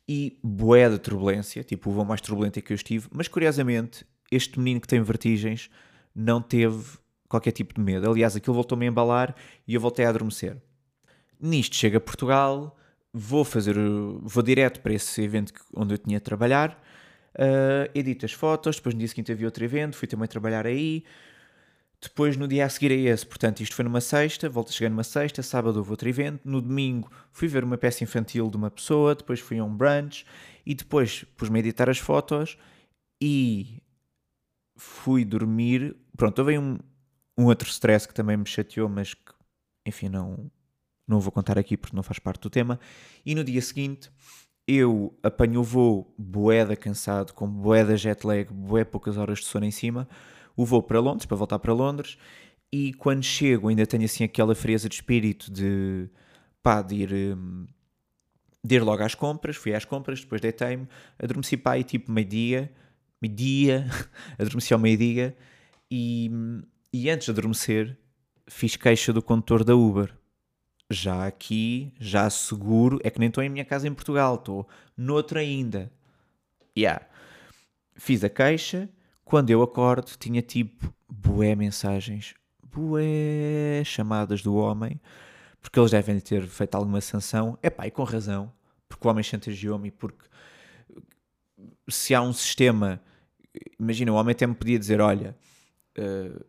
e 0.08 0.40
boé 0.44 0.90
de 0.90 1.00
turbulência, 1.00 1.64
tipo 1.64 1.90
o 1.90 1.94
voo 1.94 2.06
mais 2.06 2.22
turbulento 2.22 2.62
que 2.62 2.74
eu 2.74 2.76
estive, 2.76 3.08
mas 3.12 3.28
curiosamente 3.28 4.06
este 4.32 4.58
menino 4.60 4.80
que 4.80 4.88
tem 4.88 5.02
vertigens 5.02 5.70
não 6.16 6.42
teve 6.42 6.98
qualquer 7.28 7.52
tipo 7.52 7.74
de 7.74 7.82
medo. 7.82 8.10
Aliás, 8.10 8.36
aquilo 8.36 8.54
voltou-me 8.54 8.86
a 8.86 8.90
embalar 8.90 9.36
e 9.68 9.74
eu 9.74 9.82
voltei 9.82 10.06
a 10.06 10.10
adormecer. 10.10 10.58
Nisto 11.40 11.76
chega 11.76 11.98
a 11.98 12.02
Portugal, 12.02 12.78
vou 13.14 13.44
fazer, 13.44 13.76
vou 14.22 14.44
direto 14.44 14.82
para 14.82 14.94
esse 14.94 15.22
evento 15.22 15.54
onde 15.76 15.94
eu 15.94 15.98
tinha 15.98 16.18
de 16.18 16.24
trabalhar, 16.24 16.82
uh, 17.36 17.90
edito 17.94 18.26
as 18.26 18.32
fotos, 18.32 18.78
depois 18.78 18.96
no 18.96 19.00
dia 19.00 19.08
seguinte 19.08 19.32
havia 19.32 19.48
outro 19.48 19.64
evento, 19.64 19.96
fui 19.96 20.08
também 20.08 20.28
trabalhar 20.28 20.66
aí, 20.66 21.04
depois 22.02 22.36
no 22.36 22.48
dia 22.48 22.66
a 22.66 22.70
seguir 22.70 22.92
a 22.92 22.96
esse, 22.96 23.26
portanto 23.26 23.62
isto 23.62 23.76
foi 23.76 23.84
numa 23.84 24.02
sexta, 24.02 24.50
volto 24.50 24.70
a 24.70 24.72
chegar 24.72 24.90
numa 24.90 25.04
sexta, 25.04 25.44
sábado 25.44 25.78
houve 25.78 25.92
outro 25.92 26.10
evento, 26.10 26.42
no 26.46 26.62
domingo 26.62 27.12
fui 27.32 27.48
ver 27.48 27.64
uma 27.64 27.78
peça 27.78 28.04
infantil 28.04 28.50
de 28.50 28.58
uma 28.58 28.72
pessoa, 28.72 29.14
depois 29.14 29.40
fui 29.40 29.60
a 29.60 29.64
um 29.64 29.76
brunch 29.76 30.26
e 30.66 30.74
depois 30.74 31.24
pus-me 31.38 31.58
a 31.58 31.60
editar 31.60 31.90
as 31.90 31.98
fotos 31.98 32.58
e 33.22 33.82
fui 34.76 35.24
dormir, 35.24 35.96
pronto, 36.18 36.40
houve 36.40 36.58
um, 36.58 36.80
um 37.38 37.46
outro 37.46 37.70
stress 37.70 38.08
que 38.08 38.14
também 38.14 38.36
me 38.36 38.48
chateou, 38.48 38.90
mas 38.90 39.14
que, 39.14 39.32
enfim, 39.86 40.10
não, 40.10 40.50
não 41.08 41.20
vou 41.20 41.32
contar 41.32 41.58
aqui 41.58 41.76
porque 41.76 41.96
não 41.96 42.04
faz 42.04 42.20
parte 42.20 42.42
do 42.42 42.50
tema. 42.50 42.80
E 43.26 43.36
no 43.36 43.44
dia 43.44 43.62
seguinte 43.62 44.12
eu 44.68 45.18
apanho 45.24 45.60
o 45.60 45.64
voo 45.64 46.14
boeda 46.18 46.76
cansado, 46.76 47.34
com 47.34 47.48
boeda 47.48 47.98
jet 47.98 48.26
lag, 48.26 48.52
boé 48.52 48.84
poucas 48.84 49.18
horas 49.18 49.40
de 49.40 49.46
sono 49.46 49.66
em 49.66 49.72
cima, 49.72 50.08
o 50.56 50.66
voo 50.66 50.84
para 50.84 51.00
Londres, 51.00 51.26
para 51.26 51.38
voltar 51.38 51.60
para 51.60 51.74
Londres, 51.74 52.18
e 52.72 52.94
quando 52.94 53.24
chego 53.24 53.68
ainda 53.68 53.86
tenho 53.86 54.06
assim 54.06 54.24
aquela 54.24 54.56
frieza 54.56 54.88
de 54.88 54.96
espírito 54.96 55.52
de 55.52 56.10
pá, 56.64 56.82
de 56.82 56.96
ir, 56.96 57.14
hum, 57.14 57.68
de 58.64 58.76
ir 58.76 58.84
logo 58.84 59.04
às 59.04 59.16
compras, 59.16 59.56
fui 59.56 59.74
às 59.74 59.84
compras, 59.84 60.22
depois 60.22 60.40
deitei-me, 60.40 60.88
adormeci 61.20 61.58
pá 61.58 61.78
e 61.78 61.84
tipo 61.84 62.12
meio-dia, 62.12 62.72
meio-dia, 63.22 63.88
adormeci 64.40 64.74
ao 64.74 64.80
meio-dia, 64.80 65.36
e, 65.90 66.32
e 66.94 67.10
antes 67.10 67.26
de 67.26 67.32
adormecer 67.32 67.98
fiz 68.48 68.76
queixa 68.76 69.12
do 69.12 69.22
condutor 69.22 69.64
da 69.64 69.76
Uber 69.76 70.21
já 70.92 71.26
aqui, 71.26 71.94
já 72.00 72.30
seguro, 72.30 73.00
é 73.04 73.10
que 73.10 73.20
nem 73.20 73.30
estou 73.30 73.44
em 73.44 73.50
minha 73.50 73.66
casa 73.66 73.88
em 73.88 73.94
Portugal, 73.94 74.36
estou 74.36 74.68
noutra 74.96 75.40
ainda. 75.40 75.92
Yeah. 76.78 77.06
Fiz 77.96 78.24
a 78.24 78.30
queixa, 78.30 78.90
quando 79.24 79.50
eu 79.50 79.62
acordo 79.62 80.12
tinha 80.18 80.42
tipo 80.42 80.94
bué 81.10 81.56
mensagens, 81.56 82.34
bué 82.64 83.84
chamadas 83.84 84.42
do 84.42 84.56
homem, 84.56 85.00
porque 85.62 85.80
eles 85.80 85.92
devem 85.92 86.20
ter 86.20 86.48
feito 86.48 86.76
alguma 86.76 87.02
sanção. 87.02 87.58
É 87.62 87.70
pá, 87.70 87.88
e 87.88 87.92
com 87.92 88.04
razão, 88.04 88.52
porque 88.88 89.08
o 89.08 89.12
homem 89.12 89.24
chantageou-me, 89.24 89.92
porque 89.92 90.26
se 91.88 92.16
há 92.16 92.22
um 92.22 92.34
sistema, 92.34 93.02
imagina, 93.80 94.12
o 94.12 94.16
homem 94.16 94.32
até 94.32 94.48
me 94.48 94.56
podia 94.56 94.80
dizer, 94.80 95.02
olha, 95.02 95.36
uh, 95.98 96.46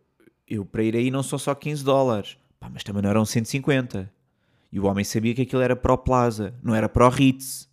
eu 0.47 0.65
para 0.65 0.83
ir 0.83 0.97
aí 0.97 1.11
não 1.11 1.23
são 1.23 1.39
só 1.39 1.55
15 1.55 1.85
dólares, 1.85 2.39
pá, 2.59 2.69
mas 2.69 2.85
também 2.85 3.03
não 3.03 3.11
eram 3.11 3.25
150 3.25 4.11
e 4.73 4.81
o 4.81 4.87
homem 4.87 5.05
sabia 5.05 5.35
que 5.35 5.43
aquilo 5.43 5.61
era 5.61 5.77
para 5.77 5.93
o 5.93 5.99
Plaza, 5.99 6.55
não 6.63 6.75
era 6.75 6.89
para 6.89 7.07
o 7.07 7.11
Ritz. 7.11 7.69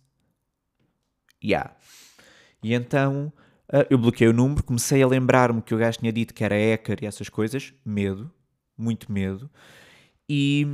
Yeah. 1.42 1.74
E 2.62 2.74
então 2.74 3.32
uh, 3.72 3.86
eu 3.88 3.96
bloqueei 3.96 4.28
o 4.28 4.34
número, 4.34 4.62
comecei 4.62 5.02
a 5.02 5.06
lembrar-me 5.06 5.62
que 5.62 5.74
o 5.74 5.78
gajo 5.78 5.98
tinha 5.98 6.12
dito 6.12 6.34
que 6.34 6.44
era 6.44 6.54
hacker 6.54 6.98
e 7.02 7.06
essas 7.06 7.30
coisas. 7.30 7.72
Medo, 7.82 8.30
muito 8.76 9.10
medo. 9.10 9.50
E, 10.28 10.66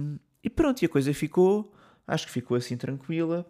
e 0.42 0.50
pronto, 0.50 0.82
e 0.82 0.86
a 0.86 0.88
coisa 0.88 1.14
ficou, 1.14 1.72
acho 2.06 2.26
que 2.26 2.32
ficou 2.32 2.56
assim 2.56 2.76
tranquila. 2.76 3.46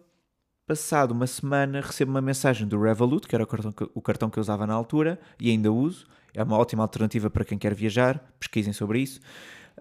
Passado 0.67 1.11
uma 1.11 1.25
semana, 1.25 1.81
recebo 1.81 2.11
uma 2.11 2.21
mensagem 2.21 2.67
do 2.67 2.79
Revolut, 2.79 3.27
que 3.27 3.33
era 3.33 3.43
o 3.43 3.47
cartão 3.47 3.71
que, 3.71 3.89
o 3.95 4.01
cartão 4.01 4.29
que 4.29 4.37
eu 4.37 4.41
usava 4.41 4.67
na 4.67 4.73
altura 4.73 5.19
e 5.39 5.49
ainda 5.49 5.71
uso. 5.71 6.05
É 6.33 6.43
uma 6.43 6.57
ótima 6.57 6.83
alternativa 6.83 7.29
para 7.29 7.43
quem 7.43 7.57
quer 7.57 7.73
viajar. 7.73 8.19
Pesquisem 8.39 8.71
sobre 8.71 8.99
isso. 8.99 9.19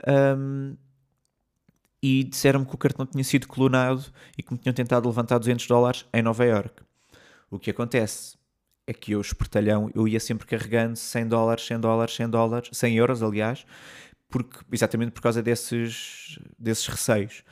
Um, 0.09 0.77
e 2.07 2.23
disseram-me 2.23 2.65
que 2.65 2.73
o 2.73 2.79
cartão 2.79 3.05
tinha 3.05 3.25
sido 3.25 3.49
clonado 3.49 4.05
e 4.39 4.43
que 4.43 4.53
me 4.53 4.59
tinham 4.61 4.73
tentado 4.73 5.09
levantar 5.09 5.39
200 5.39 5.67
dólares 5.67 6.07
em 6.15 6.23
Nova 6.23 6.45
York. 6.45 6.81
O 7.51 7.59
que 7.59 7.69
acontece 7.69 8.37
é 8.87 8.95
que 8.95 9.11
eu, 9.11 9.21
espertalhão, 9.21 9.91
eu 9.93 10.07
ia 10.07 10.21
sempre 10.21 10.47
carregando 10.47 10.97
100 10.97 11.27
dólares, 11.27 11.67
100 11.67 11.81
dólares, 11.81 12.15
100 12.15 12.29
dólares, 12.31 12.71
100 12.73 12.97
euros, 12.97 13.23
aliás, 13.25 13.67
porque, 14.29 14.57
exatamente 14.71 15.11
por 15.11 15.21
causa 15.21 15.43
desses, 15.43 16.39
desses 16.57 16.87
receios. 16.87 17.43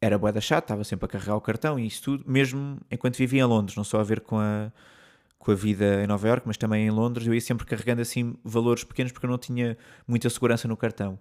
Era 0.00 0.18
boeda 0.18 0.40
chata, 0.40 0.64
estava 0.64 0.82
sempre 0.82 1.06
a 1.06 1.08
carregar 1.08 1.36
o 1.36 1.40
cartão 1.40 1.78
e 1.78 1.86
isso 1.86 2.02
tudo, 2.02 2.24
mesmo 2.26 2.80
enquanto 2.90 3.16
vivia 3.16 3.42
em 3.42 3.46
Londres, 3.46 3.76
não 3.76 3.84
só 3.84 4.00
a 4.00 4.02
ver 4.02 4.22
com 4.22 4.40
a, 4.40 4.72
com 5.38 5.52
a 5.52 5.54
vida 5.54 6.02
em 6.02 6.08
Nova 6.08 6.26
York, 6.26 6.42
mas 6.48 6.56
também 6.56 6.84
em 6.84 6.90
Londres, 6.90 7.28
eu 7.28 7.32
ia 7.34 7.40
sempre 7.40 7.64
carregando 7.64 8.02
assim 8.02 8.36
valores 8.42 8.82
pequenos 8.82 9.12
porque 9.12 9.24
eu 9.24 9.30
não 9.30 9.38
tinha 9.38 9.78
muita 10.04 10.28
segurança 10.28 10.66
no 10.66 10.76
cartão. 10.76 11.16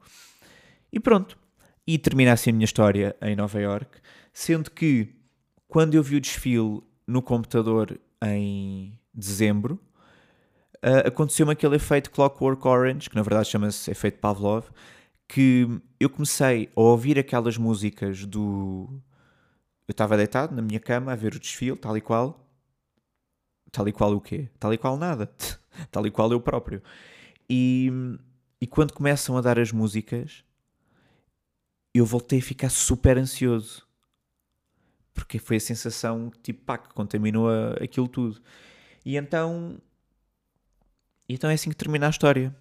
E 0.92 1.00
pronto, 1.00 1.38
e 1.86 1.98
termina 1.98 2.34
assim 2.34 2.50
a 2.50 2.54
minha 2.54 2.66
história 2.66 3.16
em 3.22 3.36
Nova 3.36 3.60
York, 3.60 4.00
sendo 4.32 4.72
que 4.72 5.14
quando 5.68 5.96
eu 5.96 6.04
vi 6.04 6.16
o 6.16 6.22
desfile 6.22 6.82
no 7.06 7.22
computador 7.22 8.00
em 8.24 8.98
dezembro, 9.14 9.80
uh, 10.84 11.08
aconteceu-me 11.08 11.52
aquele 11.52 11.76
efeito 11.76 12.12
Clockwork 12.12 12.66
Orange, 12.68 13.10
que 13.10 13.16
na 13.16 13.22
verdade 13.22 13.50
chama-se 13.50 13.92
efeito 13.92 14.20
Pavlov, 14.20 14.66
que 15.28 15.68
eu 16.00 16.10
comecei 16.10 16.70
a 16.76 16.82
ouvir 16.82 17.18
aquelas 17.18 17.58
músicas 17.58 18.26
do. 18.26 18.88
Eu 19.88 19.92
estava 19.92 20.16
deitado 20.16 20.56
na 20.56 20.62
minha 20.62 20.80
cama 20.80 21.12
a 21.12 21.16
ver 21.16 21.34
o 21.36 21.40
desfile, 21.40 21.76
tal 21.76 21.98
e 21.98 22.02
qual. 22.02 22.40
Tal 23.72 23.88
e 23.88 23.92
qual 23.92 24.14
o 24.14 24.22
quê? 24.22 24.50
Tal 24.60 24.74
e 24.74 24.78
qual 24.78 24.96
nada. 24.98 25.30
tal 25.92 26.06
e 26.06 26.12
qual 26.12 26.32
eu 26.32 26.40
próprio. 26.40 26.82
E, 27.50 27.92
e 28.62 28.68
quando 28.68 28.94
começam 28.94 29.36
a 29.36 29.42
dar 29.42 29.60
as 29.60 29.72
músicas, 29.72 30.44
eu 31.94 32.06
voltei 32.06 32.40
a 32.40 32.42
ficar 32.42 32.70
super 32.70 33.18
ansioso. 33.18 33.88
porque 35.14 35.38
foi 35.40 35.58
a 35.58 35.60
sensação 35.60 36.32
tipo, 36.42 36.64
pá, 36.66 36.78
que 36.78 36.94
contaminou 36.94 37.48
aquilo 37.82 38.08
tudo. 38.08 38.42
E 39.06 39.18
então, 39.18 39.78
então 41.28 41.50
é 41.50 41.54
assim 41.54 41.70
que 41.70 41.76
termina 41.76 42.08
a 42.08 42.10
história. 42.10 42.56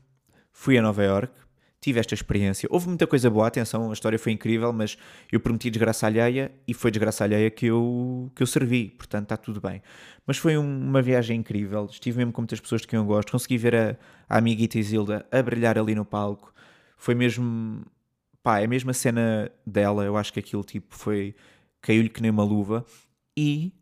Fui 0.52 0.76
a 0.78 0.82
Nova 0.82 1.02
York, 1.02 1.32
tive 1.80 1.98
esta 2.00 2.14
experiência. 2.14 2.68
Houve 2.70 2.88
muita 2.88 3.06
coisa 3.06 3.30
boa, 3.30 3.46
atenção, 3.46 3.90
a 3.90 3.92
história 3.92 4.18
foi 4.18 4.32
incrível, 4.32 4.72
mas 4.72 4.98
eu 5.30 5.40
prometi 5.40 5.70
desgraça 5.70 6.06
alheia 6.06 6.52
e 6.66 6.74
foi 6.74 6.90
desgraça 6.90 7.24
alheia 7.24 7.50
que 7.50 7.66
eu, 7.66 8.30
que 8.34 8.42
eu 8.42 8.46
servi, 8.46 8.90
portanto 8.90 9.24
está 9.24 9.36
tudo 9.36 9.60
bem. 9.60 9.82
Mas 10.26 10.36
foi 10.38 10.56
um- 10.58 10.88
uma 10.88 11.02
viagem 11.02 11.38
incrível, 11.40 11.86
estive 11.90 12.18
mesmo 12.18 12.32
com 12.32 12.42
muitas 12.42 12.60
pessoas 12.60 12.82
de 12.82 12.86
quem 12.88 12.98
eu 12.98 13.04
gosto, 13.04 13.32
consegui 13.32 13.58
ver 13.58 13.74
a, 13.74 13.96
a 14.28 14.38
amiguita 14.38 14.78
Isilda 14.78 15.26
a 15.30 15.42
brilhar 15.42 15.78
ali 15.78 15.94
no 15.94 16.04
palco. 16.04 16.52
Foi 16.96 17.14
mesmo, 17.14 17.82
pá, 18.42 18.60
é 18.60 18.64
a 18.64 18.68
mesma 18.68 18.92
cena 18.92 19.50
dela, 19.66 20.04
eu 20.04 20.16
acho 20.16 20.32
que 20.32 20.40
aquilo 20.40 20.64
tipo 20.64 20.94
foi, 20.94 21.34
caiu-lhe 21.80 22.08
que 22.08 22.22
nem 22.22 22.30
uma 22.30 22.44
luva. 22.44 22.84
E 23.36 23.72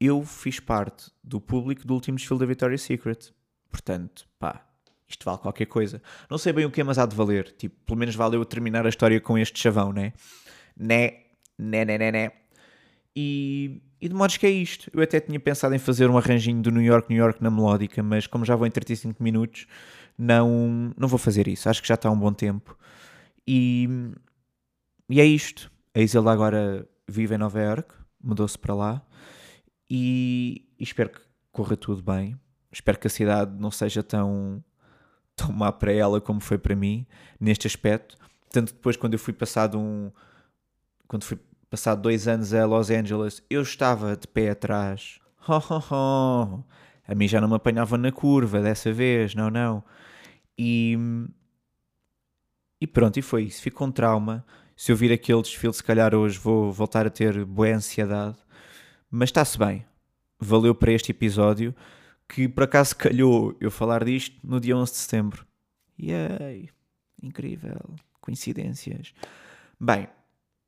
eu 0.00 0.24
fiz 0.24 0.58
parte 0.58 1.10
do 1.22 1.40
público 1.40 1.86
do 1.86 1.94
último 1.94 2.16
desfile 2.16 2.40
da 2.40 2.46
Victoria's 2.46 2.82
Secret. 2.82 3.32
Portanto, 3.70 4.26
pá, 4.38 4.66
isto 5.08 5.24
vale 5.24 5.38
qualquer 5.38 5.66
coisa. 5.66 6.02
Não 6.28 6.38
sei 6.38 6.52
bem 6.52 6.64
o 6.64 6.70
que 6.70 6.80
é, 6.80 6.84
mas 6.84 6.98
há 6.98 7.06
de 7.06 7.14
valer. 7.14 7.52
Tipo, 7.52 7.76
pelo 7.86 7.98
menos 7.98 8.14
valeu 8.14 8.44
terminar 8.44 8.84
a 8.84 8.88
história 8.88 9.20
com 9.20 9.38
este 9.38 9.58
chavão, 9.58 9.92
né? 9.92 10.12
Né, 10.76 11.20
né, 11.58 11.84
né, 11.84 11.98
né, 11.98 12.12
né. 12.12 12.32
E, 13.14 13.82
e 14.00 14.08
de 14.08 14.14
modos 14.14 14.36
que 14.36 14.46
é 14.46 14.50
isto. 14.50 14.90
Eu 14.92 15.02
até 15.02 15.20
tinha 15.20 15.38
pensado 15.38 15.74
em 15.74 15.78
fazer 15.78 16.10
um 16.10 16.16
arranjinho 16.16 16.62
do 16.62 16.70
New 16.70 16.82
York, 16.82 17.08
New 17.08 17.18
York 17.18 17.42
na 17.42 17.50
melódica, 17.50 18.02
mas 18.02 18.26
como 18.26 18.44
já 18.44 18.56
vou 18.56 18.66
em 18.66 18.70
35 18.70 19.22
minutos, 19.22 19.66
não, 20.18 20.92
não 20.96 21.06
vou 21.06 21.18
fazer 21.18 21.46
isso. 21.46 21.68
Acho 21.68 21.80
que 21.82 21.88
já 21.88 21.94
está 21.94 22.10
um 22.10 22.18
bom 22.18 22.32
tempo. 22.32 22.76
E, 23.46 23.88
e 25.08 25.20
é 25.20 25.24
isto. 25.24 25.70
A 25.94 26.00
Isilda 26.00 26.30
agora 26.30 26.88
vive 27.08 27.34
em 27.34 27.38
Nova 27.38 27.60
York, 27.60 27.94
mudou-se 28.22 28.58
para 28.58 28.74
lá 28.74 29.02
e, 29.94 30.66
e 30.78 30.84
espero 30.84 31.10
que 31.10 31.20
corra 31.50 31.76
tudo 31.76 32.02
bem. 32.02 32.34
Espero 32.72 32.98
que 32.98 33.06
a 33.06 33.10
cidade 33.10 33.54
não 33.60 33.70
seja 33.70 34.02
tão, 34.02 34.64
tão 35.36 35.52
má 35.52 35.70
para 35.70 35.92
ela 35.92 36.18
como 36.18 36.40
foi 36.40 36.56
para 36.56 36.74
mim 36.74 37.06
neste 37.38 37.66
aspecto. 37.66 38.16
Tanto 38.50 38.72
depois, 38.72 38.96
quando 38.96 39.12
eu 39.12 39.18
fui 39.18 39.34
passado 39.34 39.78
um. 39.78 40.10
Quando 41.06 41.24
fui 41.24 41.38
passado 41.68 42.00
dois 42.00 42.26
anos 42.26 42.54
a 42.54 42.64
Los 42.64 42.88
Angeles, 42.88 43.42
eu 43.50 43.60
estava 43.60 44.16
de 44.16 44.26
pé 44.26 44.50
atrás. 44.50 45.18
Ho, 45.46 45.58
ho, 45.58 45.82
ho. 45.90 46.64
A 47.06 47.14
mim 47.14 47.28
já 47.28 47.40
não 47.40 47.48
me 47.48 47.56
apanhava 47.56 47.98
na 47.98 48.12
curva 48.12 48.62
dessa 48.62 48.92
vez, 48.92 49.34
não, 49.34 49.50
não. 49.50 49.84
E, 50.56 50.96
e 52.82 52.86
pronto, 52.88 53.16
e 53.16 53.22
foi 53.22 53.44
isso. 53.44 53.62
Fico 53.62 53.76
com 53.76 53.92
trauma. 53.92 54.44
Se 54.74 54.90
eu 54.90 54.96
vir 54.96 55.12
aquele 55.12 55.40
desfile, 55.40 55.72
se 55.72 55.84
calhar 55.84 56.16
hoje 56.16 56.36
vou 56.36 56.72
voltar 56.72 57.06
a 57.06 57.10
ter 57.10 57.44
boa 57.44 57.68
ansiedade. 57.68 58.36
Mas 59.08 59.28
está-se 59.28 59.56
bem. 59.56 59.86
Valeu 60.40 60.74
para 60.74 60.90
este 60.90 61.12
episódio, 61.12 61.72
que 62.28 62.48
por 62.48 62.64
acaso 62.64 62.96
calhou 62.96 63.56
eu 63.60 63.70
falar 63.70 64.02
disto 64.02 64.36
no 64.42 64.58
dia 64.58 64.76
11 64.76 64.90
de 64.90 64.98
setembro. 64.98 65.46
Yay! 65.96 66.70
Incrível. 67.22 67.94
Coincidências. 68.20 69.14
Bem, 69.78 70.08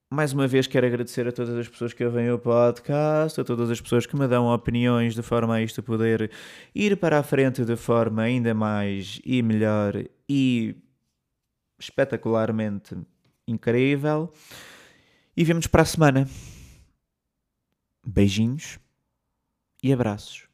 mais 0.09 0.33
uma 0.33 0.47
vez 0.47 0.69
quero 0.69 0.87
agradecer 0.87 1.27
a 1.27 1.33
todas 1.33 1.57
as 1.57 1.69
pessoas 1.69 1.93
que 1.93 2.05
ouvem 2.05 2.31
o 2.31 2.39
podcast, 2.39 3.41
a 3.41 3.45
todas 3.45 3.69
as 3.73 3.81
pessoas 3.81 4.07
que 4.07 4.17
me 4.17 4.29
dão 4.29 4.47
opiniões 4.55 5.17
de 5.17 5.23
forma 5.23 5.57
a 5.57 5.63
isto 5.63 5.83
poder 5.83 6.31
ir 6.73 6.97
para 6.97 7.19
a 7.19 7.25
frente 7.25 7.65
de 7.65 7.75
forma 7.75 8.23
ainda 8.23 8.55
mais 8.55 9.21
e 9.25 9.43
melhor 9.43 9.95
e 10.29 10.77
espetacularmente 11.85 12.97
incrível. 13.47 14.33
E 15.37 15.45
vemos 15.45 15.67
para 15.67 15.83
a 15.83 15.87
semana. 15.87 16.29
Beijinhos 18.07 18.79
e 19.83 19.93
abraços. 19.93 20.54